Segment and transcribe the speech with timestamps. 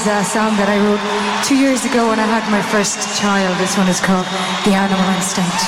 [0.00, 1.02] is a song that I wrote
[1.44, 3.52] two years ago when I had my first child.
[3.60, 4.24] This one is called
[4.64, 5.60] The Animal Instinct.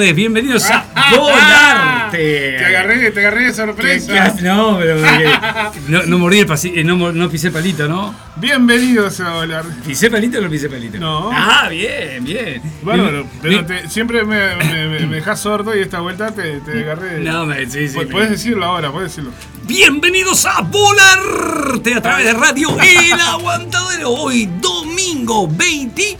[0.00, 2.56] Tardes, bienvenidos a Volarte.
[2.58, 4.34] Te agarré, te agarré de ¿Qué- sorpresa.
[4.34, 4.42] qué?
[4.42, 4.96] No, pero
[5.88, 8.14] no, no mordí el pasi- eh, no, pisé palito, ¿no?
[8.36, 9.64] Bienvenidos a volar.
[9.86, 10.98] ¿Pisé palito o no pisé palito?
[10.98, 11.30] No.
[11.32, 12.62] Ah, bien, bien.
[12.82, 16.80] Mi- pero te- siempre me, me, me- me dejas sordo y esta vuelta te, te
[16.80, 17.20] agarré.
[17.20, 17.98] No, me, sí, sí.
[18.10, 19.32] Puedes decirlo ahora, puedes decirlo.
[19.64, 24.10] Bienvenidos a Volarte a través de Radio El Aguantadero.
[24.10, 26.16] Hoy, domingo 20.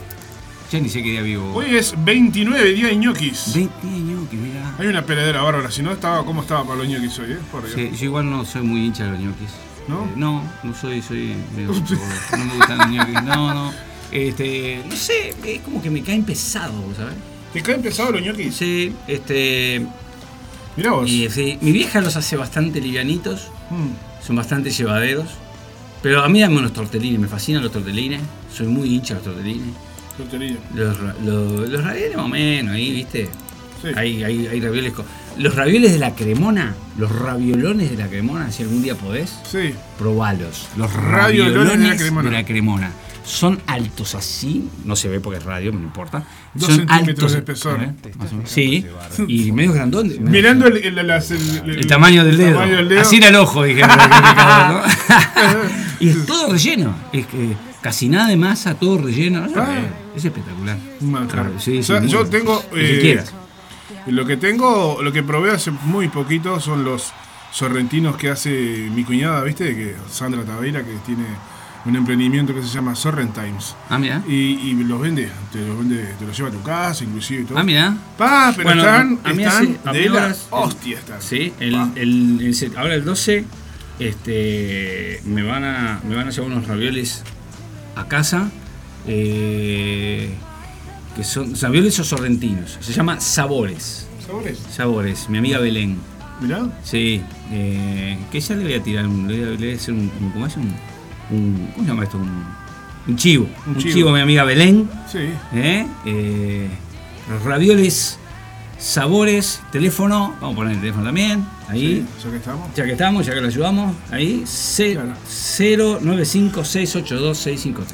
[0.70, 1.52] Ya ni sé qué día vivo.
[1.54, 3.54] Hoy es 29 día de ñoquis.
[3.54, 4.74] 20 años, que mira.
[4.78, 7.38] Hay una peladera bárbara, si no estaba, ¿cómo estaba para los ñoquis hoy, eh?
[7.50, 7.68] Por.
[7.68, 9.48] Sí, yo igual no soy muy hincha de los ñoquis.
[9.88, 10.04] ¿No?
[10.04, 11.72] Eh, no, no soy, soy medio.
[12.38, 13.22] No me gustan los ñoquis.
[13.24, 13.72] No, no.
[14.12, 17.14] Este, no sé, es como que me caen pesados, ¿sabes?
[17.52, 18.54] ¿Te caen pesados los ñoquis?
[18.54, 19.84] Sí, este.
[20.76, 21.10] Mirá vos.
[21.10, 24.24] Y, sí, mi vieja los hace bastante livianitos, Mm.
[24.24, 25.26] son bastante llevaderos.
[26.02, 28.22] Pero a mí dame unos tortelines, me fascinan los tortelines.
[28.52, 29.74] Soy muy hincha de los tortelines.
[30.74, 33.28] Los, los, los ravioles más o menos, ahí, ¿viste?
[33.82, 33.88] Sí.
[33.96, 35.04] Hay, hay, hay ravioles con...
[35.38, 39.72] Los ravioles de la cremona, los raviolones de la cremona, si algún día podés, Sí.
[39.98, 40.68] probalos.
[40.76, 42.30] Los Raviolones raviolones de la cremona.
[42.30, 42.90] de la cremona.
[43.24, 46.24] Son altos así, no se ve porque es radio, no importa.
[46.52, 47.80] Dos Son centímetros de espesor.
[47.82, 47.92] ¿eh?
[48.44, 48.84] Sí,
[49.28, 50.10] y medio grandón.
[50.20, 52.54] Mirando el, el- las- el- el tamaño del dedo.
[52.54, 53.00] tamaño del dedo.
[53.02, 53.82] Así era el ojo, dije.
[56.00, 56.94] y es todo relleno.
[57.12, 59.46] Es que casi nada de masa, todo relleno.
[59.46, 59.52] ¿no?
[59.60, 59.78] Ah.
[60.14, 60.78] Es espectacular.
[61.00, 61.50] Manjar.
[61.58, 62.62] Sí, O sea, sí, yo muy- tengo.
[62.74, 63.32] eh, quieras.
[64.06, 67.12] Lo que tengo, lo que probé hace muy poquito son los
[67.52, 69.74] sorrentinos que hace mi cuñada, ¿viste?
[69.76, 71.24] Que Sandra Taveira, que tiene
[71.84, 73.74] un emprendimiento que se llama Sorrent Times.
[73.88, 74.22] Ah, mira.
[74.28, 77.44] Y, y los vende, te los vende, te los lleva a tu casa, inclusive y
[77.44, 77.58] todo.
[77.58, 77.94] Ah, mira.
[78.16, 81.22] Pa, pero Bueno, están, a mí están hace- de ahora la hostia están.
[81.22, 83.44] Sí, el, el- el ahora el 12
[83.98, 87.22] este, me, van a, me van a llevar unos ravioles
[88.00, 88.50] a casa.
[89.06, 90.28] eh,
[91.16, 92.78] que son ravioles o sorrentinos.
[92.80, 94.06] Se llama Sabores.
[94.24, 94.58] ¿Sabores?
[94.70, 95.96] Sabores, mi amiga Belén.
[96.40, 96.68] Mirá.
[96.84, 97.20] Sí,
[97.50, 99.94] eh, que ya le voy a tirar, un, le, voy a- le voy a hacer
[99.94, 100.56] un, un- ¿cómo es?
[100.56, 100.72] Un,
[101.30, 102.18] un- ¿Cómo se llama esto?
[102.18, 102.44] Un,
[103.08, 103.48] un chivo.
[103.66, 103.92] Un chivo.
[103.94, 104.12] chivo.
[104.12, 104.88] mi amiga Belén.
[105.10, 105.18] Sí.
[105.54, 105.86] ¿eh?
[106.06, 106.68] Eh,
[107.28, 108.18] los ravioles,
[108.80, 110.34] sabores, teléfono.
[110.40, 111.46] Vamos a poner el teléfono también.
[111.68, 112.04] Ahí.
[112.18, 112.74] Sí, ya que estamos.
[112.74, 113.94] Ya que estamos, ya que lo ayudamos.
[114.10, 114.44] Ahí.
[114.76, 115.12] Claro.
[115.28, 117.76] 095682653.
[117.76, 117.84] Una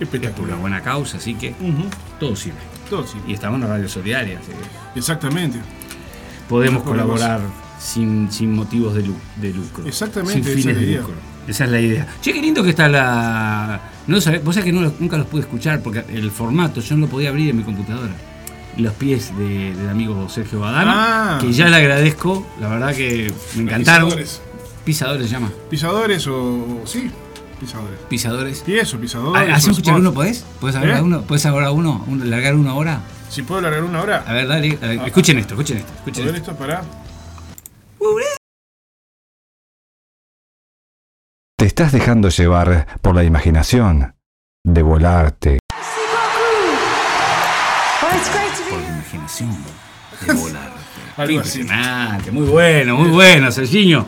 [0.00, 0.58] Espectacular.
[0.58, 1.54] buena causa, así que
[2.20, 2.58] todo sirve.
[2.90, 3.16] Todo sí.
[3.26, 5.58] Y estamos en la radio solidaria, así que Exactamente.
[6.48, 7.40] podemos colaborar
[7.80, 9.86] sin, sin motivos de, lu- de lucro.
[9.86, 11.00] Exactamente, Sin es fines de idea.
[11.00, 11.14] lucro.
[11.48, 12.06] Esa es la idea.
[12.20, 13.80] Che, qué lindo que está la.
[14.06, 17.10] No vos sabés que no nunca los pude escuchar porque el formato yo no lo
[17.10, 18.12] podía abrir en mi computadora.
[18.76, 21.38] Los pies de- del amigo Sergio Badano, Ah.
[21.40, 24.08] que ya le agradezco, la verdad que me encantaron.
[24.10, 24.42] Pisadores.
[24.84, 25.50] Pisadores se llama.
[25.70, 26.82] Pisadores o.
[26.84, 27.10] Sí,
[27.58, 27.98] pisadores.
[28.08, 28.60] Pisadores.
[28.60, 29.42] Pies o pisadores.
[29.50, 30.00] Ah, ¿Hacemos o escuchar spot.
[30.00, 30.44] uno, podés?
[30.60, 31.02] ¿Puedes agarrar ¿Eh?
[31.02, 31.22] uno?
[31.22, 32.04] ¿Puedes agarrar uno?
[32.06, 33.00] Un- ¿Largar uno ahora?
[33.30, 34.24] Si puedo largar una hora.
[34.26, 34.78] A ver, dale.
[34.82, 35.92] a ver, escuchen esto, escuchen esto.
[35.94, 36.36] Escuchen esto.
[36.36, 36.82] esto para.
[41.58, 44.14] Te estás dejando llevar por la imaginación
[44.64, 45.58] de volarte.
[49.26, 49.56] Imaginación
[50.26, 50.72] de volar.
[51.16, 51.60] Algo así.
[51.60, 54.06] Impresionante, muy bueno, muy bueno, Sergiño.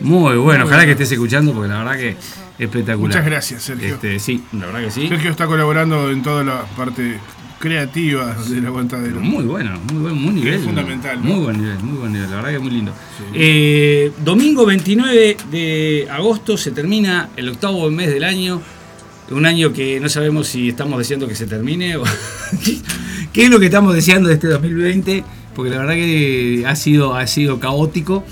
[0.00, 2.16] Muy bueno, ojalá que estés escuchando porque la verdad que
[2.58, 3.08] espectacular.
[3.08, 3.94] Muchas gracias, Sergio.
[3.94, 5.08] Este, sí, la verdad que sí.
[5.08, 7.18] Sergio está colaborando en toda la parte
[7.58, 9.20] creativa del aguantadero.
[9.20, 10.54] Muy bueno, muy bueno, muy nivel.
[10.54, 11.34] Es fundamental, ¿no?
[11.34, 12.92] Muy buen nivel, muy buen nivel, la verdad que muy lindo.
[13.34, 18.60] Eh, domingo 29 de agosto se termina el octavo mes del año.
[19.30, 22.04] Un año que no sabemos si estamos deseando que se termine o
[23.38, 25.22] qué es lo que estamos deseando de este 2020,
[25.54, 28.24] porque la verdad que ha sido, ha sido caótico.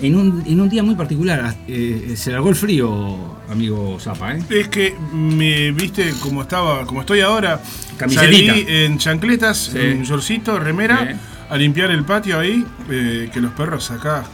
[0.00, 4.42] En un, en un día muy particular, eh, se largó el frío, amigo Zapa, ¿eh?
[4.50, 7.60] Es que me viste como estaba, como estoy ahora.
[7.98, 8.52] Camisetita.
[8.52, 9.78] Salí en chancletas, Sí.
[9.78, 11.16] en shortcito, remera, Sí.
[11.48, 14.24] a limpiar el patio ahí, eh, que los perros acá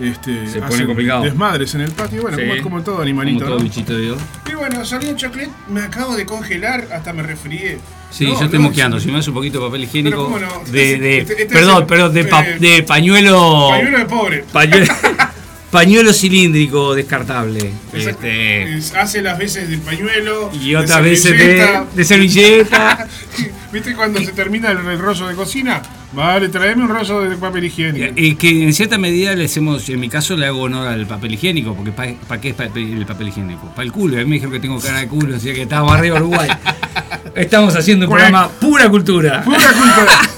[0.00, 1.22] este, Se pone complicado.
[1.22, 2.22] desmadres en el patio.
[2.22, 2.42] Bueno, Sí.
[2.48, 3.44] como, como todo animalito.
[3.44, 3.64] Como todo ¿no?
[3.64, 4.18] bichito de Dios.
[4.50, 7.78] Y bueno, salí en chanclet, me acabo de congelar, hasta me resfrié.
[8.10, 8.98] Sí, No, yo estoy no, moqueando.
[9.00, 10.24] Si me das un poquito de papel higiénico.
[10.24, 10.46] cómo no.
[10.70, 13.68] De, de- Este- este es perdón, el- perdón, de, pa- eh, de pañuelo.
[13.70, 14.44] Pañuelo de pobre.
[14.52, 14.86] Pañuelo,
[15.76, 17.70] pañuelo cilíndrico descartable.
[17.92, 20.50] Este, Es- hace las veces de pañuelo.
[20.58, 21.86] y otras veces de, servilleta.
[21.94, 23.08] de servilleta.
[23.72, 25.82] ¿Viste cuando se termina el, rollo de cocina?
[26.12, 28.14] Vale, tráeme un rollo de papel higiénico.
[28.16, 31.34] y que en cierta medida le hacemos, en mi caso le hago honor al papel
[31.34, 33.66] higiénico, porque ¿para qué es el papel higiénico?
[33.74, 34.16] Para el culo.
[34.16, 36.48] A mí me dijeron que tengo cara de culo, así que estábamos arriba Uruguay.
[37.34, 39.44] Estamos haciendo un programa pura cultura.
[39.44, 40.30] Pura culpa.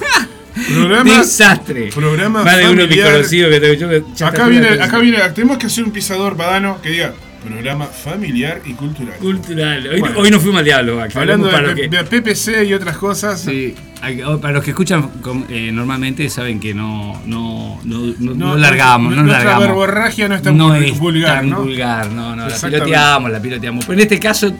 [0.74, 1.18] Programa.
[1.18, 1.90] Desastre.
[1.94, 5.58] programa Más de uno de conocidos que tengo yo que Acá viene, acá viene, tenemos
[5.58, 7.12] que hacer un pisador badano que diga
[7.44, 9.14] programa familiar y cultural.
[9.18, 9.86] Cultural.
[9.88, 10.18] Hoy, Bueno.
[10.18, 11.00] hoy no fuimos al diablo.
[11.00, 13.40] acá, Hablando de, para, que, de PPC y otras cosas.
[13.40, 15.08] sí, hay- para los que escuchan
[15.48, 19.66] eh, normalmente saben que no, no, no, no, no No, largamos, no, nuestra largamos.
[19.68, 21.60] verborragia no es tan no vul- es vulgar, tan ¿no?
[21.62, 23.84] vulgar, no, no, la piloteamos, la piloteamos.
[23.86, 24.52] Pero en este caso,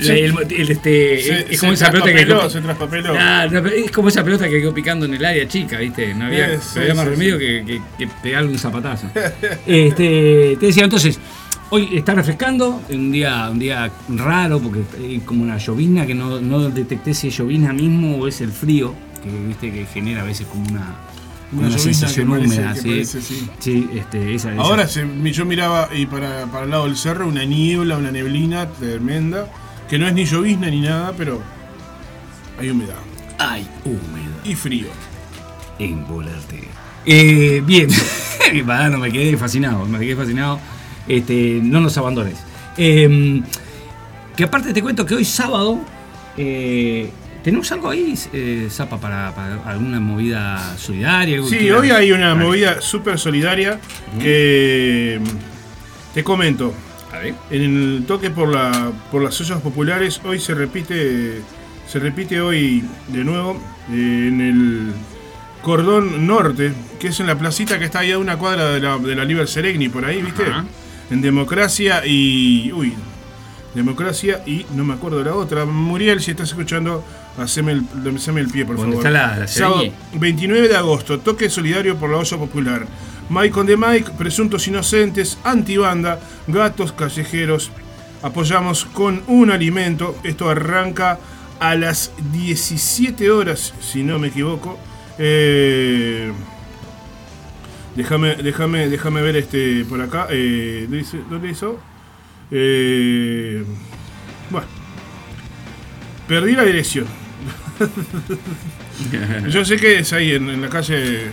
[0.00, 0.10] Sí.
[0.10, 3.14] el, el- este, Se- es como esa pelota que quedó- se traspapeló.
[3.14, 6.12] No, pero es como esa pelota que quedó picando en el área chica, ¿viste?
[6.14, 9.08] No había, no sí, había más remedio que, que- que pegarle un zapatazo.
[9.66, 11.18] este, te decía, entonces,
[11.70, 16.40] hoy está refrescando, un día, un día raro, porque hay como una llovizna que no,
[16.40, 20.24] no detecté si es llovizna mismo o es el frío, que viste que genera a
[20.24, 20.94] veces como una,
[21.52, 22.88] Una sensación húmeda, ¿sí?
[22.88, 23.48] parece, sí.
[23.58, 27.28] Sí, este, esa, esa- Ahora se- yo miraba y para, para el lado del cerro
[27.28, 29.46] una niebla, una neblina tremenda,
[29.88, 31.42] que no es ni llovizna ni nada, pero
[32.58, 32.96] hay humedad
[33.38, 34.32] Ay, húmedo.
[34.44, 34.88] y frío.
[35.78, 36.68] en volarte.
[37.06, 37.88] Eh, bien,
[38.90, 40.58] no me quedé fascinado, me quedé fascinado.
[41.06, 42.36] Este, no nos abandones.
[42.76, 43.42] Eh,
[44.36, 45.80] que aparte te cuento que hoy sábado
[46.36, 47.10] eh,
[47.42, 51.36] tenemos algo ahí, eh, Zapa, para, para alguna movida solidaria.
[51.36, 53.78] algo Sí, hoy hay una movida súper solidaria
[54.18, 55.20] que
[56.14, 56.72] te comento.
[57.50, 61.40] En el toque por la por las ollas populares hoy se repite
[61.86, 64.92] se repite hoy de nuevo eh, en el
[65.62, 68.98] cordón norte, que es en la placita que está ahí a una cuadra de la,
[68.98, 70.42] de la Liber Seregni, por ahí, ¿viste?
[70.44, 70.64] Ajá.
[71.10, 72.70] En democracia y.
[72.72, 72.94] Uy.
[73.74, 75.64] Democracia y no me acuerdo la otra.
[75.64, 77.04] Muriel, si estás escuchando,
[77.38, 77.82] haceme el,
[78.16, 79.06] haceme el pie, por ¿Dónde favor.
[79.06, 79.96] está la- la Sábado Seregni?
[80.14, 82.86] 29 de agosto, toque solidario por la olla popular.
[83.30, 87.70] Mike on the Mike, presuntos inocentes, antibanda, gatos callejeros,
[88.22, 90.16] apoyamos con un alimento.
[90.24, 91.18] Esto arranca
[91.60, 94.78] a las 17 horas, si no me equivoco.
[95.18, 96.32] Eh,
[97.96, 100.26] déjame, déjame, déjame ver este por acá.
[100.30, 100.86] Eh,
[101.30, 101.80] ¿dónde hizo-.
[102.50, 103.64] Eh,
[104.50, 104.66] bueno.
[106.28, 107.06] Perdí la dirección.
[109.50, 111.30] Yo sé que es ahí, en, en la calle.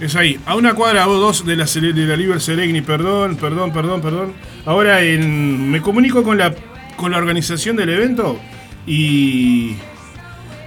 [0.00, 3.72] Es ahí, a una cuadra o dos de la, de la Liber Seregni, perdón, perdón,
[3.72, 4.32] perdón, perdón.
[4.64, 6.54] Ahora en- me comunico con la,
[6.96, 8.38] con la organización del evento
[8.86, 9.74] y,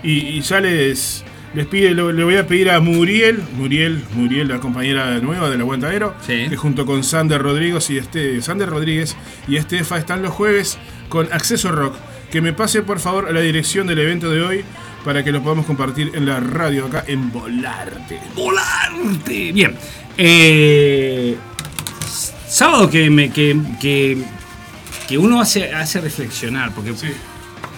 [0.04, 1.24] y, y ya les,
[1.54, 5.62] les pide, lo- le voy a pedir a Muriel, Muriel, Muriel, la compañera nueva del
[5.62, 6.48] Aguantadero, Sí.
[6.50, 9.16] que junto con Sander Rodríguez y este, Sander Rodríguez
[9.48, 11.96] y Estefa están los jueves con Acceso Rock.
[12.32, 14.62] Que me pase por favor la dirección del evento de hoy
[15.04, 18.20] para que lo podamos compartir en la radio acá en Volarte.
[18.36, 19.52] volarte.
[19.52, 19.76] Bien.
[20.18, 21.36] Eh,
[22.48, 24.24] sábado que, me, que, que,
[25.08, 27.08] que uno hace, hace reflexionar, porque Sí.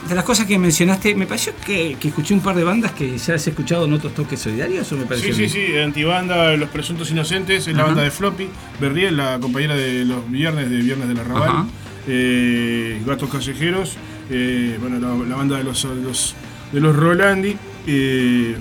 [0.10, 3.18] de las cosas que mencionaste, me pareció que, que escuché un par de bandas que
[3.18, 6.70] ya has escuchado en otros toques solidarios, o me pareció Sí, sí, sí, Antibanda, Los
[6.70, 7.88] Presuntos Inocentes, es la Ajá.
[7.88, 8.50] banda de Floppy,
[8.82, 11.66] Berriel, la compañera de los viernes de Viernes de la Raval,
[12.08, 13.96] eh, Gatos Callejeros,
[14.30, 16.36] eh, bueno, la, la banda de los, los-
[16.74, 17.56] de los Rolandi,
[17.88, 18.58] eh,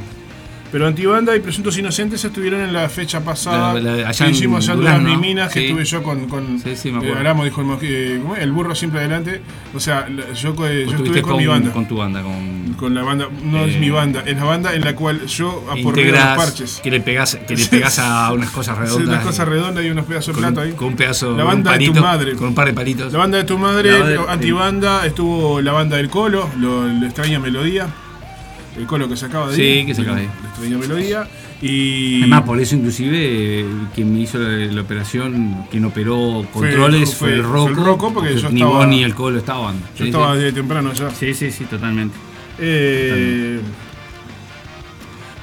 [0.70, 4.66] pero Antibanda y Presuntos Inocentes estuvieron en la fecha pasada, La- la- allá que hicimos
[4.70, 5.66] allá y Minas, que sí.
[5.66, 7.12] estuve yo con, con Sí, sí, me eh.
[7.14, 9.42] Aramo, dijo el, eh, el burro siempre adelante,
[9.74, 11.72] o sea, yo, co- yo estuve con, mi banda.
[11.72, 12.72] Con tu banda, con.
[12.78, 15.62] con la banda, no es Eh, mi banda, es la banda en la cual yo
[15.70, 16.80] aporreo los parches.
[16.82, 19.08] que le pegas, que le pegas a unas cosas Sí, redondas.
[19.08, 20.72] unas cosas redondas y unos pedazos de plata ahí.
[20.72, 22.32] con un pedazo La banda de tu madre.
[22.34, 23.12] Con un par de palitos.
[23.12, 27.38] La banda de tu madre, de- antibanda, estuvo la banda del Colo, lo, la extraña
[27.38, 27.88] melodía.
[28.76, 29.86] El Colo que se acaba de Sí, ir.
[29.86, 30.76] que se acaba de ir.
[30.78, 31.28] Melodía.
[31.60, 32.22] Y.
[32.22, 36.70] Es más, por eso inclusive eh, quien me hizo la, la operación, quien operó Fue-
[36.70, 37.68] controles fue, fue- el fue Rocco.
[37.68, 39.74] el Rocco, porque yo ni estaba- vos ni el Colo estaban.
[39.96, 41.10] yo Sí, estaba desde temprano ya.
[41.10, 42.16] Sí, sí, sí, totalmente.
[42.58, 43.60] Eh,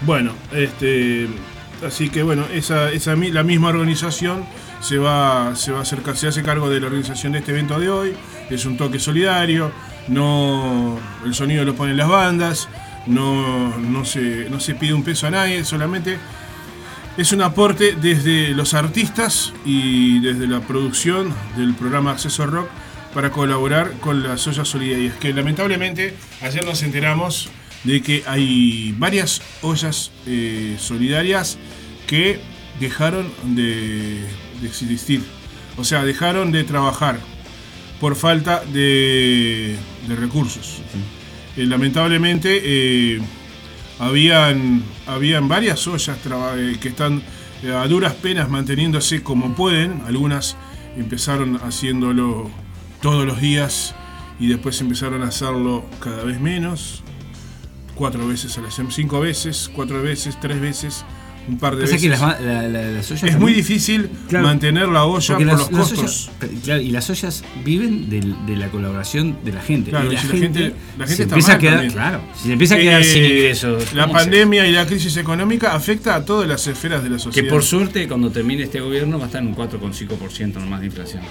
[0.01, 1.27] bueno, este,
[1.85, 4.43] así que bueno, esa, esa la misma organización
[4.81, 7.79] se va, se va a hacer, se hace cargo de la organización de este evento
[7.79, 8.13] de hoy.
[8.49, 9.71] Es un toque solidario,
[10.07, 12.69] no, el sonido lo ponen las bandas,
[13.07, 16.17] no, no, se, no se pide un peso a nadie, solamente
[17.19, 22.69] es un aporte desde los artistas y desde la producción del programa Acceso Rock
[23.13, 25.15] para colaborar con las ollas solidarias.
[25.17, 27.49] Que lamentablemente ayer nos enteramos
[27.83, 31.57] de que hay varias ollas eh, solidarias
[32.07, 32.39] que
[32.79, 34.23] dejaron de,
[34.63, 35.21] existir.
[35.77, 37.19] O sea, dejaron de trabajar
[37.99, 39.75] por falta de
[40.07, 40.81] recursos.
[41.59, 43.19] Eh, lamentablemente eh,
[43.99, 46.17] habían, habían varias ollas
[46.55, 47.21] eh, que están
[47.63, 50.01] eh, a duras penas manteniéndose como pueden.
[50.07, 50.55] Algunas
[50.95, 52.49] empezaron haciéndolo
[53.01, 53.93] todos los días
[54.39, 57.03] y después empezaron a hacerlo cada vez menos.
[57.93, 58.57] Cuatro veces
[58.91, 61.03] cinco veces, cuatro veces, tres veces,
[61.49, 62.01] un par de Pasa veces.
[62.01, 64.45] que las, ma- la- la- las ollas es también- muy difícil Claro.
[64.47, 66.29] mantener la olla por las- los costos.
[66.39, 69.89] ollas- claro, y las ollas viven de, la colaboración de la gente.
[69.89, 70.59] Claro, y la si la gente,
[70.97, 71.93] la gente se está empieza a mal quedar, también.
[71.93, 73.93] claro, si se empieza a quedar sin Eh, ingresos.
[73.93, 77.49] La pandemia y la crisis económica afecta a todas las esferas de la Que sociedad.
[77.49, 81.23] por suerte cuando termine este gobierno va a estar en un 4,5% nomás de inflación.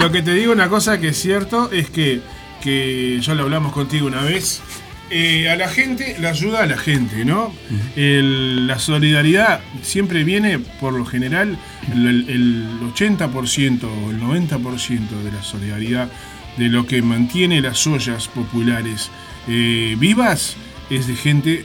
[0.00, 2.20] Lo que te digo, una cosa que es cierto, es que,
[2.62, 4.60] que ya lo hablamos contigo una vez.
[5.10, 7.52] Eh, a la gente, la ayuda a la gente, ¿no?
[7.94, 11.56] El- la solidaridad siempre viene, por lo general,
[11.92, 16.10] el, el 80% o el 90% de la solidaridad
[16.56, 19.10] de lo que mantiene las ollas populares
[19.48, 20.56] eh, vivas
[20.90, 21.64] es de gente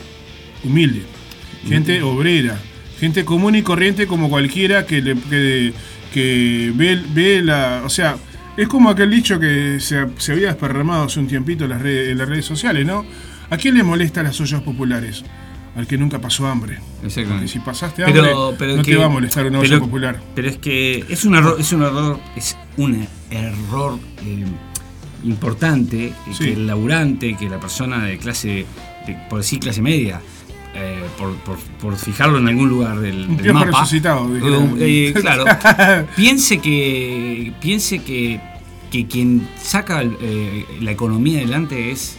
[0.63, 1.01] humilde,
[1.67, 2.59] gente obrera,
[2.99, 5.73] gente común y corriente como cualquiera que, le, que,
[6.13, 7.81] que ve, ve la...
[7.85, 8.17] O sea,
[8.57, 12.09] es como aquel dicho que se, se había desparramado hace un tiempito en las, redes,
[12.09, 13.05] en las redes sociales, ¿no?
[13.51, 15.23] ¿A quién le molesta las ollas populares?
[15.75, 16.79] Al que nunca pasó hambre.
[16.95, 17.47] Porque Exactamente.
[17.47, 20.21] si pasaste hambre, Pero, pero no que- te va a molestar una olla pero- popular.
[20.35, 24.45] Pero es que es un error, es un error, es un error eh,
[25.23, 26.45] importante eh, Sí.
[26.45, 28.65] que el laburante, que la persona de clase,
[29.07, 30.21] de- por decir clase media,
[30.73, 35.45] eh, por, por- por fijarlo en algún lugar del, Un del mapa, uh, eh, claro,
[36.15, 38.39] piense que piense que,
[38.89, 42.17] que quien saca eh, la economía adelante es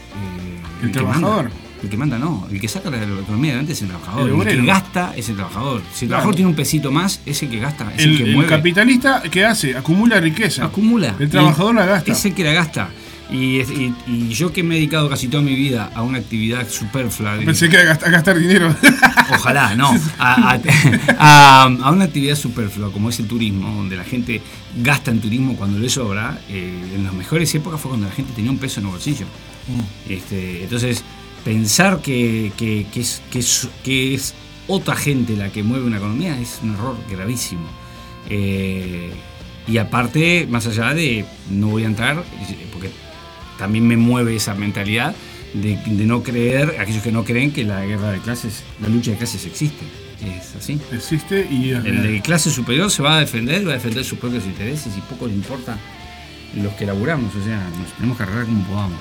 [0.83, 1.19] El que manda.
[1.19, 1.51] trabajador.
[1.83, 4.31] El que manda no, el que saca la, economía adelante es el trabajador.
[4.31, 5.81] El El, que gasta es el trabajador.
[5.81, 6.09] Si el Claro.
[6.09, 8.49] trabajador tiene un pesito más, es el que gasta, es el, El, que el mueve.
[8.51, 9.77] capitalista, ¿qué hace?
[9.77, 10.65] Acumula riqueza.
[10.65, 11.17] acumula.
[11.19, 12.13] El trabajador la gasta.
[12.13, 12.89] Es el que la gasta.
[13.31, 16.19] Y, es- y- y yo que me he dedicado casi toda mi vida a una
[16.19, 18.75] actividad superflua, Pensé que a gastar, a gastar dinero.
[19.35, 20.61] ojalá, no, a, a-
[21.19, 24.43] a- a una actividad superflua como es el turismo, donde la gente
[24.83, 28.33] gasta en turismo cuando le sobra, eh, en las mejores épocas fue cuando la gente
[28.35, 29.27] tenía un peso en el bolsillo.
[30.09, 31.03] Este, entonces,
[31.45, 34.35] pensar que, que- que es, que, es, que es
[34.69, 37.67] otra gente la que mueve una economía es un error gravísimo.
[38.29, 39.11] Eh,
[39.67, 42.23] y aparte, más allá de, no voy a entrar,
[42.73, 42.91] porque
[43.59, 45.15] también me mueve esa mentalidad
[45.55, 49.11] de, de no creer, aquellos que no creen que la guerra de clases, la lucha
[49.11, 49.85] de clases existe.
[50.25, 50.79] Es así.
[50.93, 54.19] Existe y es El de clase superior se va a defender, va a defender sus
[54.19, 55.77] propios intereses y poco le importa
[56.55, 58.99] los que laburamos, o sea, nos tenemos que arreglar como podamos.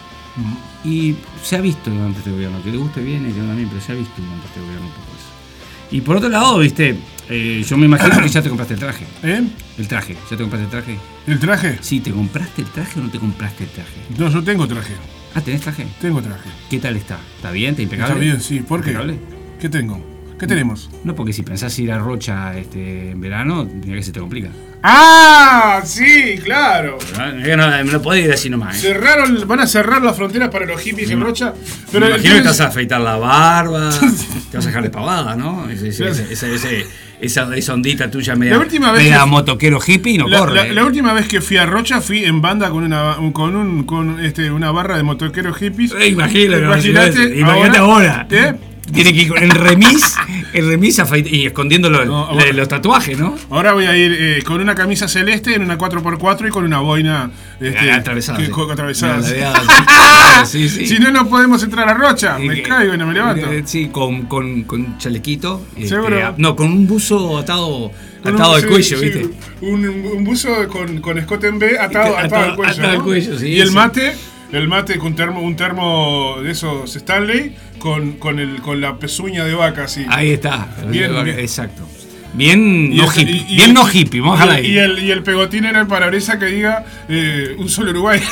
[0.83, 3.67] Y se ha visto durante este gobierno, que le guste bien y que no también,
[3.69, 5.95] pero se ha visto durante este gobierno un poco eso.
[5.95, 6.95] Y por otro lado, viste,
[7.29, 9.05] eh, yo me imagino que ya te compraste el traje.
[9.23, 9.43] ¿Eh?
[9.77, 10.97] El traje, ¿ya te compraste el traje?
[11.27, 11.77] ¿El traje?
[11.81, 13.91] Sí, ¿te compraste el traje o no te compraste el traje?
[14.17, 14.93] No, yo tengo traje.
[15.36, 15.86] Ah, ¿tenés traje?
[16.01, 16.49] Tengo traje.
[16.69, 17.17] ¿Qué tal está?
[17.38, 17.71] ¿Está bien?
[17.71, 18.13] ¿Está impecable?
[18.13, 18.60] Está bien, sí.
[18.62, 18.89] ¿Por qué?
[18.91, 19.19] ¿Impecable?
[19.60, 20.10] ¿Qué tengo?
[20.39, 20.89] ¿Qué tenemos?
[21.03, 24.49] No, porque si pensás ir a Rocha este, en verano, mira que se te complica.
[24.81, 25.81] ¡Ah!
[25.86, 26.97] Sí, claro.
[27.15, 28.75] Ah, que no, me lo podés ir así nomás.
[28.77, 28.88] ¿eh?
[28.88, 31.53] Cerraron, van a cerrar las fronteras para los hippies en Rocha.
[31.91, 33.91] Pero me imagino que te vas a afeitar la barba,
[34.51, 35.69] te vas a dejar de pavada, ¿no?
[35.69, 36.88] Ese- ese- ese- ese- ese-
[37.21, 40.55] esa, esa ondita tuya media, La última vez media que- motoquero hippie no la, corre.
[40.55, 40.73] la- ¿eh?
[40.73, 44.19] la última vez que fui a Rocha fui en banda con una con un con
[44.19, 45.93] este una barra de motoqueros hippies.
[45.93, 48.27] Eh, imagínate, Imagínate imagínate ahora.
[48.29, 48.53] ¿Eh?
[48.93, 50.15] Tiene que ir en remis,
[50.53, 50.99] en remis
[51.31, 53.37] y escondiendo los, No, los- ahora- los tatuajes, ¿no?
[53.49, 56.79] Ahora voy a ir eh, con una camisa celeste en una 4x4 y con una
[56.79, 58.51] boina este, Ah, atravesada, que- sí.
[58.71, 59.21] atravesada,
[60.45, 60.87] sí, sí.
[60.87, 62.37] Si no, no podemos entrar a Rocha.
[62.39, 63.51] Me caigo y no me levanto.
[63.51, 65.65] eh, Sí, con, con, con chalequito.
[65.75, 66.33] este, Seguro.
[66.37, 67.91] no, con un buzo atado,
[68.23, 69.29] atado al cuello, sí, ¿viste?
[69.61, 72.71] Un, un buzo con, con escote en B atado, Atado- atado al cuello.
[72.73, 74.13] atado al cuello, sí, y el mate,
[74.51, 79.45] el mate con termo, un termo de esos Stanley con, con, el, con la pezuña
[79.45, 80.05] de vaca así.
[80.09, 80.67] Ahí está.
[80.87, 81.39] Bien, bien.
[81.39, 81.87] Exacto.
[82.33, 83.45] Bien Y no el- hippie.
[83.49, 84.67] y- bien no hippie, vamos a ahí.
[84.67, 88.21] y el, y el pegotín era el parabrisa que diga eh, un solo Uruguay.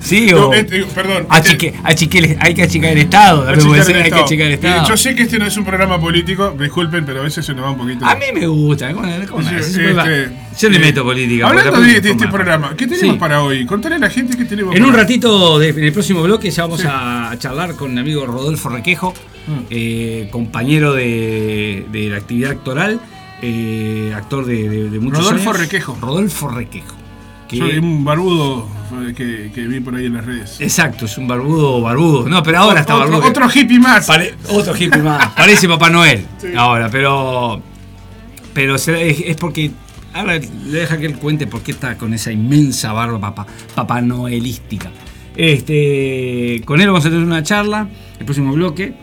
[0.00, 0.54] Sí, No, o.
[0.54, 1.26] este, perdón.
[1.28, 3.44] achique- este- achique hay que achicar el Estado.
[3.44, 4.88] también puede achicar ser, el hay que achicar el Eh, Estado.
[4.88, 7.64] Yo sé que este no es un programa político, disculpen, pero a veces se nos
[7.64, 8.04] va un poquito.
[8.06, 8.90] A mí me gusta.
[8.90, 11.48] este, Yo le eh, meto política.
[11.48, 13.18] Hablando de, este programa, ¿qué tenemos Sí.
[13.20, 13.64] para hoy?
[13.66, 16.62] Contale a la gente qué tenemos En un ratito, de- en el próximo bloque, ya
[16.64, 16.86] vamos Sí.
[16.90, 19.14] a charlar con mi amigo Rodolfo Requejo,
[19.46, 19.52] Mm.
[19.70, 23.00] eh, compañero de, de la actividad actoral,
[23.42, 25.60] eh, actor de, muchos Rodolfo años.
[25.62, 25.98] Requejo.
[26.00, 26.96] Rodolfo Requejo.
[27.50, 28.68] Que- Soy un barbudo
[29.08, 30.60] eh, que, que vi por ahí en las redes.
[30.60, 32.28] Exacto, es un barbudo barbudo.
[32.28, 33.28] No, pero ahora está otro, barbudo.
[33.30, 34.06] otro hippie más.
[34.06, 35.26] Pare- otro hippie más.
[35.36, 36.24] Parece Papá Noel.
[36.38, 36.48] Sí.
[36.56, 37.60] Ahora, pero.
[38.54, 39.70] Pero es porque.
[40.12, 44.00] Ahora le deja que él cuente por qué está con esa inmensa barba papá, papá
[44.00, 44.90] noelística.
[45.36, 48.94] Este, con él vamos a tener una charla, el próximo bloque.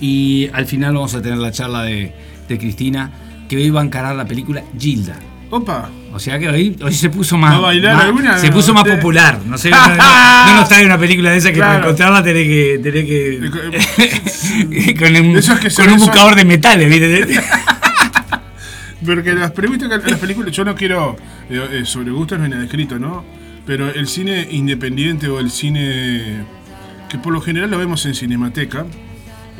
[0.00, 2.12] Y al final vamos a tener la charla de,
[2.48, 3.10] de Cristina,
[3.48, 5.16] que hoy va a encarar la película Gilda.
[5.56, 5.88] Opa.
[6.12, 7.52] O sea que hoy, hoy se puso más.
[7.54, 8.38] ¿Va a bailar más- alguna?
[8.38, 9.38] Se puso más popular.
[9.46, 11.84] No sé, no, no- no nos trae una película de esa que para Claro.
[11.86, 12.80] encontrarla tenés que.
[12.82, 17.40] Tenés que con un, Esos que con un buscador de metales, ¿viste?
[19.06, 21.16] Porque las, preguntas que- las películas, yo no quiero
[21.50, 23.24] eh, eh, sobre gustos no hay nada escrito, ¿no?
[23.66, 26.44] Pero el cine independiente o el cine
[27.08, 28.86] que por lo general lo vemos en Cinemateca,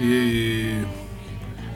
[0.00, 0.82] eh,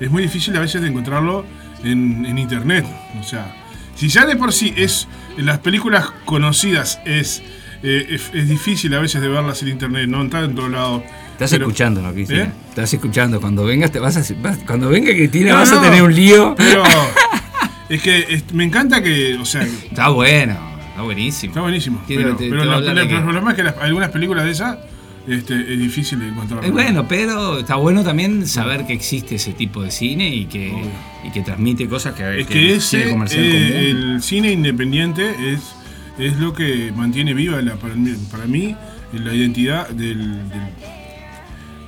[0.01, 1.45] es muy difícil a veces de encontrarlo
[1.85, 2.85] en, en internet.
[3.21, 3.55] O sea,
[3.99, 7.43] si ya de por sí es en las películas conocidas es,
[7.83, 11.03] eh, es, es difícil a veces de verlas en internet, no en todos lados.
[11.33, 12.45] Estás Pero- escuchando, ¿no, Cristina?
[12.45, 12.53] ¿Eh?
[12.71, 13.41] Estás escuchando.
[13.41, 14.35] Cuando vengas, te vas a.
[14.41, 16.55] vas- cuando venga Cristina, No, vas no, a tener un lío.
[16.57, 16.83] Pero
[17.89, 20.57] es que es- me encanta que, o sea, Está bueno,
[20.91, 21.51] está buenísimo.
[21.53, 22.03] Está buenísimo.
[22.09, 24.51] Pero, te- pero te la- la- que- el problema es que las- algunas películas de
[24.51, 24.79] esas
[25.29, 26.65] este, es difícil de encontrar.
[26.65, 30.73] Es bueno, pero está bueno también saber que existe ese tipo de cine y que,
[31.25, 34.13] y que transmite cosas que, Es que cine ese, comercial eh, común.
[34.15, 35.61] el cine independiente es,
[36.19, 38.75] es lo que mantiene viva la- para, mí, para mí
[39.13, 40.19] la identidad del,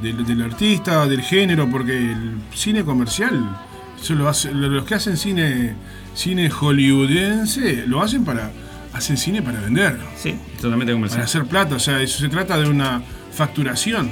[0.00, 3.57] del, del- del artista, del género, porque el cine comercial,
[4.03, 5.74] eso lo hace- lo- los que hacen cine,
[6.14, 8.50] cine hollywoodense, lo hacen para
[8.92, 11.18] hacen cine para vender, Sí, totalmente comercial.
[11.18, 13.00] para hacer plata, o sea, eso se trata de una
[13.44, 14.11] facturación.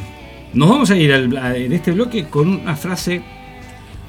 [0.55, 3.23] Nos vamos a ir al- a- en este bloque con una frase.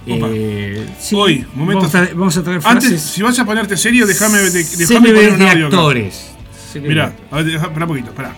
[0.08, 2.84] Eh, sí, Hoy, momento- Vamos a, traer- vamos a traer frases.
[2.86, 5.76] Antes, si vas a ponerte serio, déjame de- déjame poner un de audio acá.
[5.76, 6.32] actores.
[6.76, 8.32] Mirá, a ver, deja- espera un poquito, espera.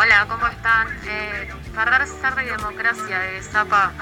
[0.00, 0.86] Hola, ¿cómo están?
[1.08, 3.92] Eh, Ferrer Sarda y Democracia de Zapa.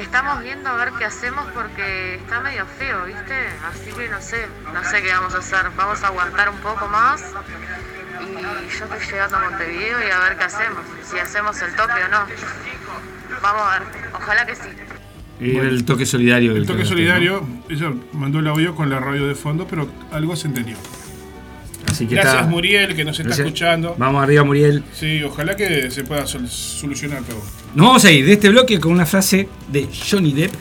[0.00, 3.36] Estamos viendo a ver qué hacemos porque está medio feo, ¿viste?
[3.70, 5.66] Así que no sé, no sé qué vamos a hacer.
[5.76, 7.22] Vamos a aguantar un poco más
[8.20, 12.08] yo estoy llegando a Montevideo y a ver qué hacemos, si hacemos el toque o
[12.08, 12.26] no.
[13.42, 14.62] Vamos a ver, ojalá que sí.
[15.40, 16.52] Era el toque solidario.
[16.54, 20.36] del El toque solidario, ella mandó el audio con la radio de fondo, pero algo
[20.36, 20.76] se entendió.
[21.90, 23.46] Así que Gracias está- Muriel que nos está Gracias.
[23.46, 23.94] escuchando.
[23.98, 24.84] Vamos arriba, Muriel.
[24.94, 27.42] Sí, ojalá que se pueda sol- solucionar todo.
[27.74, 30.52] Nos vamos a ir de este bloque con una frase de Johnny Depp.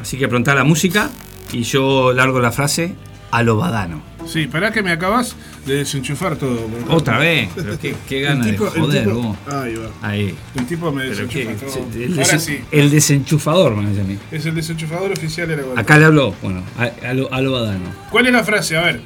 [0.00, 1.10] Así que pronta la música
[1.52, 2.94] y yo largo la frase
[3.30, 4.00] a lo badano.
[4.28, 5.34] Sí, pará que me acabas
[5.66, 6.68] de desenchufar todo.
[6.90, 7.48] Otra vez.
[7.54, 9.36] Pero qué, qué gana de joder, tipo- vos.
[9.50, 10.08] Ahí va.
[10.08, 10.34] Ahí.
[10.54, 11.88] El tipo me qué- desenchufa todo.
[11.94, 14.18] el, Ahora desen- sí, el desenchufador, me dice a mí.
[14.30, 15.82] es el desenchufador oficial de la Guardia.
[15.82, 17.84] Acá le habló, bueno, a, a lo, a lo badano.
[18.10, 18.76] ¿Cuál es la frase?
[18.76, 19.00] A ver.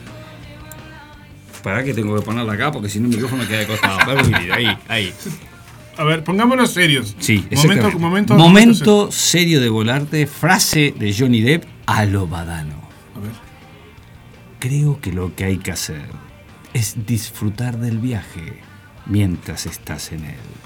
[1.62, 3.98] Pará que tengo que ponerla acá porque si no el micrófono me queda de costado.
[4.52, 5.12] Ahí, ahí.
[5.96, 7.14] A ver, pongámonos serios.
[7.20, 7.46] Sí,
[8.00, 12.81] momento, Momento serio de volarte, frase de Johnny Depp a lo badano.
[14.62, 16.08] Creo que lo que hay que hacer
[16.72, 18.60] es disfrutar del viaje
[19.06, 20.61] mientras estás en él.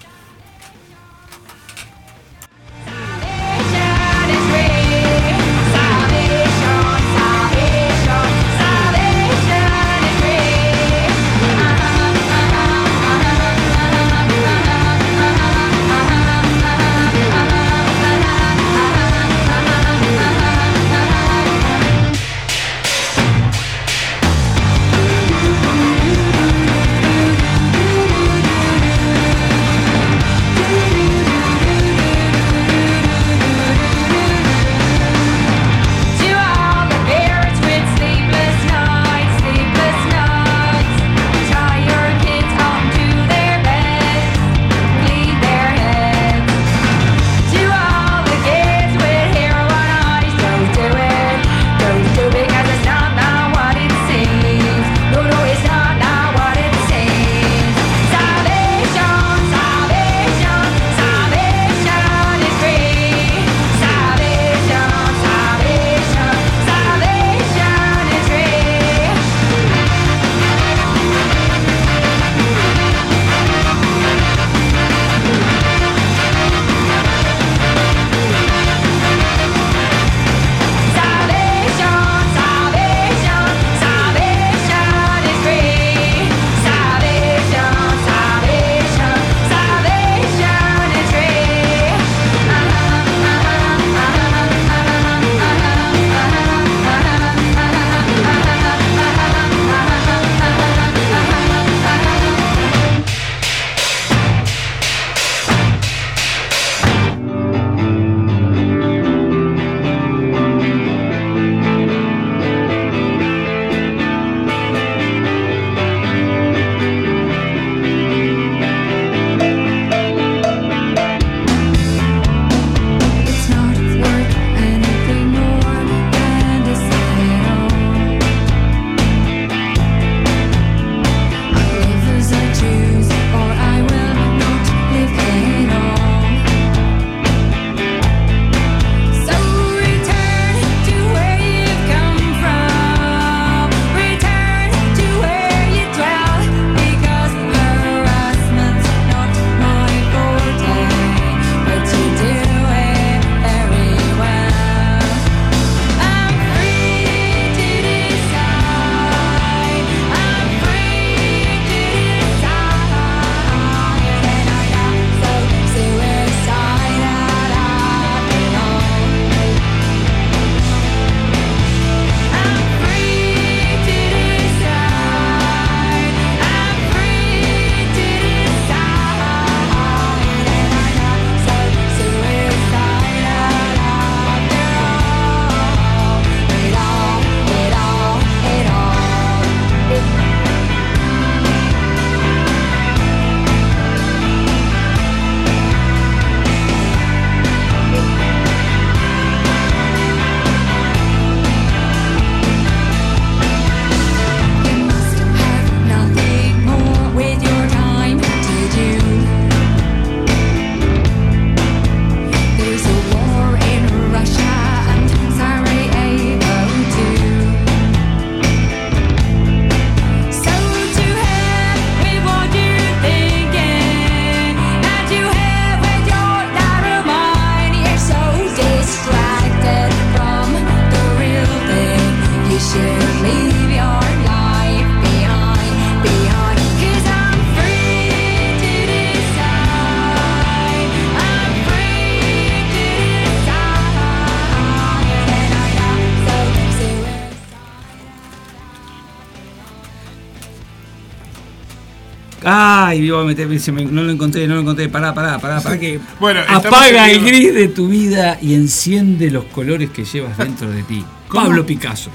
[252.97, 254.89] Ay, iba a meter, se me- no lo encontré, no lo encontré.
[254.89, 256.01] Pará, pará, pará, pará que.
[256.21, 260.83] Bueno, apaga el gris de tu vida y enciende los colores que llevas dentro de
[260.83, 261.05] ti.
[261.29, 261.45] ¿Cómo?
[261.47, 262.11] Pablo Picasso.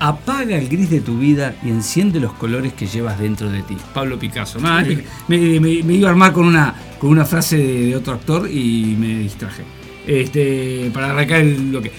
[0.00, 3.76] Apaga el gris de tu vida y enciende los colores que llevas dentro de ti.
[3.94, 4.58] Pablo Picasso.
[5.28, 8.50] Me, me- me iba a armar con una, con una frase de, de otro actor
[8.50, 9.62] y me distraje.
[10.06, 11.92] Este, para arrancar el bloque.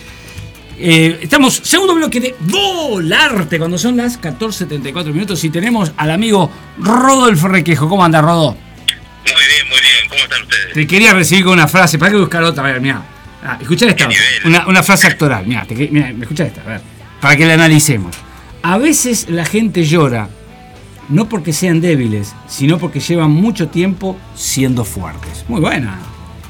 [0.80, 6.52] Eh, estamos, segundo bloque de Volarte, cuando son las 14.34 minutos y tenemos al amigo
[6.78, 7.90] Rodolfo Requejo.
[7.90, 8.52] ¿Cómo anda, Rodo?
[8.52, 10.10] Muy bien, muy bien.
[10.10, 10.74] ¿Cómo están ustedes?
[10.74, 13.02] Te quería recibir con una frase, para que buscar otra, a ver, mira.
[13.44, 14.10] Ah, escuchá esta,
[14.46, 16.82] una, una frase actoral, mira, mira, escuchá esta, a ver,
[17.22, 18.16] para que la analicemos.
[18.62, 20.30] A veces la gente llora,
[21.10, 25.46] no porque sean débiles, sino porque llevan mucho tiempo siendo fuertes.
[25.48, 26.00] Muy buena.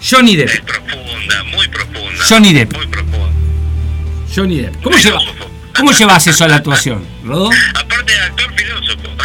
[0.02, 2.24] Johnny Depp, Es profunda, muy profunda.
[2.28, 2.76] Johnny Depp.
[2.76, 3.17] Muy profunda.
[4.38, 4.84] Johnny Depp.
[4.84, 5.20] ¿Cómo, lleva,
[5.76, 7.50] ¿Cómo llevas eso a la actuación, Rodo?
[7.74, 9.10] Aparte de actor filósofo.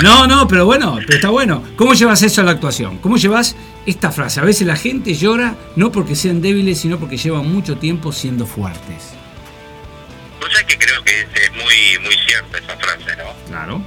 [0.00, 1.62] No, no, pero bueno, pero está bueno.
[1.76, 2.96] ¿Cómo llevas eso a la actuación?
[2.98, 3.54] ¿Cómo llevas
[3.84, 4.40] esta frase?
[4.40, 8.46] A veces la gente llora no porque sean débiles, sino porque llevan mucho tiempo siendo
[8.46, 9.12] fuertes.
[10.40, 13.34] Vos sabés que creo que es, es muy, muy cierta esa frase, ¿no?
[13.48, 13.82] Claro.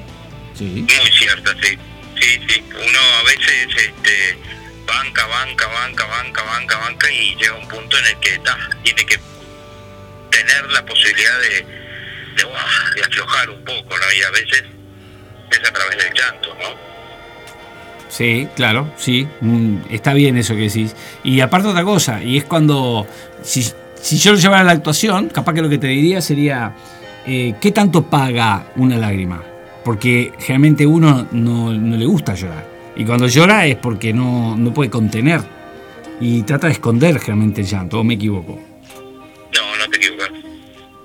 [0.53, 0.65] Sí.
[0.65, 1.79] Muy cierta, sí.
[2.21, 2.63] Sí, sí.
[2.69, 4.37] Uno a veces este,
[4.85, 9.03] banca, banca, banca, banca, banca, banca y llega un punto en el que ta, tiene
[9.03, 9.17] que
[10.33, 11.83] tener la posibilidad de,
[13.03, 14.05] aflojar un poco, ¿no?
[14.17, 14.63] Y a veces
[15.51, 16.93] es a través del llanto, ¿no?
[18.09, 19.27] Sí, claro, sí.
[19.41, 20.95] Mm, está bien eso que decís.
[21.23, 23.07] Y aparte otra cosa, y es cuando,
[23.43, 23.63] si,
[24.17, 26.75] yo lo llevara a la actuación, capaz que lo que te diría sería,
[27.25, 29.43] eh, ¿qué tanto paga una lágrima?
[29.83, 32.67] Porque generalmente uno no, le gusta llorar.
[32.95, 35.41] Y cuando llora es porque no, no puede contener.
[36.19, 38.72] Y trata de esconder generalmente el llanto, o me equivoco.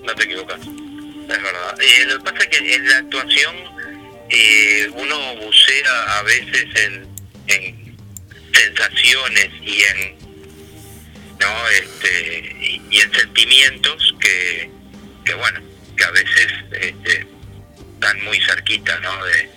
[0.08, 0.60] No te equivocas.
[0.60, 1.80] Es verdad.
[1.82, 3.56] Eh, lo que pasa es que en la actuación
[4.30, 7.06] eh, uno bucea a veces en,
[7.46, 7.96] en
[8.54, 10.18] sensaciones y en
[11.40, 12.56] no este
[12.90, 14.70] y, en sentimientos que,
[15.26, 15.60] que bueno
[15.94, 17.26] que a veces este,
[17.94, 19.50] están muy cerquita no de,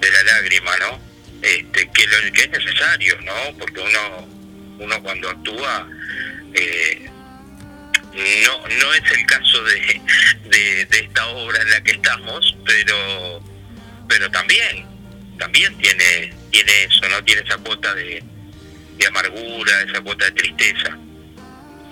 [0.00, 1.00] de la lágrima no
[1.42, 4.28] este que lo que es necesario no porque uno
[4.78, 5.88] uno cuando actúa
[6.54, 7.10] eh,
[8.14, 10.00] no no es el caso de,
[10.48, 13.42] de, de esta obra en la que estamos pero
[14.08, 14.86] pero también
[15.38, 18.22] también tiene tiene eso no tiene esa cuota de,
[18.96, 20.96] de amargura esa cuota de tristeza.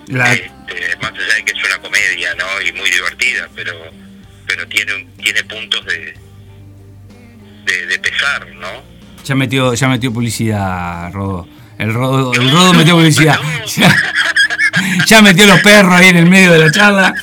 [0.08, 3.72] La- este, más allá de que es una comedia no y muy divertida pero
[4.46, 6.14] pero tiene tiene puntos de
[7.64, 8.92] de, de pesar no
[9.24, 11.46] ya metió, ya metió publicidad, Rodo.
[11.78, 13.38] El Rodo, el Rodo metió publicidad.
[15.06, 17.14] ya metió los perros ahí en el medio de la charla.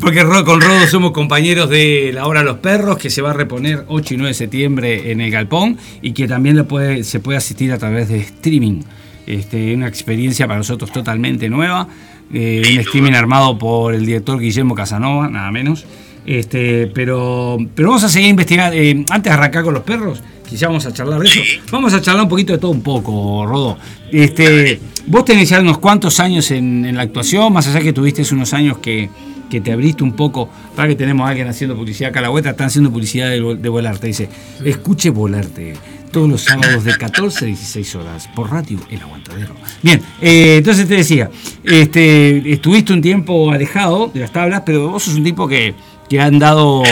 [0.00, 3.84] Porque con Rodo somos compañeros de la obra Los Perros, que se va a reponer
[3.88, 6.56] 8 y 9 de septiembre en el Galpón y que también
[7.02, 8.82] se puede asistir a través de streaming.
[9.26, 11.88] Este, una experiencia para nosotros totalmente nueva.
[12.32, 15.84] eh, un streaming armado por el director Guillermo Casanova, nada menos.
[16.26, 18.76] Este, pero, pero vamos a seguir investigando.
[18.76, 21.40] eh, antes de arrancar con los perros, quizá vamos a charlar de eso.
[21.42, 21.60] Sí.
[21.70, 23.78] Vamos a charlar un poquito de todo un poco, Rodo.
[24.10, 28.22] Este, vos tenés ya unos cuantos años en, en la actuación, más allá que tuviste
[28.34, 29.08] unos años que,
[29.48, 30.50] que te abriste un poco.
[30.74, 33.56] Para que tenemos a alguien haciendo publicidad acá a la vuelta, están haciendo publicidad de,
[33.56, 34.08] de Volarte.
[34.08, 34.28] Dice,
[34.64, 35.74] escuche Volarte.
[36.10, 39.54] Todos los sábados de 14 a 16 horas por radio El Aguantadero.
[39.80, 41.30] Bien, eh, entonces te decía,
[41.62, 45.72] este, estuviste un tiempo alejado de las tablas, pero vos sos un tipo que,
[46.08, 46.82] que ha andado.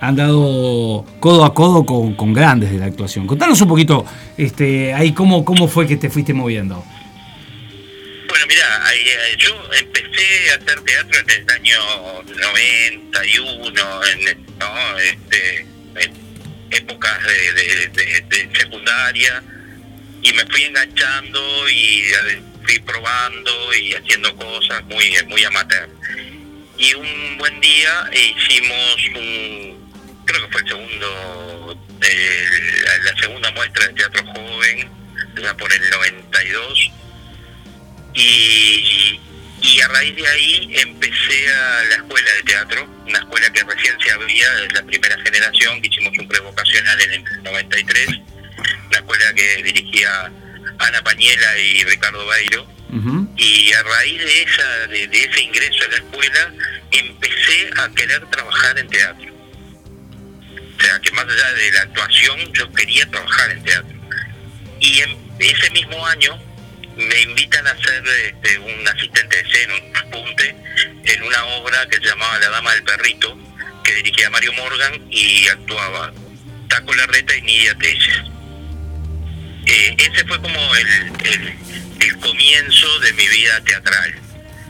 [0.00, 3.26] Han dado codo a codo con, con grandes de la actuación.
[3.26, 4.04] Contanos un poquito
[4.36, 6.84] este, ahí cómo, cómo fue que te fuiste moviendo.
[8.28, 11.78] Bueno, mira, eh, yo empecé a hacer teatro en el año
[12.40, 14.98] 91, en, ¿no?
[14.98, 16.12] este, en
[16.70, 19.42] épocas de, secundaria,
[20.22, 22.04] y me fui enganchando y
[22.64, 25.88] fui probando y haciendo cosas muy, muy amateur.
[26.76, 29.87] Y un buen día hicimos un,
[30.28, 32.46] creo que fue el segundo, eh,
[32.84, 34.90] la, la segunda muestra de teatro joven,
[35.42, 36.92] ya por el 92
[38.14, 39.20] y,
[39.62, 43.96] y a raíz de ahí empecé a la escuela de teatro, una escuela que recién
[44.00, 48.08] se abría, es la primera generación, que hicimos un prevocacional en el 93,
[48.88, 50.32] una escuela que dirigía
[50.78, 52.66] Ana Pañela y Ricardo Bairo,
[53.36, 56.52] y a raíz de, esa, de, de ese ingreso a la escuela
[56.90, 59.37] empecé a querer trabajar en teatro.
[60.78, 63.98] O sea, que más allá de la actuación, yo quería trabajar en teatro.
[64.80, 66.38] Y en ese mismo año
[66.96, 70.56] me invitan a ser este, un asistente de escena, un apunte,
[71.04, 73.36] en una obra que se llamaba La Dama del Perrito,
[73.82, 76.12] que dirigía Mario Morgan y actuaba
[76.68, 78.22] Taco Larreta y Nidia Telles.
[79.66, 80.88] ese fue como el,
[81.24, 81.54] el,
[82.00, 84.14] el comienzo de mi vida teatral.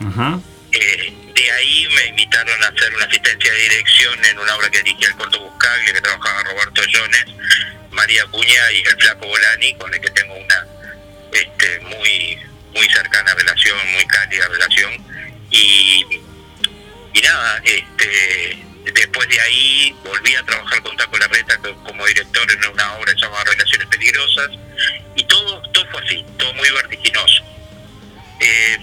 [0.07, 0.39] Ajá.
[0.71, 4.83] Eh, de ahí me invitaron a hacer una asistencia de dirección en una obra que
[4.83, 7.25] dirigía el Corto Buscaglia, que trabajaba Roberto Jones,
[7.91, 10.67] María Cuña y el Flaco Bolani, con el que tengo una
[11.33, 12.37] este, muy
[12.75, 14.91] muy cercana relación, muy cálida relación.
[15.49, 16.05] Y,
[17.13, 18.59] y nada, este,
[18.93, 23.11] después de ahí volví a trabajar con Taco Larreta co- como director en una obra
[23.17, 24.49] llamada Relaciones Peligrosas.
[25.15, 27.43] Y todo, todo fue así, todo muy vertiginoso.
[28.39, 28.77] Eh,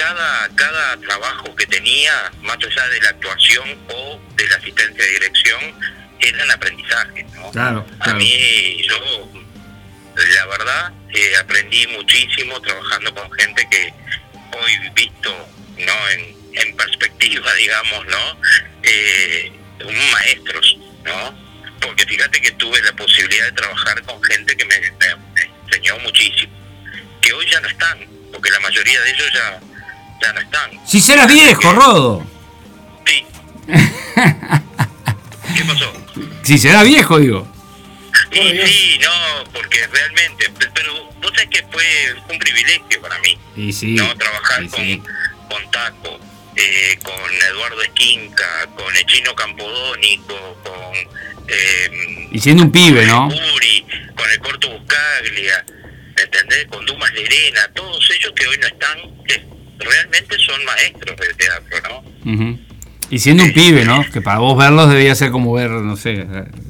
[0.00, 5.10] cada, cada trabajo que tenía, más allá de la actuación o de la asistencia de
[5.10, 5.60] dirección,
[6.20, 7.50] eran aprendizaje, ¿no?
[7.50, 8.18] Claro, A claro.
[8.18, 9.30] mí, yo,
[10.16, 13.92] la verdad, eh, aprendí muchísimo trabajando con gente que
[14.58, 16.08] hoy visto, ¿no?
[16.10, 18.40] En, en perspectiva, digamos, ¿no?
[18.82, 19.52] Eh,
[20.12, 21.38] maestros, ¿no?
[21.80, 24.76] Porque fíjate que tuve la posibilidad de trabajar con gente que me
[25.66, 26.52] enseñó muchísimo,
[27.20, 27.98] que hoy ya no están,
[28.32, 29.60] porque la mayoría de ellos ya,
[30.22, 30.70] ya no están.
[30.86, 32.26] Si serás viejo, Rodo.
[33.06, 33.24] Sí.
[35.56, 35.92] ¿Qué pasó?
[36.42, 37.46] Si serás viejo, digo.
[38.32, 41.84] Y sí, no, porque realmente, pe- pero vos sabés que fue,
[42.30, 43.94] un privilegio para mí, Y sí.
[43.94, 44.14] ¿no?
[44.16, 45.02] Trabajar sí, con, sí.
[45.48, 46.18] con Taco,
[46.56, 47.14] eh, con
[47.50, 50.96] Eduardo Esquinca, con el Chino Campodónico, con...
[51.48, 53.26] Eh, Y siendo un pibe, ¿no?
[53.26, 55.64] Uri, con el Corto Buscaglia,
[56.16, 56.66] ¿entendés?
[56.66, 59.44] Con Dumas Lerena, todos ellos que hoy no están, que
[59.80, 62.32] realmente son maestros del teatro, ¿no?
[62.34, 62.60] Ujú.
[63.10, 64.04] Y siendo un pibe, ¿no?
[64.12, 66.26] Que para vos verlos debía ser como ver, no sé,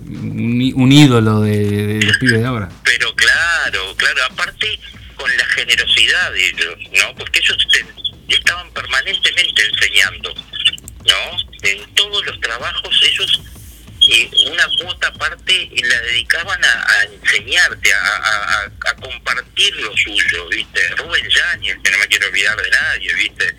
[0.07, 1.59] un, un ídolo de,
[1.99, 2.69] de los pibes de ahora.
[2.85, 4.67] Pero claro, claro, aparte
[5.17, 7.15] con la generosidad de ellos, ¿no?
[7.17, 11.69] Porque ellos te- estaban permanentemente enseñando, ¿no?
[11.69, 13.43] En todos los trabajos ellos
[14.13, 19.97] eh, una cuota aparte la dedicaban a, a enseñarte, a, a- a- a compartir lo
[19.97, 20.89] suyo, ¿viste?
[20.97, 23.55] Rubén Yáñez, que no me quiero olvidar de nadie, ¿viste?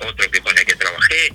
[0.00, 1.32] Otro que con el que trabajé.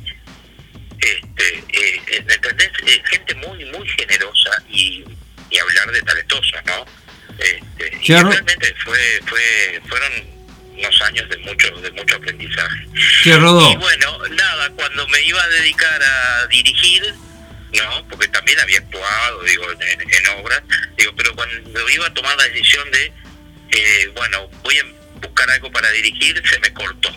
[1.00, 2.70] Este, eh, eh, ¿me ¿entendés?
[2.86, 5.04] Eh, gente muy, muy generosa y,
[5.50, 6.86] y hablar de talentosa, ¿no?
[7.38, 10.12] Este, y realmente fue, fue, fueron
[10.76, 12.86] unos años de mucho, de mucho aprendizaje.
[13.72, 17.14] Y bueno, nada, cuando me iba a dedicar a dirigir,
[17.74, 18.08] ¿no?
[18.08, 20.62] Porque también había actuado, digo, en, en obras,
[20.98, 23.14] digo, pero cuando iba a tomar la decisión de,
[23.72, 24.86] eh, bueno, voy a
[25.22, 27.12] buscar algo para dirigir, se me cortó.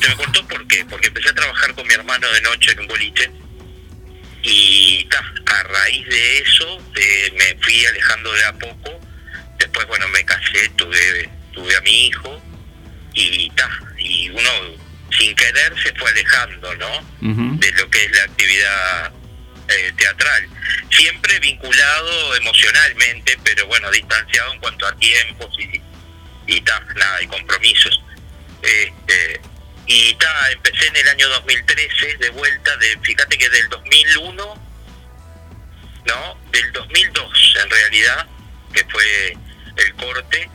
[0.00, 0.84] Se me cortó, ¿por qué?
[0.86, 3.30] Porque empecé a trabajar con mi hermano de noche en un boliche
[4.44, 9.00] y ta, a raíz de eso eh, me fui alejando de a poco.
[9.58, 12.42] Después, bueno, me casé, tuve, tuve a mi hijo
[13.14, 14.50] y ta, y uno
[15.16, 17.58] sin querer se fue alejando, ¿no?
[17.58, 19.12] De lo que es la actividad
[19.68, 20.48] eh, teatral.
[20.90, 25.80] Siempre vinculado emocionalmente, pero bueno, distanciado en cuanto a tiempos y,
[26.46, 28.02] y ta, nada, y compromisos.
[28.62, 29.40] Este,
[29.86, 34.66] y ta, empecé en el año 2013 de vuelta, de fíjate que del 2001,
[36.06, 36.38] ¿no?
[36.50, 38.26] Del 2002 en realidad,
[38.72, 39.36] que fue
[39.76, 40.50] el corte,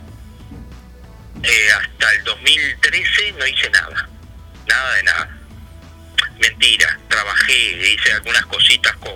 [1.42, 4.08] eh, hasta el 2013 no hice nada,
[4.66, 5.39] nada de nada
[6.40, 7.52] mentira, trabajé,
[7.92, 9.14] hice algunas cositas con,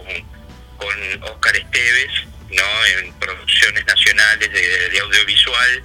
[0.77, 2.11] con Oscar Esteves,
[2.51, 2.85] ¿no?
[2.99, 5.83] En producciones nacionales de, audiovisual,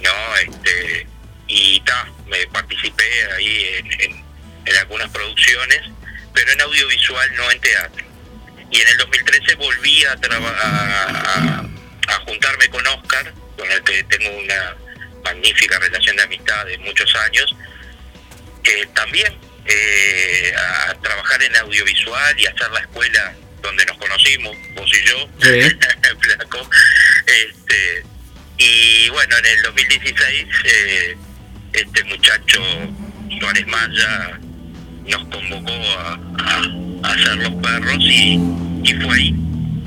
[0.00, 0.36] ¿no?
[0.36, 1.06] Este,
[1.46, 3.04] y ta, me participé
[3.36, 4.24] ahí en, en-
[4.80, 5.80] algunas producciones,
[6.32, 8.04] pero en audiovisual, no en teatro.
[8.70, 11.64] Y en el 2013 volví a, a-
[12.08, 14.74] a juntarme con Oscar, con el que tengo una
[15.22, 17.54] magnífica relación de amistad de muchos años,
[18.62, 20.52] que también eh,
[20.88, 25.76] a trabajar en audiovisual y hacer la escuela donde nos conocimos, vos y yo, Sí.
[26.20, 26.68] Flaco.
[27.26, 28.04] Este,
[28.58, 31.16] y bueno, en el 2016 eh,
[31.72, 32.60] este muchacho
[33.40, 34.38] Suárez Maya
[35.08, 38.38] nos convocó a, a- a hacer los perros y,
[38.84, 39.34] y fue ahí,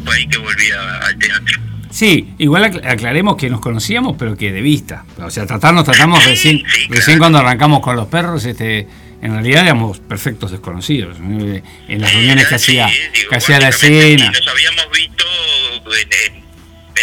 [0.03, 1.61] fue ahí que volví a- al teatro.
[1.89, 5.05] Sí, igual acla- aclaremos que nos conocíamos, pero que de vista.
[5.19, 8.87] O sea, tratarnos, tratamos recién, sí, recién cuando arrancamos con los perros, este,
[9.21, 11.19] en realidad éramos perfectos desconocidos.
[11.19, 11.39] ¿no?
[11.87, 14.31] En las reuniones que Sí, hacía, digo, que hacía la escena.
[14.31, 15.23] Nos habíamos visto
[15.85, 16.43] en, en,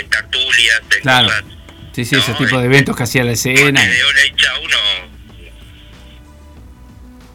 [0.04, 1.28] en tertulias, en Claro.
[1.28, 1.44] cosas.
[1.92, 3.80] Sí, sí, no, ese tipo de eh, eventos que hacía la escena.
[3.82, 5.14] De Hola y Chau no.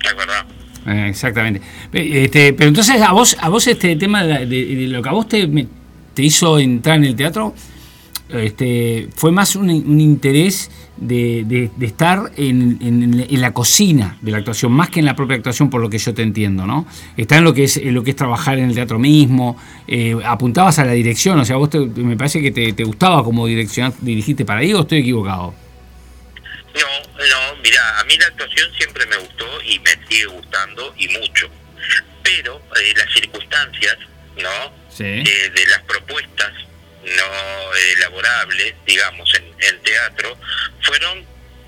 [0.01, 0.45] ¿Te acordás?
[0.87, 1.61] Eh, exactamente.
[1.93, 5.11] Este, pero entonces a vos, a vos este tema de, de- de lo que a
[5.11, 5.47] vos te,
[6.13, 7.53] te hizo entrar en el teatro,
[8.29, 14.17] este, fue más un, un interés de, de- de estar en, en- en la cocina
[14.21, 16.65] de la actuación, más que en la propia actuación, por lo que yo te entiendo,
[16.67, 16.85] ¿no?
[17.17, 19.57] Está en lo que es, en lo que es trabajar en el teatro mismo,
[19.87, 23.23] eh, apuntabas a la dirección, o sea, vos te- me parece que te, te gustaba
[23.23, 25.53] como direccionar, dirigiste para ahí o estoy equivocado.
[26.75, 26.81] No,
[27.17, 31.47] no, mira, a mí la actuación siempre me gustó y me sigue gustando y mucho.
[32.23, 33.97] Pero eh, las circunstancias,
[34.37, 34.71] ¿no?
[34.89, 35.03] Sí.
[35.03, 36.51] Eh, de las propuestas
[37.03, 40.37] no elaborables, digamos, en el teatro,
[40.81, 41.25] fueron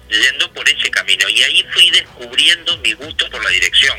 [0.10, 1.28] yendo por ese camino.
[1.30, 3.98] Y ahí fui descubriendo mi gusto por la dirección.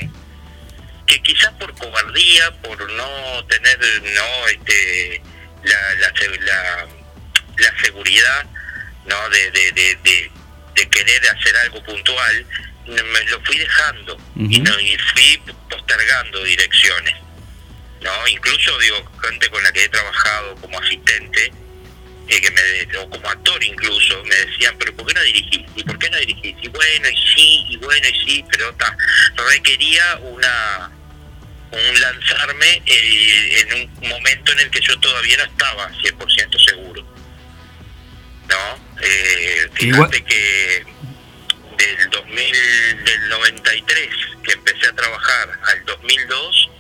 [1.06, 5.20] Que quizás por cobardía, por no tener no este
[5.64, 6.88] la, la, la,
[7.58, 8.46] la seguridad
[9.06, 10.30] no de, de, de,
[10.90, 12.46] querer hacer algo puntual,
[12.86, 17.14] me lo fui dejando y, no, y fui postergando direcciones.
[18.03, 21.53] No incluso digo gente con la que he trabajado como asistente
[22.28, 25.84] eh, que me o como actor incluso me decían pero por qué no dirigís y
[25.84, 28.96] por qué no dirigís y bueno y sí y bueno y sí pero ta,
[29.50, 30.90] requería una
[31.70, 37.03] un lanzarme eh, en un momento en el que yo todavía no estaba 100% seguro
[38.48, 40.84] no eh, fíjate que
[41.76, 44.09] del 2000 del 93
[44.44, 46.70] que empecé a trabajar al 2002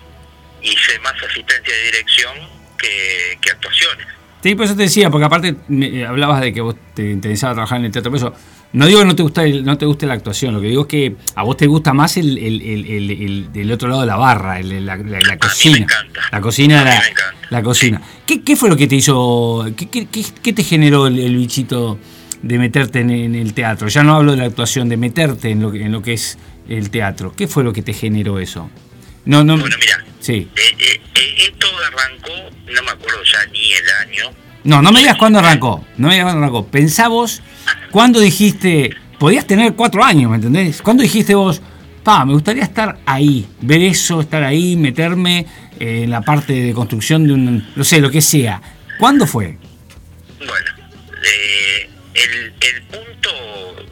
[0.62, 2.32] hice más asistencia de dirección
[2.78, 4.06] que, que actuaciones
[4.42, 7.54] Sí, por eso te decía, porque aparte me- eh, hablabas de que vos te interesaba
[7.54, 8.34] trabajar en el teatro, por eso
[8.72, 10.82] no digo que no te gusta el- no te guste la actuación, lo que digo
[10.82, 14.16] es que a vos te gusta más el, el, el, el- otro lado de la
[14.16, 15.76] barra, el- la, la- la cocina.
[15.78, 16.20] encanta.
[16.32, 17.46] La cocina, A mí la, me encanta.
[17.50, 18.02] la cocina.
[18.26, 20.08] ¿Qué, qué fue lo que te hizo, qué, qué-
[20.42, 22.00] qué- te generó el, bichito
[22.42, 23.86] de meterte en, en el teatro?
[23.86, 26.36] Ya no hablo de la actuación, de meterte en lo, que- en lo que es
[26.68, 27.32] el teatro.
[27.36, 28.68] ¿Qué fue lo que te generó eso?
[29.24, 29.56] No, no.
[29.56, 30.04] Bueno, mira.
[30.22, 30.48] Sí.
[30.54, 34.30] Eh, eh, eh, esto arrancó, no me acuerdo ya ni el año,
[34.62, 35.84] No, no me digas cuándo arrancó.
[35.96, 36.64] No me digas cuándo arrancó.
[36.68, 37.42] Pensá vos,
[37.90, 40.80] cuando dijiste, podías tener cuatro años, ¿me entendés?
[40.80, 41.60] ¿Cuándo dijiste vos,
[42.04, 45.44] pa, me gustaría estar ahí, ver eso, estar ahí, meterme
[45.80, 48.62] en la parte de construcción de un, no sé, lo que sea?
[49.00, 49.58] ¿Cuándo fue?
[50.38, 50.70] Bueno,
[51.24, 53.91] eh, el, el punto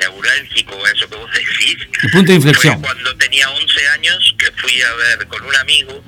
[0.00, 2.74] neurálgico, eso que vos decís, El punto de inflexión.
[2.80, 6.04] fue cuando tenía 11 años que fui a ver con un amigo.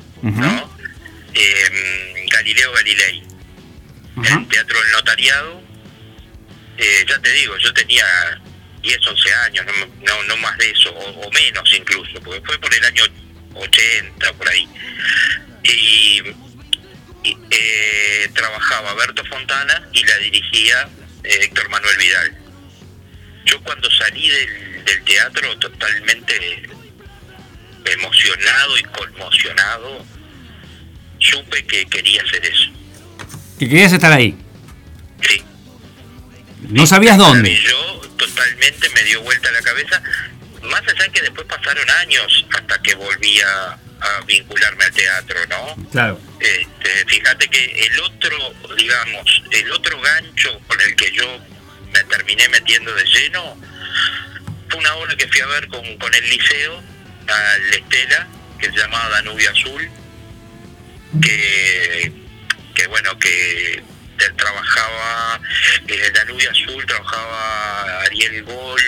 [1.34, 3.22] Eh, Galileo Galilei,
[4.16, 4.38] Ajá.
[4.38, 5.62] el Teatro del Notariado.
[6.78, 8.04] Eh, ya te digo, yo tenía
[8.82, 12.58] 10, 11 años, no, no, no más de eso, o, o menos incluso, porque fue
[12.58, 13.02] por el año
[13.54, 14.68] 80, por ahí.
[15.64, 16.22] Y,
[17.24, 20.88] y, eh, trabajaba Berto Fontana y la dirigía
[21.24, 22.38] eh, Héctor Manuel Vidal.
[23.44, 26.68] Yo cuando salí del, del teatro totalmente
[27.84, 30.04] emocionado y conmocionado,
[31.18, 32.70] supe que quería hacer eso.
[33.58, 34.36] Que querías estar ahí.
[35.22, 35.42] Sí.
[36.68, 37.54] No sabías dónde.
[37.60, 40.02] Yo totalmente me dio vuelta la cabeza,
[40.62, 45.90] más allá que después pasaron años hasta que volví a, a vincularme al teatro, ¿no?
[45.90, 46.20] Claro.
[46.40, 48.36] Este, fíjate que el otro,
[48.76, 51.38] digamos, el otro gancho con el que yo
[51.92, 53.56] me terminé metiendo de lleno.
[54.68, 56.82] Fue una obra que fui a ver con, con el liceo,
[57.26, 58.28] al Estela,
[58.58, 59.90] que se llamaba Danubio Azul,
[61.22, 62.12] que,
[62.74, 63.82] que bueno, que
[64.36, 65.40] trabajaba
[65.86, 68.82] el Danubio Azul, trabajaba Ariel Gol,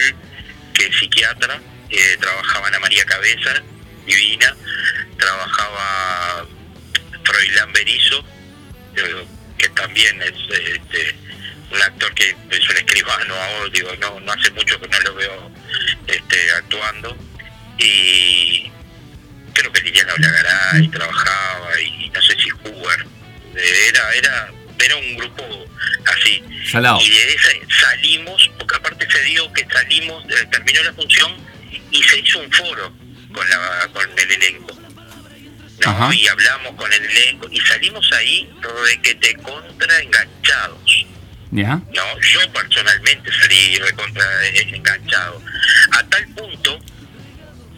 [0.74, 3.62] que es psiquiatra, eh, trabajaba Ana María Cabeza,
[4.06, 4.56] divina,
[5.18, 6.46] trabajaba
[7.24, 8.24] Froilán Berizo,
[8.96, 9.26] eh,
[9.58, 11.14] que también es este,
[11.70, 12.76] un actor que es un
[13.12, 15.50] ahora, digo, no, no hace mucho que no lo veo
[16.06, 17.16] este, actuando.
[17.78, 18.70] Y
[19.52, 23.06] creo que Liliana Olagaray trabajaba y no sé si Hoover.
[23.54, 25.66] Era, era, era un grupo
[26.06, 26.42] así.
[26.70, 27.00] Salado.
[27.00, 27.50] Y de esa
[27.80, 31.32] salimos, porque aparte se dio que salimos, eh, terminó la función
[31.90, 32.92] y se hizo un foro
[33.32, 34.78] con, la, con el elenco.
[36.12, 38.48] Y hablamos con el elenco y salimos ahí
[38.84, 41.06] requete contra enganchados.
[41.52, 41.74] ¿Ya?
[41.76, 45.42] No, yo personalmente salí recontra enganchado.
[45.92, 46.78] A tal punto,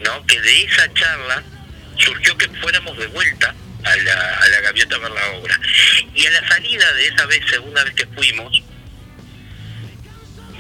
[0.01, 0.27] ¿no?
[0.27, 1.43] Que de esa charla
[1.97, 3.55] surgió que fuéramos de vuelta
[3.85, 5.59] a la, a la gaviota a ver la obra.
[6.15, 8.63] Y a la salida de esa vez, segunda vez que fuimos,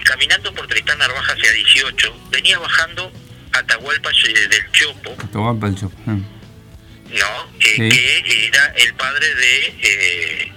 [0.04, 3.12] caminando por Tristán Narvaja hacia 18, venía bajando
[3.52, 5.96] Atahualpa eh, del Chopo, Te voy a dar el chopo.
[6.06, 6.12] Ah.
[6.12, 7.60] ¿no?
[7.60, 7.88] Eh, Sí.
[7.88, 10.52] Que era el padre de, eh,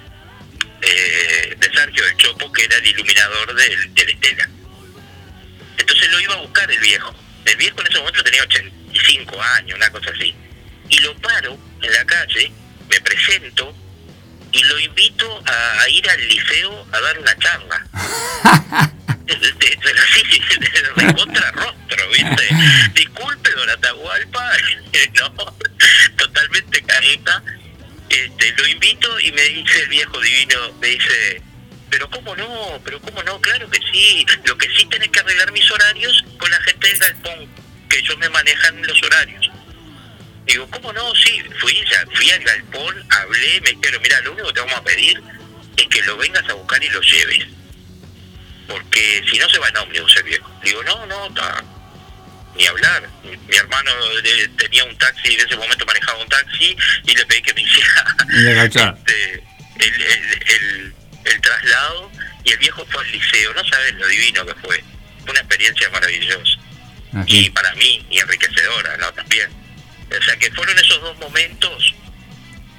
[0.81, 4.49] eh, de Sergio del Chopo, que era el iluminador del, del Estela.
[5.77, 7.13] Entonces lo iba a buscar el viejo.
[7.45, 10.33] El viejo en ese momento tenía 85 años, una cosa así.
[10.89, 12.51] Y lo paro en la calle,
[12.89, 13.75] me presento
[14.51, 18.91] y lo invito a, a ir al liceo a dar una charla.
[19.25, 19.75] De- de- de-
[20.59, 22.47] de recontra rostro, ¿viste?
[22.93, 24.51] Disculpe, don Atahualpa,
[25.15, 25.33] no,
[26.15, 27.43] totalmente careta.
[28.09, 31.41] Este, lo invito y me dice el viejo divino, me dice,
[31.89, 35.51] pero cómo no, pero cómo no, claro que sí, lo que sí tenés que arreglar
[35.51, 37.49] mis horarios con la gente del galpón,
[37.89, 39.49] que ellos me manejan los horarios.
[40.45, 41.15] Digo, ¿cómo no?
[41.15, 44.75] Sí, fui, ya, fui al galpón, hablé, me dijeron, mira, lo único que te vamos
[44.75, 45.21] a pedir
[45.77, 47.47] es que lo vengas a buscar y lo lleves.
[48.67, 50.59] Porque si no se va en ómnibus el viejo.
[50.63, 51.63] Digo, no, no, ta-
[52.55, 53.09] ni hablar.
[53.23, 53.91] Mi, mi hermano
[54.23, 56.75] eh, tenía un taxi, en ese momento manejaba un taxi,
[57.05, 58.15] y le pedí que me hiciera
[58.97, 59.33] este,
[59.79, 60.93] el, el, el,
[61.25, 62.11] el traslado,
[62.43, 63.53] y el viejo fue al liceo.
[63.53, 64.83] No sabes lo divino que fue.
[65.23, 66.59] Fue una experiencia maravillosa
[67.27, 69.11] y para mí y enriquecedora, ¿no?
[69.13, 69.49] También.
[70.09, 71.95] O sea que fueron esos dos momentos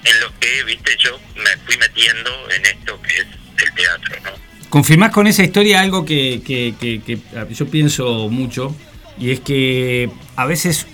[0.04, 3.26] en los que, viste, yo me fui metiendo en esto que es
[3.64, 4.30] el teatro, ¿no?
[4.68, 7.18] Confirmás con esa historia algo que, que- que- que
[7.54, 8.76] yo pienso mucho,
[9.18, 10.86] y es que a veces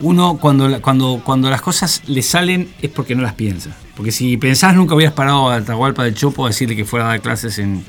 [0.00, 3.76] uno cuando, cuando, cuando las cosas le salen es porque no las piensa.
[3.96, 7.08] Porque si pensás nunca hubieras parado a Atahualpa del Chopo a decirle que fuera a
[7.08, 7.84] dar clases en,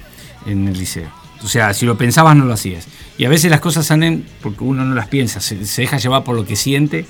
[0.45, 1.09] en el liceo.
[1.43, 2.87] O sea, si lo pensabas no lo hacías.
[3.17, 6.35] Y a veces las cosas salen porque uno no las piensa, se, deja llevar por
[6.35, 7.05] lo que siente,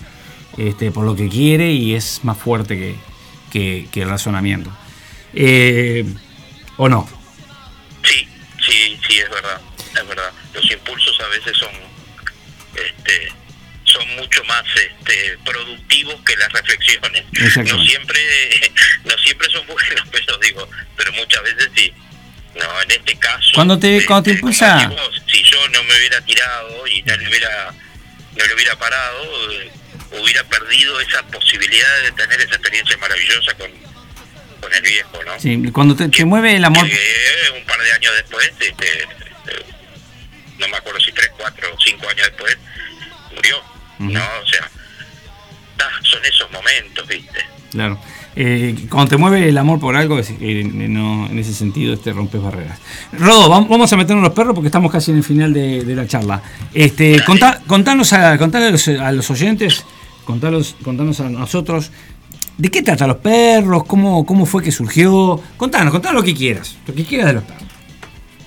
[0.57, 2.95] este, por lo que quiere y es más fuerte que,
[3.51, 4.69] que- que el razonamiento.
[5.33, 6.05] Eh,
[6.77, 7.07] ¿O no?
[8.03, 8.27] Sí,
[8.65, 9.59] sí, sí, es verdad,
[10.01, 10.31] es verdad.
[10.53, 11.69] Los impulsos a veces son,
[12.76, 13.32] este,
[13.86, 17.24] son mucho más este, productivos que las reflexiones.
[17.65, 18.19] No siempre,
[19.05, 21.93] no siempre son buenos, pero digo, pero muchas veces sí.
[22.55, 23.47] No, en este caso.
[23.55, 24.88] Cuando te- cuando te impulsa-
[25.32, 27.71] si yo no me hubiera tirado y no le hubiera,
[28.38, 29.71] no le hubiera parado, eh,
[30.21, 33.71] hubiera perdido esa posibilidad de tener esa experiencia maravillosa con,
[34.61, 35.39] con el viejo, ¿no?
[35.39, 36.86] Sí, cuando te, te mueve el amor.
[36.88, 38.67] eh, un par de años después, este,
[39.01, 39.07] eh,
[40.60, 42.58] no me acuerdo si tres, cuatro o cinco años después,
[43.36, 43.56] murió,
[43.99, 44.20] ¿no?
[44.20, 44.70] O sea,
[45.78, 47.39] ta, son esos momentos, ¿viste?
[47.72, 47.99] Claro.
[48.36, 52.41] Eh, cuando te mueve el amor por algo, eh, no, en ese sentido este rompes
[52.41, 52.80] barreras.
[53.12, 55.95] Rodo, vam- vamos a meternos los perros porque estamos casi en el final de, de
[55.95, 56.41] la charla.
[56.74, 59.86] Este, contá- contanos a, contale a, los, a los oyentes,
[60.26, 61.91] contanos, contanos a nosotros,
[62.58, 63.84] ¿de qué trata los perros?
[63.86, 65.39] ¿Cómo, ¿Cómo fue que surgió?
[65.58, 67.64] Contanos, contanos lo que quieras, lo que quieras de los perros.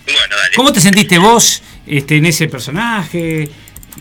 [0.05, 0.57] Bueno, dale.
[0.57, 3.49] ¿Cómo te sentiste vos este, en ese personaje?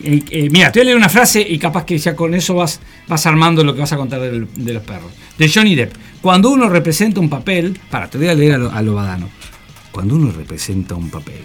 [0.02, 2.54] Eh, eh, mira, te voy a leer una frase y capaz que ya con eso
[2.54, 5.12] vas, vas armando lo que vas a contar de los perros.
[5.38, 5.94] De Johnny Depp.
[6.20, 7.78] Cuando uno representa un papel.
[7.90, 9.18] Para, te voy a leer a lo, a.
[9.90, 11.40] Cuando uno representa un papel,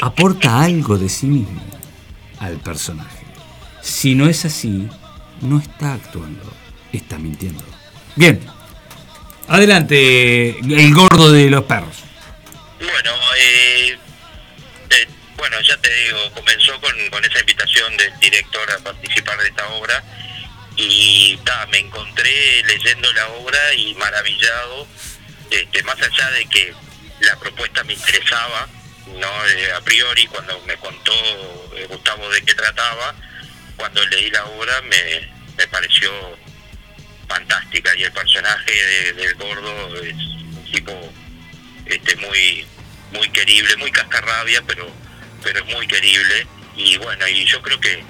[0.00, 1.62] aporta algo de sí mismo
[2.38, 3.24] al personaje.
[3.82, 4.88] Si no es así,
[5.40, 6.42] no está actuando,
[6.92, 7.64] está mintiendo.
[8.16, 8.40] Bien.
[9.48, 12.04] Adelante, el gordo de los perros.
[12.78, 13.98] Bueno, eh,
[15.44, 19.68] bueno, ya te digo, comenzó con, con esa invitación del director a participar de esta
[19.68, 20.02] obra
[20.74, 24.86] y ta, me encontré leyendo la obra y maravillado,
[25.50, 26.72] este, más allá de que
[27.20, 28.66] la propuesta me interesaba,
[29.18, 31.12] no Eh, a priori cuando me contó
[31.76, 33.14] eh, Gustavo de qué trataba,
[33.76, 36.10] cuando leí la obra me, me pareció
[37.28, 41.12] fantástica y el personaje de- del gordo es un tipo
[41.84, 42.66] este muy
[43.12, 44.90] muy querible, muy cascarrabia, pero
[45.44, 48.02] pero es muy querible y bueno, y yo creo que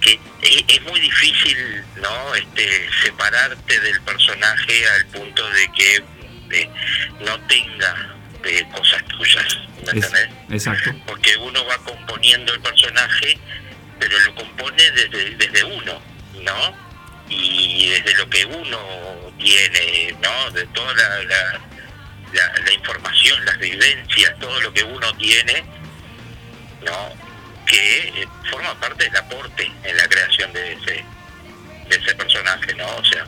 [0.00, 2.34] que es, muy difícil, ¿no?
[2.34, 5.96] Este separarte del personaje al punto de que
[6.52, 6.70] eh,
[7.20, 8.14] no tenga
[8.44, 10.28] eh, cosas tuyas, ¿me Es- entendés?
[10.50, 10.94] exacto.
[11.06, 13.36] porque uno va componiendo el personaje,
[13.98, 16.00] pero lo compone desde, desde uno,
[16.40, 16.74] ¿no?
[17.28, 20.50] Y desde lo que uno tiene, ¿no?
[20.52, 21.60] De toda la, la,
[22.32, 25.62] la- la información, las vivencias, todo lo que uno tiene,
[26.84, 27.08] ¿no?
[27.66, 31.04] Que eh, forma parte del aporte en la creación de ese
[31.88, 32.86] de ese personaje, ¿no?
[32.86, 33.24] O sea,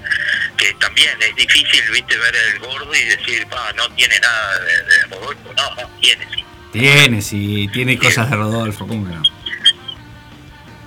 [0.57, 3.44] que también es difícil, viste, ver el gordo y decir,
[3.74, 6.44] no tiene nada de, de Rodolfo, no, no, tiene, sí.
[6.72, 9.22] Tiene, sí, tiene cosas de Rodolfo, ¿cómo que no?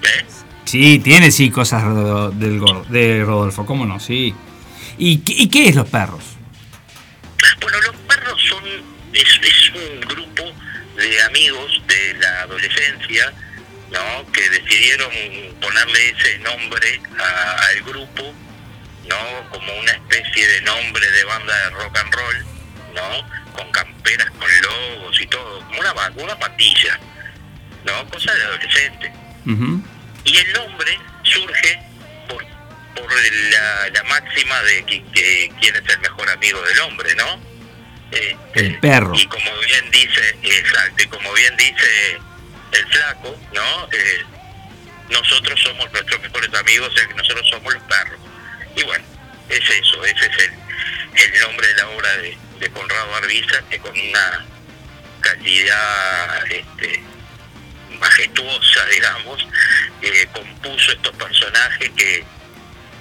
[0.01, 0.45] ¿Ves?
[0.63, 3.99] Sí, tiene sí cosas del Gor- de Rodolfo, ¿cómo no?
[3.99, 4.33] Sí.
[4.97, 6.23] ¿Y, qué- y qué es los perros?
[7.61, 8.63] Bueno, los perros son
[9.13, 10.24] es, es un grupo
[10.95, 13.31] de amigos de la adolescencia,
[13.91, 14.31] ¿no?
[14.31, 15.11] Que decidieron
[15.61, 18.33] ponerle ese nombre a- al grupo,
[19.07, 19.49] ¿no?
[19.49, 22.45] Como una especie de nombre de banda de rock and roll,
[22.93, 23.53] ¿no?
[23.53, 26.99] Con camperas, con logos y todo, como una, una patilla,
[27.85, 28.09] ¿no?
[28.09, 29.11] Cosa de adolescente.
[30.23, 31.79] Y el nombre surge
[32.27, 32.43] por,
[32.95, 33.11] por
[33.51, 37.39] la, la máxima de que, que quién es el mejor amigo del hombre, ¿no?
[38.11, 39.13] Este, El perro.
[39.15, 42.19] Y como bien dice, exacto, y como bien dice
[42.71, 43.87] el flaco, ¿no?
[43.91, 44.25] Eh,
[45.09, 48.19] nosotros somos nuestros mejores amigos, o sea que nosotros somos los perros.
[48.75, 49.05] Y bueno,
[49.49, 53.79] es eso, ese es el, el nombre de la obra de, de Conrado Arbiza, que
[53.79, 54.45] con una
[55.21, 57.03] calidad este,
[57.99, 59.47] majestuosa, digamos,
[60.01, 62.23] eh, compuso estos personajes que,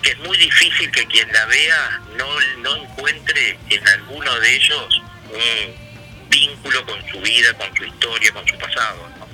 [0.05, 5.03] que es muy difícil que quien la vea no, no encuentre en alguno de ellos
[5.31, 9.27] un vínculo con su vida, con su historia, con su pasado, ¿no?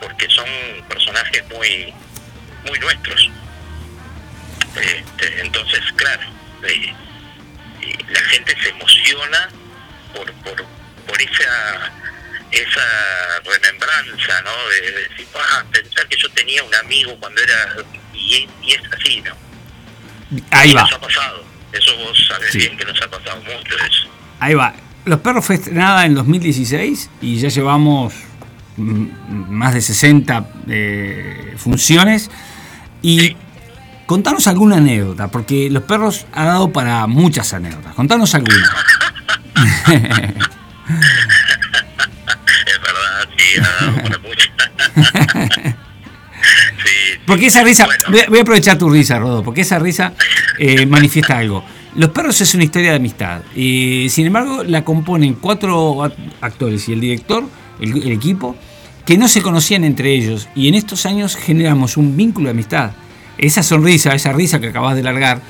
[0.00, 0.46] porque son
[0.88, 1.92] personajes muy,
[2.66, 3.30] muy nuestros.
[4.76, 6.22] Este, entonces, claro,
[6.62, 6.94] eh,
[7.82, 9.48] eh, la gente se emociona
[10.14, 10.64] por, por,
[11.06, 11.92] por esa
[12.52, 14.68] esa remembranza, ¿no?
[14.68, 17.76] De, de decir, ah, pensar que yo tenía un amigo cuando era...
[18.14, 19.45] Y es así, ¿no?
[20.50, 20.82] Ahí va.
[20.82, 21.44] Nos ha pasado.
[21.72, 22.58] Eso vos sabés Sí.
[22.58, 24.08] bien que nos ha pasado mucho eso.
[24.40, 24.74] Ahí va.
[25.04, 28.12] Los Perros fue estrenada en 2016 y ya llevamos
[28.76, 32.30] más de 60 eh, funciones.
[33.02, 33.36] Y
[34.06, 37.94] contanos alguna anécdota, porque Los Perros ha dado para muchas anécdotas.
[37.94, 38.56] Contanos alguna.
[42.66, 45.75] Es verdad, sí, ha dado para mucho.
[47.26, 50.12] Porque esa risa, voy a, aprovechar tu risa, Rodo, porque esa risa
[50.58, 51.64] eh, manifiesta algo.
[51.96, 53.42] Los perros es una historia de amistad.
[53.54, 57.44] Y, sin embargo, la componen cuatro act- actores y el director,
[57.80, 58.54] el, el equipo,
[59.04, 60.48] que no se conocían entre ellos.
[60.54, 62.92] Y en estos años generamos un vínculo de amistad.
[63.38, 65.40] Esa sonrisa, esa risa que acabas de largar,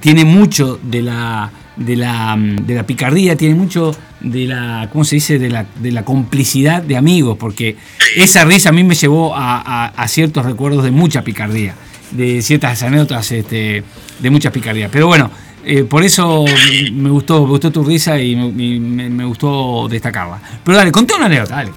[0.00, 5.16] tiene mucho de la, de la, de la picardía, tiene mucho de la, ¿cómo se
[5.16, 5.38] dice?
[5.38, 7.76] De la, de la complicidad de amigos, porque
[8.16, 11.74] esa risa a mí me llevó a, a- ciertos recuerdos de mucha picardía,
[12.10, 13.82] de ciertas anécdotas este,
[14.18, 14.88] de mucha picardía.
[14.90, 15.30] Pero bueno,
[15.64, 16.44] eh, por eso
[16.92, 20.40] me gustó, me gustó tu risa y me, me- me gustó destacarla.
[20.64, 21.70] Pero dale, conté una anécdota, dale.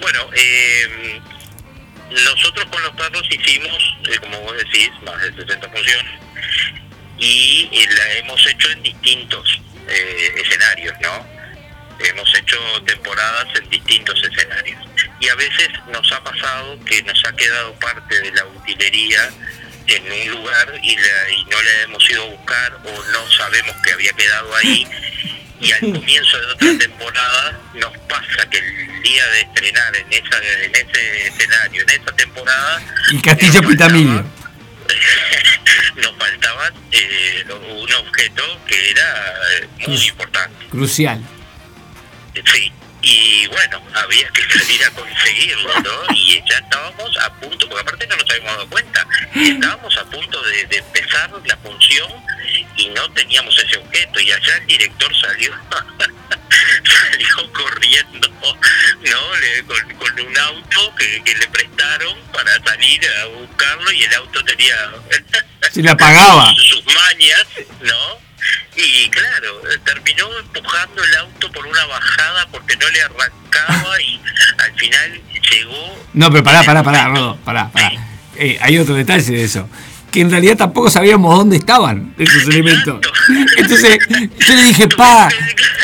[0.00, 1.20] Bueno, eh,
[2.10, 6.12] nosotros con los perros hicimos, eh, como vos decís, más de 60 funciones
[7.26, 11.26] y la hemos hecho en distintos eh, escenarios, ¿no?
[12.00, 14.80] Hemos hecho temporadas en distintos escenarios.
[15.20, 19.30] Y a veces nos ha pasado que nos ha quedado parte de la utilería
[19.86, 23.76] en un lugar y, la- y no la hemos ido a buscar o no sabemos
[23.84, 24.86] que había quedado ahí
[25.60, 30.38] y al comienzo de otra temporada nos pasa que el día de estrenar en esa
[30.64, 34.24] en ese escenario, en esa temporada, Y Castillo faltaba-
[35.96, 40.66] nos faltaba eh, un objeto que era eh, muy importante.
[40.68, 41.22] Crucial.
[42.34, 42.72] Sí,
[43.02, 46.14] y bueno, había que salir a conseguirlo, ¿no?
[46.14, 50.42] Y ya estábamos a punto, porque aparte no nos habíamos dado cuenta, estábamos a punto
[50.42, 52.10] de, de empezar la función
[52.76, 55.52] y no teníamos ese objeto, y allá el director salió,
[57.10, 59.36] salió corriendo, ¿no?
[59.36, 64.14] Le- con, con un auto que, que le prestaron para salir a buscarlo y el
[64.14, 64.74] auto tenía
[65.72, 66.52] Se le apagaba.
[66.68, 67.46] sus mañas,
[67.82, 68.22] ¿no?
[68.76, 74.20] Y claro, terminó empujando el auto por una bajada porque no le arrancaba y
[74.58, 76.06] al final llegó.
[76.14, 77.92] No, pero pará, pará, pará, Rodo, pará, pará.
[78.36, 79.68] Eh, hay otro detalle de eso.
[80.12, 83.00] Que en realidad tampoco sabíamos dónde estaban esos elementos.
[83.56, 85.28] Entonces, yo le dije, pa,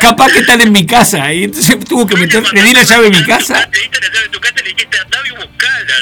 [0.01, 1.33] capaz que están en mi casa.
[1.33, 3.71] Y entonces tuvo que meter, le di la llave de mi casa, la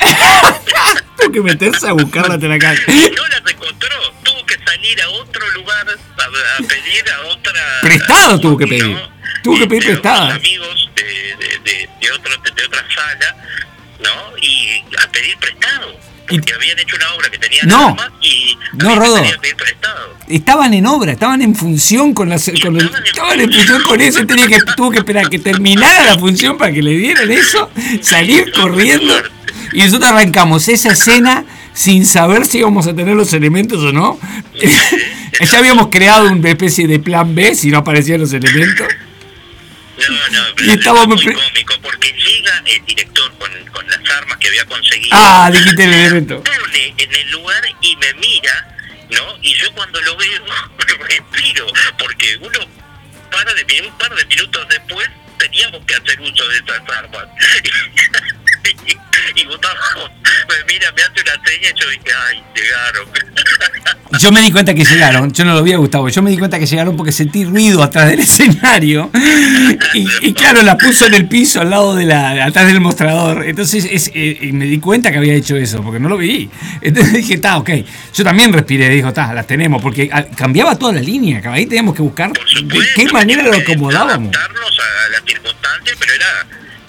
[1.16, 2.82] tuvo que meterse a buscarla hasta la casa.
[2.88, 3.96] No las encontró.
[4.24, 7.80] Tuvo que salir a otro lugar a, pedir a otra.
[7.82, 8.96] Prestado tuvo que pedir.
[9.42, 10.34] Tuvo que pedir prestada.
[10.34, 10.90] amigos
[12.56, 13.36] de otra sala,
[14.00, 14.38] ¿no?
[14.40, 16.05] Y a pedir prestado.
[16.28, 17.96] Porque habían hecho una obra que tenía No.
[18.20, 19.22] y No, que Rodo.
[20.28, 24.26] Estaban en obra, estaban en función con la, con el- estaban en función con eso.
[24.26, 27.70] Tenía que, tuvo que esperar que terminara la función para que le dieran eso,
[28.02, 29.14] salir corriendo.
[29.72, 34.18] Y nosotros arrancamos esa escena sin saber si íbamos a tener los elementos o no.
[35.40, 38.86] ya habíamos creado una especie de plan B si no aparecían los elementos.
[39.96, 44.10] No, no, Y pero estábamos es muy cómico porque llega el director con, con las
[44.10, 45.16] armas que había conseguido.
[45.18, 46.42] Ah, dijiste el elemento.
[46.42, 48.76] pone en el lugar y me mira,
[49.10, 49.38] ¿no?
[49.42, 50.44] Y yo cuando lo veo,
[51.08, 51.66] respiro,
[51.98, 52.58] porque uno
[53.30, 57.26] para de un par de minutos después teníamos que hacer uso de esas armas.
[59.34, 60.10] y, votamos,
[60.48, 63.08] me mira, me hace una seña y yo dije, ay, llegaron.
[64.20, 66.38] Yo me di cuenta que llegaron, yo no lo vi a Gustavo, yo me di
[66.38, 69.10] cuenta que llegaron porque sentí ruido atrás del escenario
[69.94, 73.44] y, y claro, la puso en el piso al lado de la, atrás del mostrador.
[73.44, 76.48] Entonces es, eh, y me di cuenta que había hecho eso porque no lo vi.
[76.80, 77.70] Entonces dije, está, ok.
[78.14, 81.94] Yo también respiré, dijo, está, las tenemos porque ah, cambiaba toda la línea, ahí teníamos
[81.94, 84.34] que buscar de qué manera lo acomodábamos.
[84.34, 86.46] Adaptarnos a las circunstancias, pero era,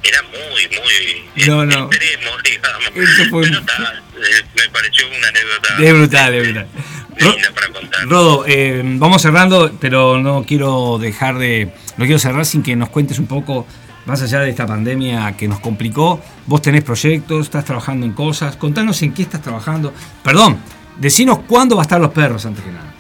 [0.08, 1.89] era muy, muy No, no.
[1.91, 3.10] extremo, digamos.
[3.10, 6.68] Eso fue- Pero está, eh, me pareció una anécdota Es brutal, es brutal.
[7.20, 8.05] Ro- linda para contar.
[8.08, 11.74] Rodo, eh, vamos cerrando, pero no quiero dejar de.
[11.97, 13.66] No quiero cerrar sin que nos cuentes un poco,
[14.05, 16.22] más allá de esta pandemia que nos complicó.
[16.45, 18.55] Vos tenés proyectos, estás trabajando en cosas.
[18.55, 19.93] Contanos en qué estás trabajando.
[20.24, 20.60] Perdón,
[20.97, 22.93] decinos cuándo va a estar los perros antes que nada.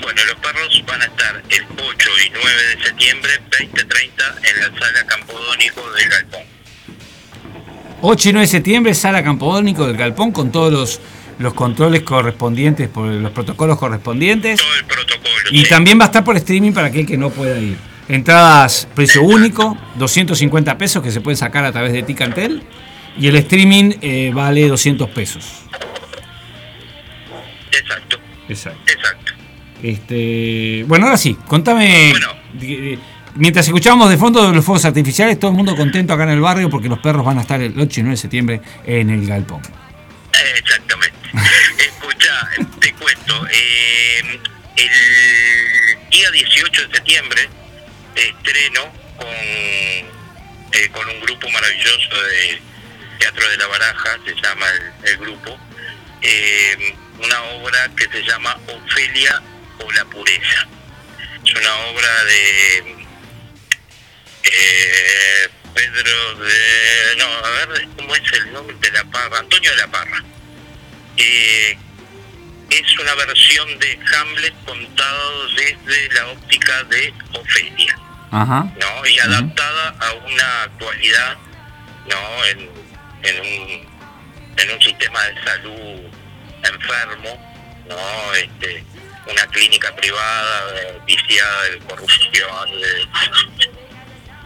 [0.00, 4.78] Bueno, los perros van a estar el 8 y 9 de septiembre, 2030, en la
[4.78, 6.40] sala Campodónico del Galpón.
[8.00, 11.00] 8 y 9 de septiembre, sala Campodónico del Galpón con todos los,
[11.38, 14.60] los controles correspondientes, por los protocolos correspondientes.
[14.60, 15.28] Todo el protocolo.
[15.50, 15.68] Y sí.
[15.68, 17.76] también va a estar por streaming para aquel que no pueda ir.
[18.08, 22.62] Entradas precio único, 250 pesos que se pueden sacar a través de Ticantel.
[23.18, 25.44] Y el streaming eh, vale 200 pesos.
[27.72, 28.18] Exacto,
[28.48, 28.92] Exacto.
[28.92, 29.27] exacto.
[29.82, 32.12] Este, bueno, ahora sí, contame.
[33.34, 36.68] Mientras escuchábamos de fondo los fuegos artificiales, todo el mundo contento acá en el barrio
[36.70, 39.62] porque los perros van a estar el 8 y 9 de septiembre en el galpón.
[40.56, 41.16] Exactamente.
[41.78, 42.48] Escucha,
[42.80, 43.46] te cuento.
[43.52, 44.40] eh,
[44.76, 47.48] el día 18 de septiembre
[48.16, 48.80] estreno
[49.16, 52.60] con, eh, con un grupo maravilloso de
[53.18, 54.66] Teatro de la Baraja, se llama
[55.02, 55.56] el, el grupo,
[56.22, 59.42] eh, una obra que se llama Ofelia
[59.78, 60.66] o la Pureza.
[61.44, 62.78] Es una obra de
[64.44, 67.16] eh, Pedro de...
[67.18, 69.38] No, a ver, ¿cómo es el nombre de la Parra?
[69.38, 70.24] Antonio de la Parra.
[71.16, 71.78] Eh,
[72.70, 77.98] es una versión de Hamlet contado desde la óptica de Ofelia,
[78.30, 78.70] Ajá.
[78.78, 79.06] ¿no?
[79.06, 81.36] Y adaptada a una actualidad,
[82.06, 82.44] ¿no?
[82.46, 82.70] En,
[83.22, 83.88] en, un,
[84.58, 86.00] en un sistema de salud
[86.62, 88.34] enfermo, ¿no?
[88.34, 88.84] Este,
[89.28, 92.68] una clínica privada eh, viciada de corrupción,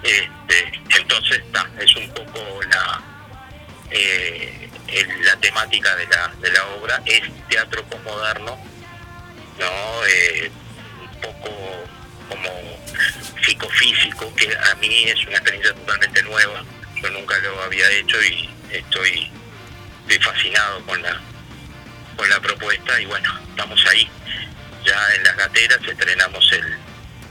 [0.02, 3.02] este, entonces está, es un poco la
[3.90, 4.68] eh,
[5.22, 8.58] la temática de la, de la obra es teatro posmoderno,
[9.58, 10.06] ¿no?
[10.06, 10.50] Eh,
[11.00, 11.50] un poco
[12.28, 12.50] como
[13.42, 16.64] psicofísico, que a mí es una experiencia totalmente nueva,
[17.00, 19.30] yo nunca lo había hecho y estoy,
[20.02, 21.20] estoy fascinado con la,
[22.16, 24.08] con la propuesta y bueno, estamos ahí.
[24.84, 26.76] Ya en las gateras estrenamos el,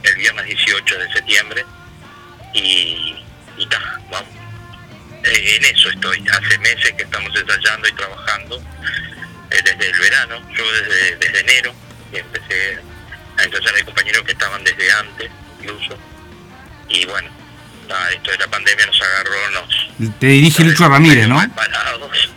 [0.02, 1.64] el viernes 18 de septiembre
[2.54, 3.16] y,
[3.58, 4.30] y ta, vamos.
[5.24, 6.24] Eh, en eso estoy.
[6.28, 8.62] Hace meses que estamos ensayando y trabajando
[9.50, 10.50] eh, desde el verano.
[10.56, 11.74] Yo desde, desde enero
[12.12, 12.78] empecé
[13.38, 13.74] a ensayar.
[13.74, 15.30] Hay compañeros que estaban desde antes
[15.60, 15.96] incluso.
[16.88, 17.30] Y bueno,
[18.12, 21.36] esto de la pandemia nos agarró, nos, Te dirige Lucho Ramírez, ¿no?
[21.54, 22.30] parados.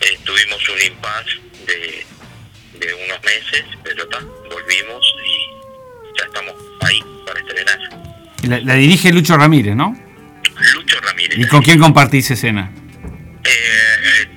[0.00, 2.06] Eh, tuvimos un impasse de,
[2.78, 4.20] de unos meses, pero ta,
[4.50, 7.78] volvimos y ya estamos ahí para estrenar.
[8.44, 9.96] La, la dirige Lucho Ramírez, ¿no?
[10.74, 11.38] Lucho Ramírez.
[11.38, 12.70] ¿Y con quién compartís escena?
[13.44, 14.28] Eh,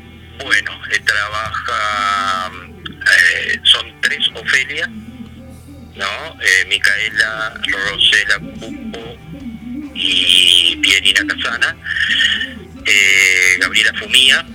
[0.43, 2.51] bueno, eh, trabaja,
[2.89, 6.41] eh, son tres Ofelia, ¿no?
[6.41, 9.17] Eh, Micaela, Rosela Pupo
[9.93, 11.75] y Pierina Casana.
[12.85, 14.45] Eh, Gabriela Fumía,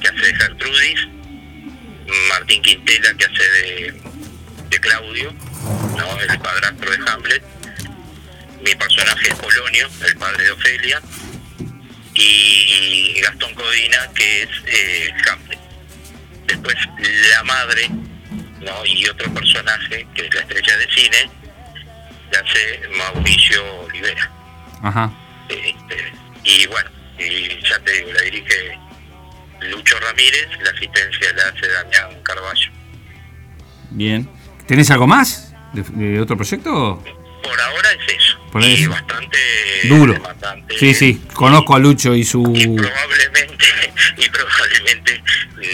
[0.00, 1.08] que hace de Gertrudis.
[2.28, 4.02] Martín Quintela, que hace de,
[4.68, 5.32] de Claudio,
[5.96, 6.20] ¿no?
[6.20, 7.42] El padrastro de Hamlet.
[8.62, 11.00] Mi personaje es Polonio, el padre de Ofelia
[12.14, 15.58] y Gastón Codina, que es eh, Hamlet.
[16.46, 16.76] Después
[17.32, 17.88] la madre,
[18.60, 18.86] ¿no?
[18.86, 21.30] Y otro personaje, que es la estrella de cine,
[22.32, 24.30] la hace Mauricio Olivera.
[24.82, 25.12] Ajá.
[25.48, 26.12] Este,
[26.44, 28.78] y bueno, y ya te digo, la dirige
[29.60, 32.70] Lucho Ramírez, la asistencia la hace Damián Carballo.
[33.90, 34.28] Bien.
[34.66, 37.02] ¿Tenés algo más de, de otro proyecto?
[37.42, 38.38] Por ahora es eso.
[38.50, 39.38] Por y bastante
[39.84, 40.14] Duro.
[40.78, 41.22] Sí, sí.
[41.32, 42.42] Conozco a Lucho y su...
[42.54, 43.64] y probablemente
[44.16, 45.22] y probablemente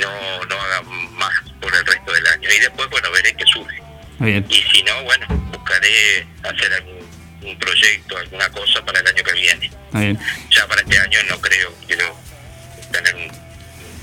[0.00, 3.82] no no haga más por el resto del año y después bueno veré qué surge
[4.18, 4.44] Bien.
[4.48, 7.02] y si no bueno buscaré hacer algún
[7.42, 10.18] un proyecto alguna cosa para el año que viene bien.
[10.50, 12.16] ya para este año no creo quiero
[12.92, 13.51] tener un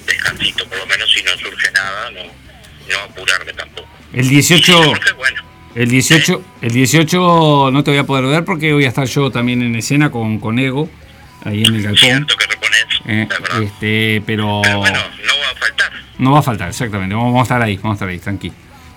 [0.10, 3.88] descansito, por lo menos si no surge nada, no, apurarme tampoco.
[4.14, 4.94] El 18...
[5.76, 9.30] El 18, el 18 no te voy a poder ver porque voy a estar yo
[9.30, 10.90] también en escena con, con Ego,
[11.46, 12.00] ahí en el galpón.
[12.00, 15.92] Cierto que repones, eh, la este, pero, bueno, no va a faltar.
[16.18, 17.14] No va a faltar, exactamente.
[17.14, 18.52] Vamos, a estar ahí, vamos a estar ahí, tranqui.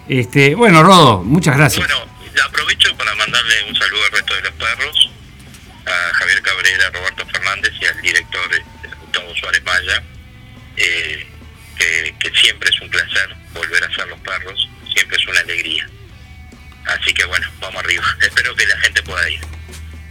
[0.08, 1.86] Este, bueno, Rodo, muchas gracias.
[1.86, 2.10] Bueno,
[2.46, 5.10] aprovecho para mandarle un saludo al resto de los perros,
[5.86, 10.02] a Javier Cabrera, a Roberto Fernández y al director este, Gustavo Suárez Maya,
[10.76, 11.26] eh,
[11.78, 15.88] eh, que, siempre es un placer volver a ser los perros, siempre es una alegría.
[16.86, 18.04] Así que bueno, vamos arriba.
[18.20, 19.40] Espero que la gente pueda ir.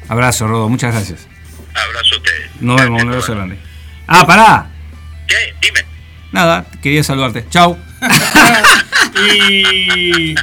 [0.08, 1.28] Abrazo, Rodo, muchas gracias.
[1.74, 2.52] Abrazo a ustedes.
[2.60, 3.58] Nos vemos, un abrazo grande.
[4.08, 4.70] Ah, pará.
[5.28, 5.56] ¿Qué?
[5.62, 5.86] Dime.
[6.32, 7.46] Nada, quería saludarte.
[7.50, 7.78] Chau.
[9.50, 10.36] y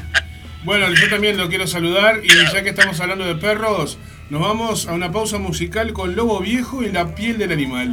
[0.65, 3.99] bueno, yo también lo quiero saludar y ya que estamos hablando de perros,
[4.31, 7.89] nos vamos a una pausa musical con Lobo Viejo y la piel del animal.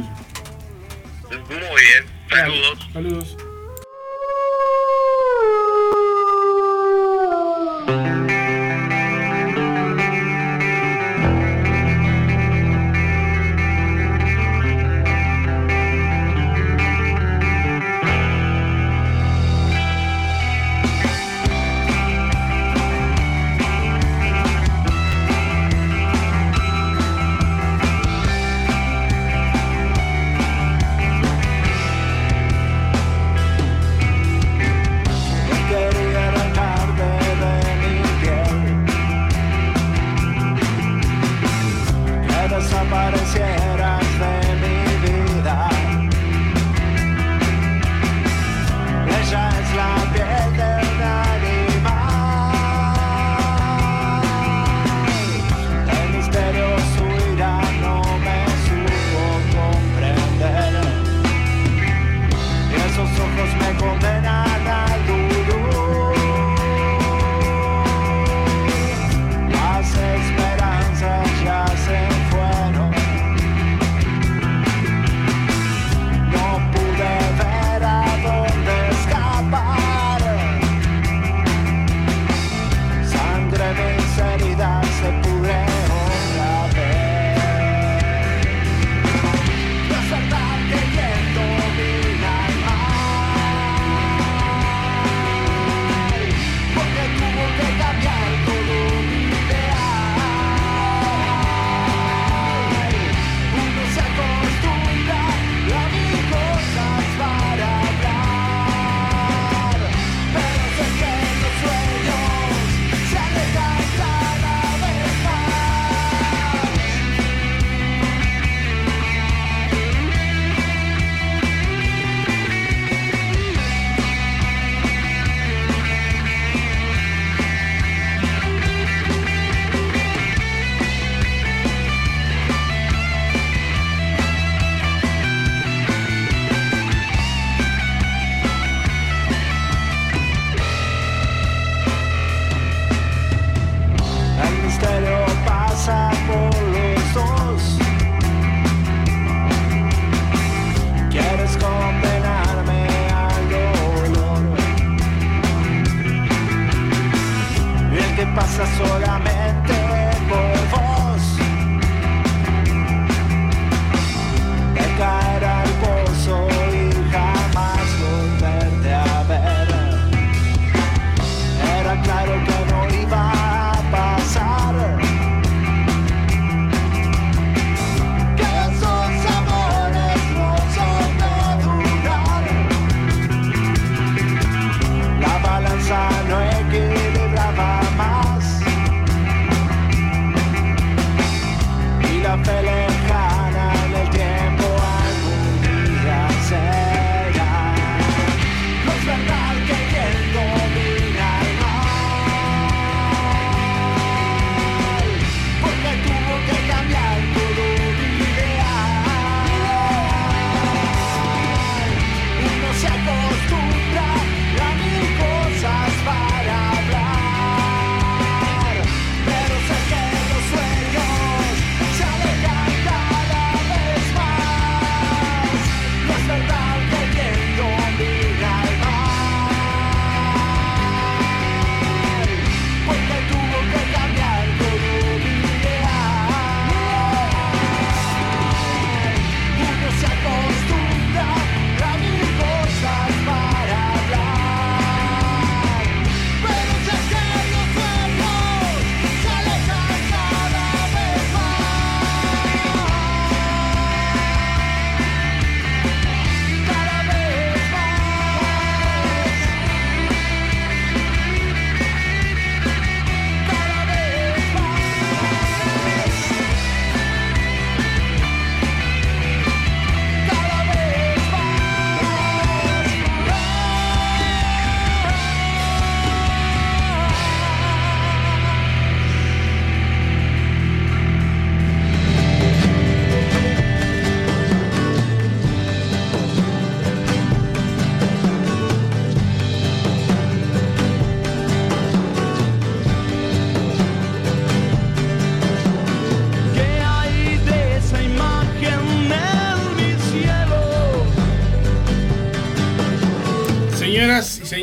[1.30, 2.15] Muy bien.
[2.28, 2.78] Saludos.
[2.92, 3.36] Saludos.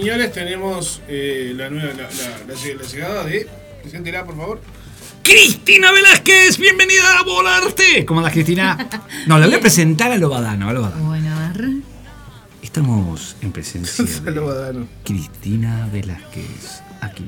[0.04, 2.10] Señores, tenemos eh, la, nueva, la, la-
[2.48, 3.48] la- la llegada de.
[3.82, 4.62] Preséntela, por favor.
[5.24, 8.06] Cristina Velázquez, bienvenida a Volarte.
[8.06, 8.78] ¿Cómo andas, Cristina?
[9.28, 11.06] No, la voy a presentar a Lobadano, a Lobadano.
[11.06, 11.70] Bueno, a ver.
[12.62, 14.86] Estamos en presencia de.
[15.06, 17.26] Cristina Velázquez, aquí,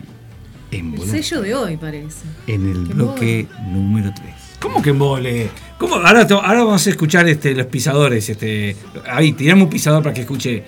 [0.71, 1.23] en El Volarte.
[1.23, 2.25] sello de hoy parece.
[2.47, 4.27] En el bloque número 3.
[4.59, 5.49] ¿Cómo que mole?
[5.77, 5.95] ¿Cómo?
[5.95, 8.27] Ahora, vamos a escuchar este, los pisadores.
[8.29, 8.75] Este,
[9.09, 10.63] ahí, tirame un pisador para que escuche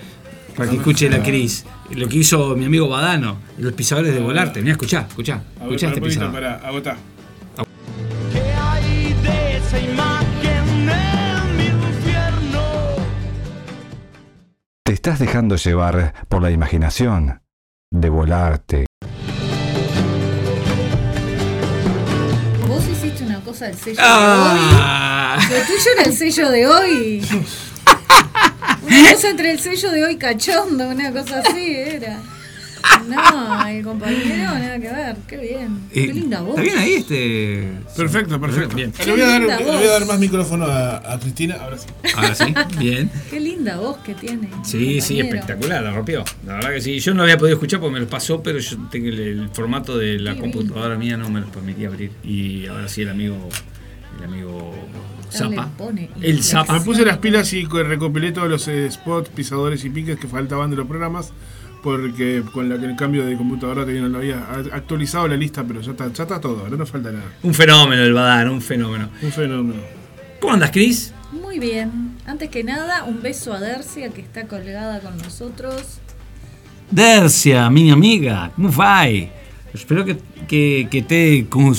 [0.58, 1.64] para que escuche la Cris.
[1.90, 4.60] Lo que hizo mi amigo Badano, los pisadores de volarte.
[4.60, 5.40] Mira, escuchá, escuchá.
[5.60, 6.32] Escuchá este un poquito, pisador.
[6.32, 6.96] para agotar.
[8.32, 12.60] ¿Qué hay de esa imagen en mi infierno?
[14.82, 17.40] Te estás dejando llevar por la imaginación
[17.92, 18.86] de volarte.
[22.66, 25.38] Vos hiciste una cosa del sello Ah.
[25.48, 25.60] de hoy.
[25.60, 27.22] Lo tuyo era el sello de hoy.
[28.82, 32.20] Una cosa entre el sello de hoy cachondo, una cosa así era.
[33.08, 35.16] No, el compañero, nada que ver.
[35.26, 35.88] Qué bien.
[35.92, 36.50] Qué Eh, linda voz.
[36.58, 37.72] ¿Está bien ahí este?
[37.96, 38.74] Perfecto, perfecto.
[38.76, 38.92] Bien.
[39.04, 41.56] Le voy a dar, le voy a dar más micrófono a, a Cristina.
[41.60, 41.86] Ahora sí.
[42.14, 43.10] Ahora sí, bien.
[43.30, 44.48] Qué linda voz que tiene.
[44.64, 46.24] Sí, sí, espectacular, la rompió.
[46.46, 46.98] La verdad que sí.
[47.00, 49.98] Yo no había podido escuchar porque me lo pasó, pero yo tengo el, el formato
[49.98, 52.12] de la Qué computadora mía no me lo permitía abrir.
[52.22, 53.48] Y ahora sí el amigo,
[54.18, 54.74] el amigo
[55.30, 55.70] Zapa.
[56.20, 56.74] El Zapa.
[56.74, 60.26] Me puse las pilas y co- recopilé todos los eh, spots, pisadores y piques que
[60.28, 61.32] faltaban de los programas.
[61.82, 65.80] Porque con la, el cambio de computadora que no lo había actualizado la lista, pero
[65.80, 67.24] ya está, ya está todo, ahora no falta nada.
[67.44, 69.08] Un fenómeno el Badán, un fenómeno.
[69.22, 69.80] Un fenómeno.
[70.40, 71.14] ¿Cómo andas, Cris?
[71.30, 72.16] Muy bien.
[72.26, 76.00] Antes que nada, un beso a Dercia que está colgada con nosotros.
[76.90, 79.30] Dercia, minha amiga, como vai?
[79.72, 80.16] Espero que,
[80.48, 81.72] que, que te com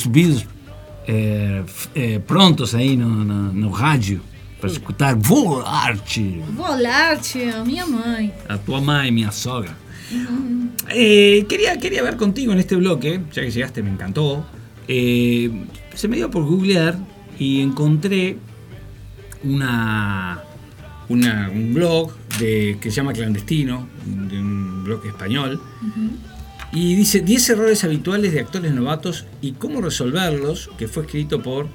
[1.66, 4.22] f- eh, prontos aí no, no, no rádio
[4.62, 8.34] para escutar Volarte, Volarte, a minha mãe.
[8.47, 9.76] a tua mãe, minha sogra.
[10.89, 14.45] Eh, quería, quería ver contigo en este bloque, ya que llegaste, me encantó.
[14.88, 15.49] Eh,
[15.93, 16.97] se me dio por googlear
[17.38, 18.38] y encontré
[19.43, 20.41] una,
[21.07, 25.62] una- un blog de, que se llama Clandestino, de un blog español.
[26.72, 31.67] Y dice 10 errores habituales de actores novatos y cómo resolverlos, que fue escrito por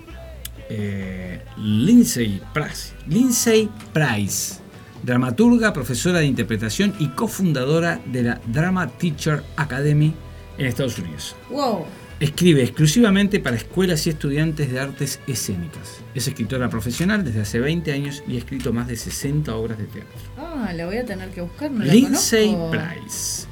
[0.68, 2.92] eh, Lindsay Price.
[3.09, 4.61] Lindsay Price,
[5.03, 10.14] dramaturga, profesora de interpretación y cofundadora de la Drama Teacher Academy
[10.59, 11.34] en Estados Unidos.
[11.51, 11.86] Wow.
[12.20, 15.99] Escribe exclusivamente para escuelas y estudiantes de artes escénicas.
[16.14, 19.86] Es escritora profesional desde hace 20 años y ha escrito más de 60 obras de
[19.86, 20.12] teatro.
[20.38, 22.70] Ah, la voy a tener que buscar, no la Lindsay conozco.
[22.70, 23.47] Price.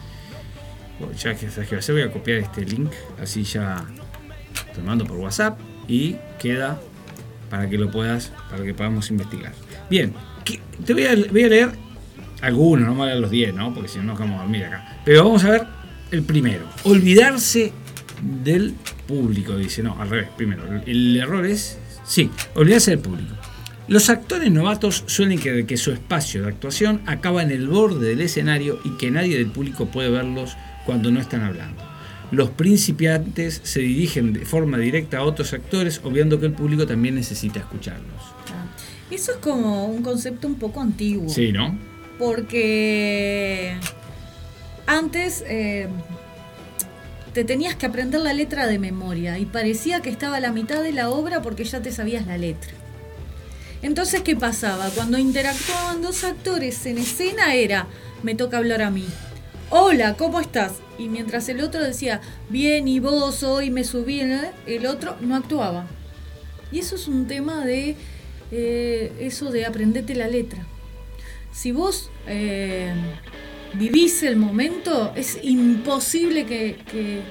[1.13, 2.91] Ya que sabes a hacer, voy a copiar este link,
[3.21, 3.85] así ya
[4.75, 6.81] te lo mando por WhatsApp y queda
[7.51, 9.53] para que lo puedas, para que podamos investigar.
[9.91, 10.13] Bien,
[10.45, 11.71] ¿qué- te voy a, voy a leer
[12.41, 13.73] algunos, no voy a los 10, ¿no?
[13.75, 15.01] Porque si no nos vamos a dormir acá.
[15.05, 15.63] Pero vamos a ver
[16.11, 16.65] el primero.
[16.85, 17.73] Olvidarse
[18.43, 18.75] del
[19.07, 19.83] público, dice.
[19.83, 20.63] No, al revés, primero.
[20.87, 23.35] El error es, sí, olvidarse del público.
[23.89, 28.21] Los actores novatos suelen creer que su espacio de actuación acaba en el borde del
[28.23, 31.83] escenario y que nadie del público puede verlos cuando no están hablando.
[32.31, 37.15] Los principiantes se dirigen de forma directa a otros actores, obviando que el público también
[37.15, 38.23] necesita escucharlos.
[38.49, 38.65] Ah,
[39.11, 41.29] Eso es como un concepto un poco antiguo.
[41.29, 41.77] Sí, ¿no?
[42.19, 43.75] Porque
[44.87, 45.89] antes eh,
[47.35, 50.83] te tenías que aprender la letra de memoria y parecía que estaba a la mitad
[50.83, 52.73] de la obra porque ya te sabías la letra.
[53.83, 54.89] Entonces, ¿qué pasaba?
[54.91, 57.89] Cuando interactuaban dos actores en escena era,
[58.23, 59.05] me toca hablar a mí.
[59.75, 60.75] Hola, ¿cómo estás?
[60.99, 62.21] Y mientras el otro decía,
[62.51, 65.87] bien, y vos hoy me subí, ¿eh?", el otro no actuaba.
[66.71, 67.97] Y eso es un tema de
[68.51, 70.67] eh, eso de aprenderte la letra.
[71.53, 72.93] Si vos eh,
[73.75, 77.23] vivís el momento, es imposible que, que-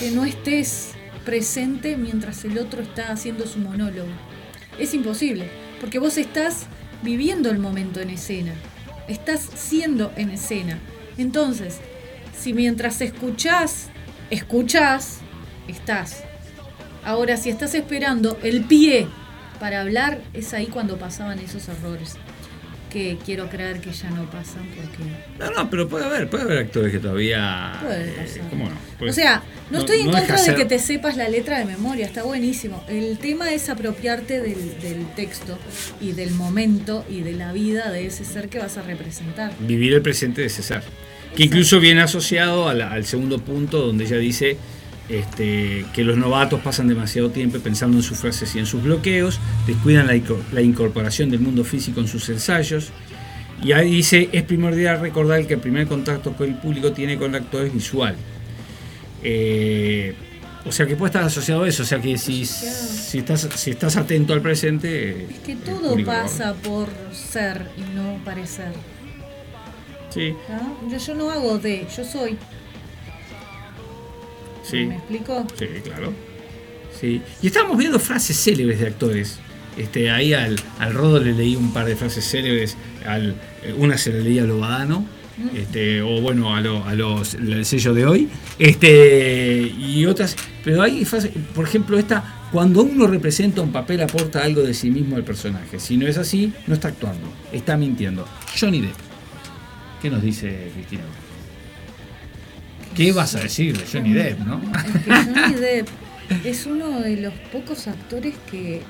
[0.00, 0.92] que no estés
[1.26, 4.08] presente mientras el otro está haciendo su monólogo.
[4.78, 5.48] Es imposible,
[5.80, 6.66] porque vos estás
[7.02, 8.52] viviendo el momento en escena,
[9.08, 10.78] estás siendo en escena.
[11.18, 11.78] Entonces,
[12.38, 13.88] si mientras escuchás,
[14.30, 15.18] escuchás,
[15.68, 16.24] estás.
[17.04, 19.06] Ahora, si estás esperando el pie
[19.60, 22.16] para hablar, es ahí cuando pasaban esos errores.
[22.90, 25.10] Que quiero creer que ya no pasan porque...
[25.38, 27.78] No, no, pero puede haber, puede haber actores que todavía.
[27.82, 28.48] Puede eh, pasar.
[28.48, 28.74] ¿Cómo no?
[28.98, 31.64] Pues- o sea, no, estoy en contra de ser- que te sepas la letra de
[31.66, 32.82] memoria, está buenísimo.
[32.88, 35.58] El tema es apropiarte del, del texto
[36.00, 39.52] y del momento y de la vida de ese ser que vas a representar.
[39.60, 40.82] Vivir el presente de César.
[41.34, 44.56] Que incluso viene asociado la- al segundo punto donde ella dice
[45.08, 49.38] este, que los novatos pasan demasiado tiempo pensando en sus frases y en sus bloqueos,
[49.66, 52.90] descuidan la, inco- la incorporación del mundo físico en sus ensayos
[53.62, 57.30] Y ahí dice, es primordial recordar que el primer contacto que el público tiene con
[57.34, 58.14] el actor es visual.
[59.22, 60.14] Eh,
[60.64, 63.70] o sea que puede estar asociado a eso, o sea que si, si, estás, si
[63.70, 65.26] estás atento al presente...
[65.30, 68.72] Es que todo público pasa por ser y no parecer.
[70.10, 70.90] Sí, ¿no?
[70.90, 72.36] Yo, yo no hago de, yo soy.
[74.68, 74.86] Sí.
[74.86, 75.46] ¿Me explico?
[75.58, 76.12] Sí, claro.
[77.00, 77.20] Sí.
[77.42, 79.38] Y estábamos viendo frases célebres de actores.
[79.76, 82.76] Este, ahí al, al Rodo le leí un par de frases célebres.
[83.06, 85.04] Al, eh, una se la leí a Lobadano.
[85.54, 88.28] Este, o bueno, a, lo- a los el sello de hoy.
[88.58, 90.34] Este, y otras.
[90.64, 92.32] Pero hay frases, por ejemplo, esta.
[92.52, 95.78] Cuando uno representa un papel aporta algo de sí mismo al personaje.
[95.80, 98.26] Si no es así, no está actuando, está mintiendo.
[98.58, 98.94] Johnny Depp.
[100.00, 101.02] ¿Qué nos dice Cristina?
[102.96, 104.60] ¿Qué vas a decir de Johnny Depp, no?
[105.06, 105.88] Es Johnny Depp
[106.44, 108.82] es uno de los pocos actores que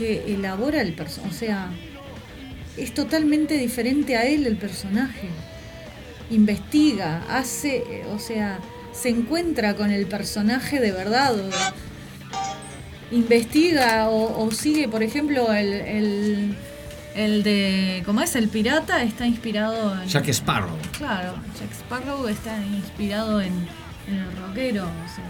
[0.00, 1.34] que elabora el personaje.
[1.34, 1.70] O sea,
[2.78, 5.28] es totalmente diferente a él el personaje.
[6.30, 8.60] Investiga, hace, o sea,
[8.92, 11.34] se encuentra con el personaje de verdad.
[13.10, 16.56] investiga o, sigue, por ejemplo, el,
[17.14, 18.02] el de.
[18.06, 18.34] ¿Cómo es?
[18.36, 20.08] El pirata está inspirado en.
[20.08, 20.76] Jack Sparrow.
[20.96, 23.52] Claro, Jack Sparrow está inspirado en,
[24.08, 24.84] en el rockero.
[24.84, 25.24] O sea,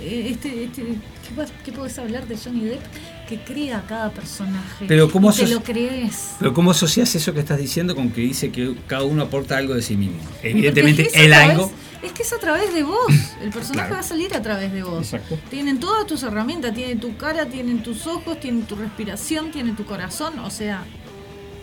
[0.00, 2.82] eh, este, este, ¿qué, qué podés hablar de Johnny Depp?
[3.28, 4.86] Que crea cada personaje.
[4.88, 6.30] Pero ¿cómo y te lo crees.
[6.38, 9.74] Pero ¿cómo asocias eso que estás diciendo con que dice que cada uno aporta algo
[9.74, 10.20] de sí mismo?
[10.42, 11.70] Evidentemente, él algo.
[12.02, 13.06] Es que es a través de vos.
[13.42, 13.94] El personaje Claro.
[13.94, 15.12] va a salir a través de vos.
[15.12, 15.38] Exacto.
[15.50, 19.84] Tienen todas tus herramientas, tienen tu cara, tienen tus ojos, tienen tu respiración, tienen tu
[19.84, 20.38] corazón.
[20.40, 20.84] O sea,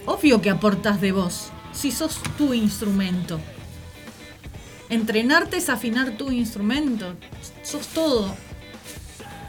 [0.05, 1.51] obvio que aportas de vos.
[1.71, 3.39] Si sos tu instrumento.
[4.89, 7.13] Entrenarte es afinar tu instrumento.
[7.63, 8.35] Sos todo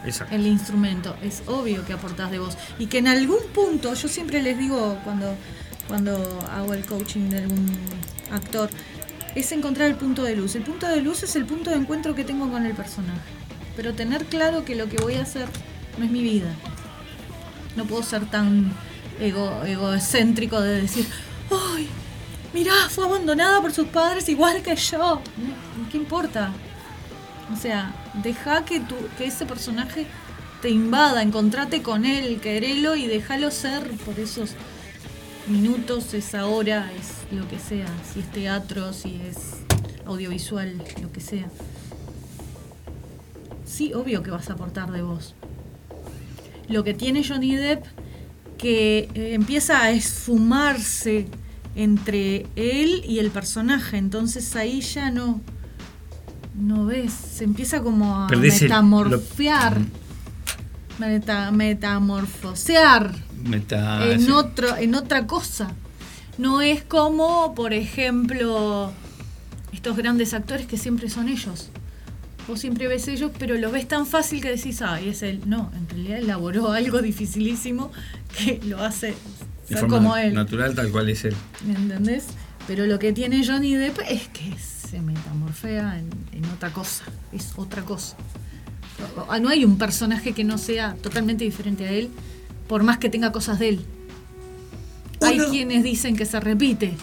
[0.04, 0.34] Exacto.
[0.34, 1.16] el instrumento.
[1.22, 2.56] Es obvio que aportás de vos.
[2.78, 5.34] Y que en algún punto, yo siempre les digo cuando,
[5.88, 7.70] cuando hago el coaching de algún
[8.30, 8.70] actor,
[9.36, 10.56] es encontrar el punto de luz.
[10.56, 13.20] El punto de luz es el punto de encuentro que tengo con el personaje.
[13.76, 15.46] Pero tener claro que lo que voy a hacer
[15.98, 16.52] no es mi vida.
[17.76, 18.72] No puedo ser tan
[19.20, 21.06] ego, egocéntrico de decir,
[21.50, 21.86] ¡ay!
[22.54, 25.20] Mirá, fue abandonada por sus padres igual que yo.
[25.92, 26.52] ¿Qué importa?
[27.52, 30.06] O sea, deja que, tu, que ese personaje
[30.62, 34.52] te invada, encontrate con él, querelo y déjalo ser por esos
[35.48, 39.36] minutos, esa hora, es lo que sea, si es teatro, si es
[40.06, 41.48] audiovisual, lo que sea.
[43.64, 45.35] Sí, obvio que vas a aportar de vos.
[46.68, 47.85] Lo que tiene Johnny Depp,
[48.59, 51.27] que eh, empieza a esfumarse
[51.74, 55.40] entre él y el personaje, entonces ahí ya no,
[56.59, 59.78] no ves, se empieza como a Perdés el- metamorfear,
[60.98, 61.51] meta-
[63.55, 65.70] en otro, en otra cosa.
[66.39, 68.93] No es como, por ejemplo,
[69.73, 71.70] estos grandes actores que siempre son ellos.
[72.47, 75.40] Vos siempre ves ellos, pero lo ves tan fácil que decís, ay, es él.
[75.47, 77.90] No, en realidad elaboró algo dificilísimo
[78.39, 79.14] que lo hace De
[79.68, 80.35] ser forma como él.
[80.35, 81.35] natural, tal cual es él.
[81.66, 82.27] ¿Me entendés?
[82.66, 87.05] Pero lo que tiene Johnny Depp es que se metamorfea en, en otra cosa.
[87.32, 88.16] Es otra cosa.
[89.16, 92.10] No- No hay un personaje que no sea totalmente diferente a él,
[92.68, 93.84] por más que tenga cosas de él.
[95.20, 96.94] Hay quienes dicen que se repite.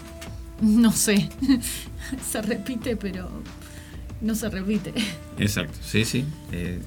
[0.60, 1.28] No sé.
[2.32, 3.30] se repite, pero
[4.20, 4.92] no se repite.
[5.38, 6.24] Exacto, sí, sí.
[6.52, 6.80] Eh,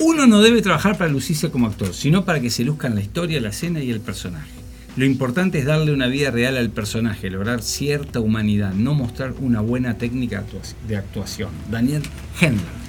[0.00, 3.40] uno no debe trabajar para lucirse como actor, sino para que se luzcan la historia,
[3.40, 4.50] la escena y el personaje.
[4.96, 9.60] Lo importante es darle una vida real al personaje, lograr cierta humanidad, no mostrar una
[9.60, 10.44] buena técnica
[10.86, 11.50] de actuación.
[11.70, 12.02] Daniel
[12.40, 12.84] Hendler.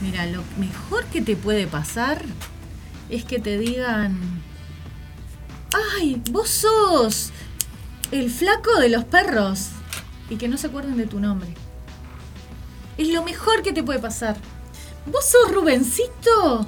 [0.00, 2.24] Mira, lo mejor que te puede pasar
[3.10, 4.16] es que te digan,
[5.98, 7.30] ay, vos sos
[8.10, 9.68] el flaco de los perros
[10.28, 11.48] y que no se acuerden de tu nombre.
[12.98, 14.36] Es lo mejor que te puede pasar.
[15.06, 16.66] ¿Vos sos Rubencito?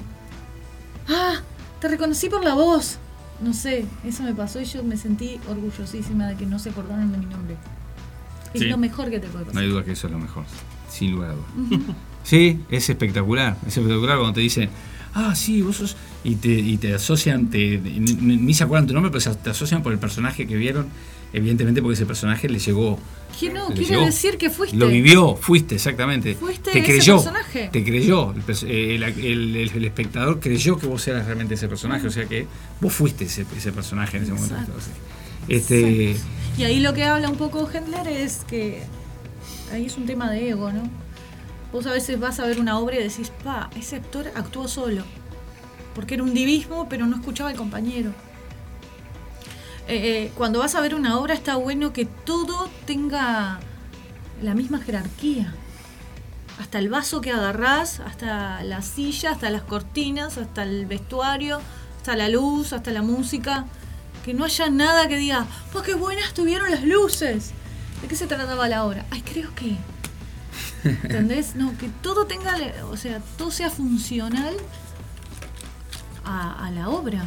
[1.09, 1.35] Ah,
[1.79, 2.97] te reconocí por la voz.
[3.41, 7.11] No sé, eso me pasó y yo me sentí orgullosísima de que no se acordaran
[7.11, 7.57] de mi nombre.
[8.53, 8.67] Es Sí.
[8.67, 9.63] lo mejor que te puede No pasar.
[9.63, 10.45] hay duda que eso es lo mejor,
[10.89, 11.79] sin lugar a dudas.
[12.23, 13.57] Sí, es espectacular.
[13.67, 14.69] Es espectacular cuando te dicen,
[15.13, 15.95] ah, sí, vos sos.
[16.23, 19.91] Y te, y te asocian, te, ni, se acuerdan tu nombre, pero te asocian por
[19.91, 20.87] el personaje que vieron,
[21.33, 22.97] evidentemente porque ese personaje le llegó.
[23.39, 23.67] ¿Qué no?
[23.67, 24.05] Quiere llegó.
[24.05, 24.77] decir que fuiste.
[24.77, 26.35] Lo vivió, fuiste, exactamente.
[26.35, 27.15] Fuiste te ese creyó.
[27.15, 27.69] personaje.
[27.73, 28.31] Te creyó.
[28.31, 32.07] El, eh, el- el- el- el espectador creyó que vos eras realmente ese personaje.
[32.07, 32.45] O sea que
[32.79, 34.71] vos fuiste ese, ese personaje en ese momento.
[35.47, 36.29] Este, Exacto.
[36.59, 38.83] Y ahí lo que habla un poco Hendler es que
[39.71, 40.83] ahí es un tema de ego, ¿no?
[41.73, 45.03] Vos a veces vas a ver una obra y decís, pa, ese actor actuó solo.
[45.95, 48.11] Porque era un divismo, pero no escuchaba al compañero.
[49.87, 53.59] eh, cuando vas a ver una obra está bueno que todo tenga
[54.41, 55.53] la misma jerarquía.
[56.59, 61.59] Hasta el vaso que agarrás, hasta la silla, hasta las cortinas, hasta el vestuario,
[61.97, 63.65] hasta la luz, hasta la música.
[64.23, 67.51] Que no haya nada que diga, pues qué buenas estuvieron las luces.
[68.01, 69.05] ¿De qué se trataba la obra?
[69.09, 69.75] Ay, creo que.
[70.83, 71.55] ¿Entendés?
[71.55, 72.57] No, que todo tenga,
[72.89, 74.55] o sea, todo sea funcional
[76.23, 77.23] a, a la obra.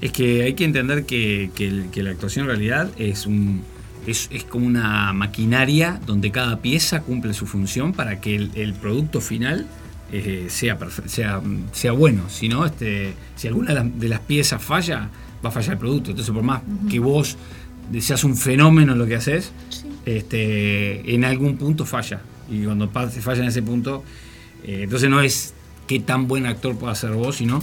[0.00, 3.62] Es que hay que entender que, que la actuación en realidad es un
[4.06, 8.74] es, es como una maquinaria donde cada pieza cumple su función para que el, el
[8.74, 9.66] producto final
[10.10, 11.40] eh, sea, sea,
[11.72, 12.28] sea bueno.
[12.28, 15.08] Si no, este, si alguna de las, de las piezas falla,
[15.44, 16.10] va a fallar el producto.
[16.10, 17.36] Entonces, por más que vos
[18.00, 19.52] seas un fenómeno en lo que haces,
[20.04, 22.20] este, en algún punto falla.
[22.50, 24.02] Y cuando pa- falla en ese punto,
[24.64, 25.54] eh, entonces no es
[25.86, 27.60] qué tan buen actor pueda ser vos, sino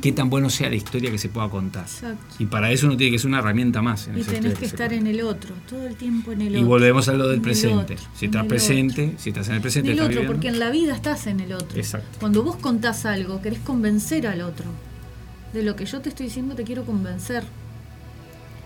[0.00, 1.84] qué tan bueno sea la historia que se pueda contar.
[1.84, 2.34] Exacto.
[2.38, 4.08] Y para eso uno tiene que ser una herramienta más.
[4.08, 6.60] En Y tenés que se estar en el otro, todo el tiempo en el otro.
[6.60, 7.94] Y volvemos a lo del En el presente.
[7.94, 10.20] otro, Si en estás el presente, si estás en el En presente, el estás otro,
[10.20, 10.32] viviendo.
[10.32, 11.76] porque en la vida estás en el otro.
[11.78, 12.18] Exacto.
[12.20, 14.64] Cuando vos contás algo, querés convencer al otro.
[15.52, 17.44] De lo que yo te estoy diciendo, te quiero convencer.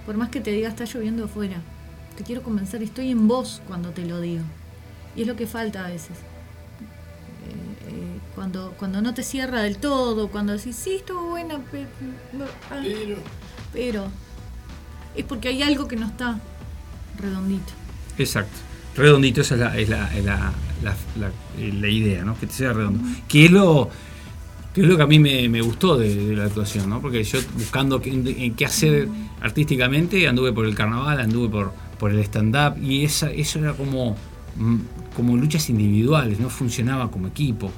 [0.06, 1.60] Por más que te diga, está lloviendo afuera.
[2.16, 4.44] Te quiero convencer, estoy en vos cuando te lo digo.
[5.16, 6.10] Y es lo que falta a veces.
[6.10, 11.54] Eh, eh, cuando, cuando no te cierra del todo, cuando decís, sí, estuvo buena,
[12.70, 12.82] ah,
[13.72, 14.06] pero
[15.14, 16.38] es porque hay algo que no está
[17.18, 17.72] redondito.
[18.18, 18.56] Exacto.
[18.96, 20.52] Redondito, esa es la, es la, es la,
[20.82, 21.28] la- la-
[21.58, 22.38] eh, la idea, ¿no?
[22.38, 23.02] Que te sea redondo.
[23.28, 23.90] Que es lo,
[24.74, 27.00] que es lo que a mí me, me gustó de, de la actuación, ¿no?
[27.00, 29.08] Porque yo buscando qué, en qué hacer
[29.40, 34.16] artísticamente, anduve por el carnaval, anduve por, por el stand-up, y esa, eso era como,
[35.14, 37.70] como luchas individuales, no funcionaba como equipo.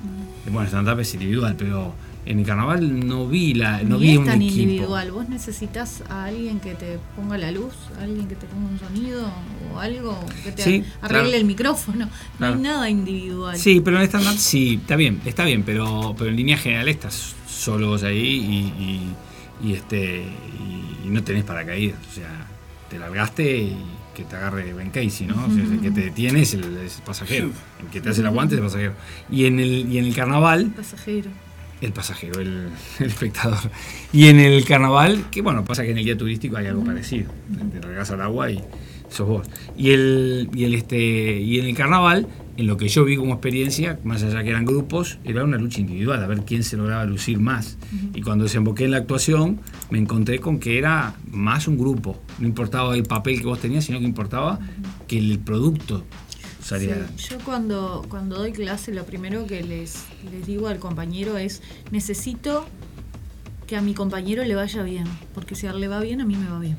[0.45, 1.95] Bueno, el stand-up es individual, pero
[2.27, 4.61] en el carnaval no vi la, no Ni vi es un tan equipo.
[4.63, 5.13] individual.
[5.13, 8.79] Vos necesitas a alguien que te ponga la luz, a alguien que te ponga un
[8.79, 9.31] sonido
[9.75, 11.37] o algo que te Sí, arregle claro.
[11.37, 12.09] el micrófono.
[12.39, 13.57] No hay nada individual.
[13.57, 16.89] Sí, pero en el stand-up sí, está bien, está bien, pero, pero en línea general
[16.89, 19.15] estás solo vos ahí y, y-
[19.71, 21.99] y, este y, y no tenés paracaídas.
[22.11, 22.47] O sea,
[22.89, 23.77] te largaste y
[24.19, 25.47] que te agarre Ben Casey, ¿no?
[25.47, 27.51] O sea, el que te detiene es el, es el pasajero.
[27.81, 28.95] El que te hace el aguante es el pasajero.
[29.31, 31.31] Y en el, y en el carnaval, Pasajero.
[31.81, 32.69] el pasajero, el,
[32.99, 33.71] el espectador.
[34.13, 37.31] Y en el carnaval, que bueno, pasa que en el guía turístico hay algo parecido.
[37.73, 38.61] Te largas al agua y
[39.09, 39.47] sos vos.
[39.77, 41.41] Y el, y el este.
[41.41, 42.27] Y en el carnaval,
[42.59, 45.81] en lo que yo vi como experiencia, más allá que eran grupos, era una lucha
[45.81, 47.79] individual, a ver quién se lograba lucir más.
[48.15, 49.61] Y cuando desemboqué en la actuación,
[49.91, 52.21] me encontré con que era más un grupo.
[52.41, 54.59] No importaba el papel que vos tenías, sino que importaba
[55.07, 56.03] que el producto
[56.61, 57.09] saliera.
[57.15, 61.63] Sí, Yo cuando, cuando doy clase lo primero que les, les digo al compañero es
[61.93, 62.67] necesito
[63.69, 66.25] que a mi compañero le vaya bien, porque si a él le va bien, a
[66.25, 66.77] mí me va bien.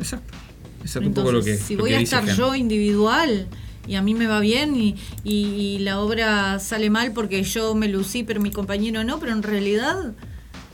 [0.00, 0.34] Exacto.
[0.80, 1.50] Exacto un poco lo que.
[1.50, 2.36] Entonces, si lo voy que a estar Jan.
[2.36, 3.46] yo individual
[3.90, 4.94] y a mí me va bien y,
[5.24, 9.32] y- y la obra sale mal porque yo me lucí pero mi compañero no, pero
[9.32, 10.12] en realidad,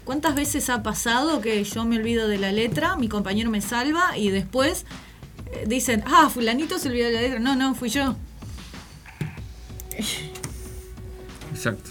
[0.05, 4.18] ¿cuántas veces ha pasado que yo me olvido de la letra, mi compañero me salva
[4.18, 4.84] y después
[5.52, 7.38] eh, dicen, ah, fulanito se olvidó de la letra?
[7.40, 8.16] No, no, fui yo.
[11.52, 11.90] Exacto.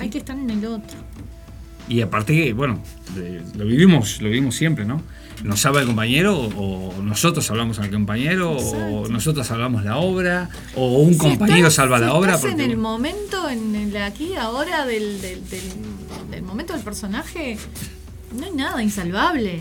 [0.00, 0.96] Hay que estar en el otro.
[1.88, 2.80] Y aparte bueno,
[3.54, 5.02] lo vivimos, lo vivimos siempre, ¿no?
[5.44, 10.98] Nos habla el compañero, o nosotros hablamos al compañero, o nosotros salvamos la obra, o
[10.98, 12.34] un Si compañero estás- salva si la obra.
[12.34, 16.82] estás en porque- el momento, en el aquí, ahora del, del, del- del momento del
[16.82, 17.58] personaje,
[18.36, 19.60] no hay nada insalvable.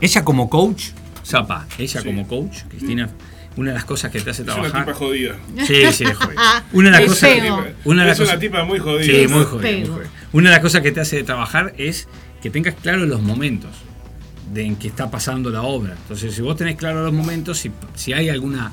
[0.00, 0.86] Ella como coach,
[1.24, 2.06] Zapa, ella Sí.
[2.06, 3.08] como coach, Cristina,
[3.56, 4.84] una de las cosas que te hace Es una trabajar.
[4.86, 5.36] tipa jodida.
[5.66, 6.64] Sí, sí, es jodida.
[6.72, 7.30] Una de las Es cosas.
[7.30, 7.64] feo.
[7.84, 9.04] Una de las es una cosas- tipa muy jodida.
[9.04, 10.10] Sí, muy jodida, muy jodida.
[10.32, 12.06] Una de las cosas que te hace trabajar es
[12.42, 13.70] que tengas claro los momentos
[14.52, 15.94] de en que está pasando la obra.
[16.00, 18.72] Entonces, si vos tenés claro los momentos, si, si hay alguna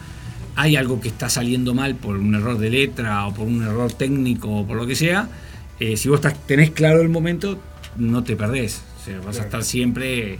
[0.55, 3.91] hay algo que está saliendo mal por un error de letra o por un error
[3.91, 5.27] técnico o por lo que sea,
[5.79, 7.57] eh, si vos estás- tenés claro el momento,
[7.97, 8.83] no te perdés.
[9.01, 10.37] O sea, vas a estar siempre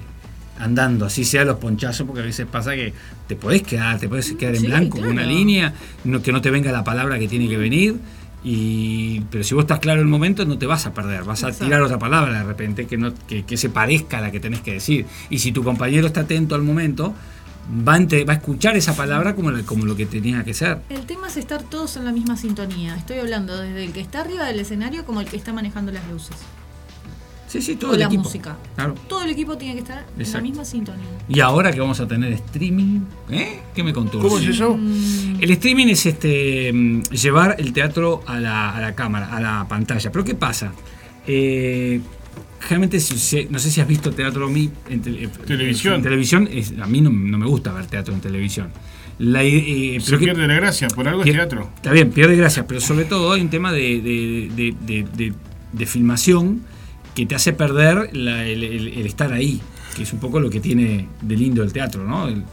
[0.60, 2.94] andando, así sea los ponchazos, porque a veces pasa que
[3.28, 5.36] te podés quedar, te podés quedar en Sí, blanco con una claro.
[5.36, 5.74] línea,
[6.04, 7.96] no- que no te venga la palabra que tiene que venir.
[8.44, 11.44] Y, pero si vos estás claro en el momento, no te vas a perder, vas
[11.44, 11.66] a Exacto.
[11.66, 14.62] tirar otra palabra de repente que, no, que, que se parezca a la que tenés
[14.62, 15.06] que decir.
[15.30, 17.14] Y si tu compañero está atento al momento,
[17.88, 20.54] va a, ente- va a escuchar esa palabra como, la- como lo que tenía que
[20.54, 20.80] ser.
[20.90, 22.96] El tema es estar todos en la misma sintonía.
[22.98, 26.06] Estoy hablando desde el que está arriba del escenario como el que está manejando las
[26.10, 26.36] luces.
[27.54, 28.24] Sí, sí, todo o el la equipo.
[28.24, 28.58] música.
[28.76, 28.96] Claro.
[29.08, 30.44] Todo el equipo tiene que estar en la Exacto.
[30.48, 31.04] misma sintonía.
[31.30, 33.60] Y ahora que vamos a tener streaming, ¿eh?
[33.76, 34.18] ¿Qué me contó?
[34.20, 34.76] ¿Cómo es eso?
[35.40, 39.68] El streaming es este mm, llevar el teatro a la, a la cámara, a la
[39.68, 40.12] pantalla.
[40.12, 40.72] Pero ¿qué pasa?
[41.28, 42.02] Eh,
[43.00, 44.72] si- no sé si has visto teatro en,
[45.04, 45.94] tele- Televisión.
[45.96, 48.70] en televisión, es- a mí no, no me gusta ver teatro en televisión.
[49.20, 51.70] La, eh, Se pero que- pierde la gracia, por algo es teatro.
[51.76, 55.34] Está bien, pierde gracia, pero sobre todo hay un tema de, de- de- de- de-
[55.72, 56.62] de filmación
[57.16, 59.62] que te hace perder la- el, el- el estar ahí,
[59.96, 62.28] que es un poco lo que tiene de lindo el teatro, ¿no?
[62.28, 62.44] El-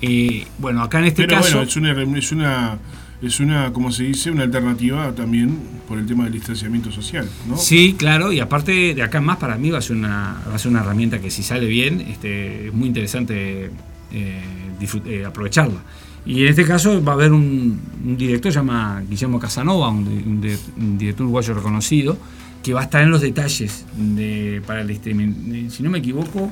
[0.00, 1.56] eh, bueno, acá en este Pero caso...
[1.58, 2.78] bueno, es una, es una,
[3.20, 5.58] es una, como se dice, una alternativa también
[5.88, 7.56] por el tema del distanciamiento social, ¿no?
[7.56, 10.58] Sí, claro, y aparte de acá más para mí va a ser una, va a
[10.58, 13.70] ser una herramienta que si sale bien, este, es muy interesante
[14.12, 14.42] eh,
[15.06, 15.82] eh, aprovecharla.
[16.26, 20.06] Y en este caso va a haber un, un director, se llama Guillermo Casanova, un,
[20.06, 22.18] un un director uruguayo reconocido,
[22.62, 25.54] que va a estar en los detalles de, para el streaming.
[25.54, 26.50] Eh, Si no me equivoco,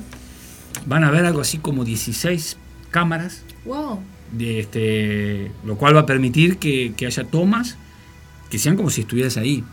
[0.85, 2.57] van a haber algo así como 16
[2.91, 3.99] cámaras Wow.
[4.31, 7.77] de este, lo cual va a permitir que, que haya tomas
[8.49, 9.63] que sean como si estuvieras ahí.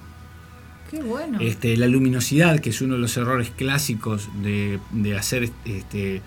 [0.90, 1.39] Qué bueno.
[1.40, 6.20] Este, la luminosidad, que es uno de los errores clásicos de, de hacer este,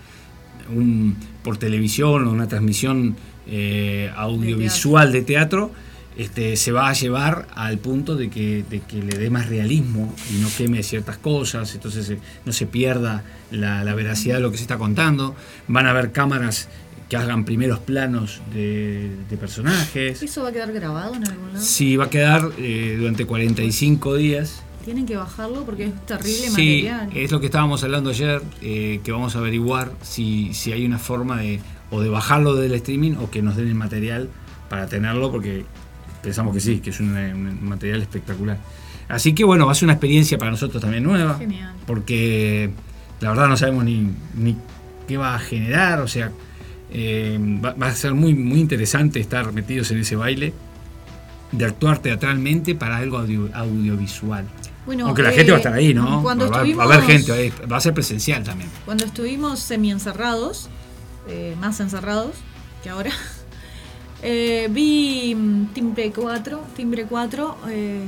[0.74, 3.16] un, por televisión o una transmisión
[3.46, 5.72] eh, audiovisual de teatro,
[6.18, 10.14] este, se va a llevar al punto de que, de que le dé más realismo
[10.30, 14.50] y no queme ciertas cosas, entonces eh, no se pierda la, la veracidad de lo
[14.50, 15.34] que se está contando.
[15.68, 16.68] Van a haber cámaras
[17.08, 20.22] que hagan primeros planos de, de personajes.
[20.22, 21.64] ¿Eso va a quedar grabado en algún lado?
[21.64, 24.62] Sí, va a quedar eh, durante 45 días.
[24.84, 26.50] Tienen que bajarlo porque es terrible Sí,
[26.88, 27.10] material.
[27.14, 30.98] es lo que estábamos hablando ayer, eh, que vamos a averiguar si, si hay una
[30.98, 34.28] forma de o de bajarlo del streaming o que nos den el material
[34.68, 35.64] para tenerlo, porque
[36.22, 38.58] pensamos que sí, que es un, un material espectacular.
[39.08, 41.74] Así que bueno, va a ser una experiencia para nosotros también nueva, Genial.
[41.86, 42.70] porque
[43.20, 44.56] la verdad no sabemos ni, ni
[45.06, 46.30] qué va a generar, o sea,
[46.90, 50.52] eh, va, va a ser muy, muy interesante estar metidos en ese baile,
[51.52, 54.44] de actuar teatralmente para algo audio- audiovisual.
[54.84, 56.22] Bueno, Aunque la eh, gente va a estar ahí, ¿no?
[56.22, 58.68] Cuando va, a haber gente ahí, va a ser presencial también.
[58.84, 60.68] Cuando estuvimos semi-encerrados,
[61.28, 62.36] eh, más encerrados
[62.82, 63.10] que ahora,
[64.22, 68.02] eh, vi mm, Timbre 4, Timbre 4 eh,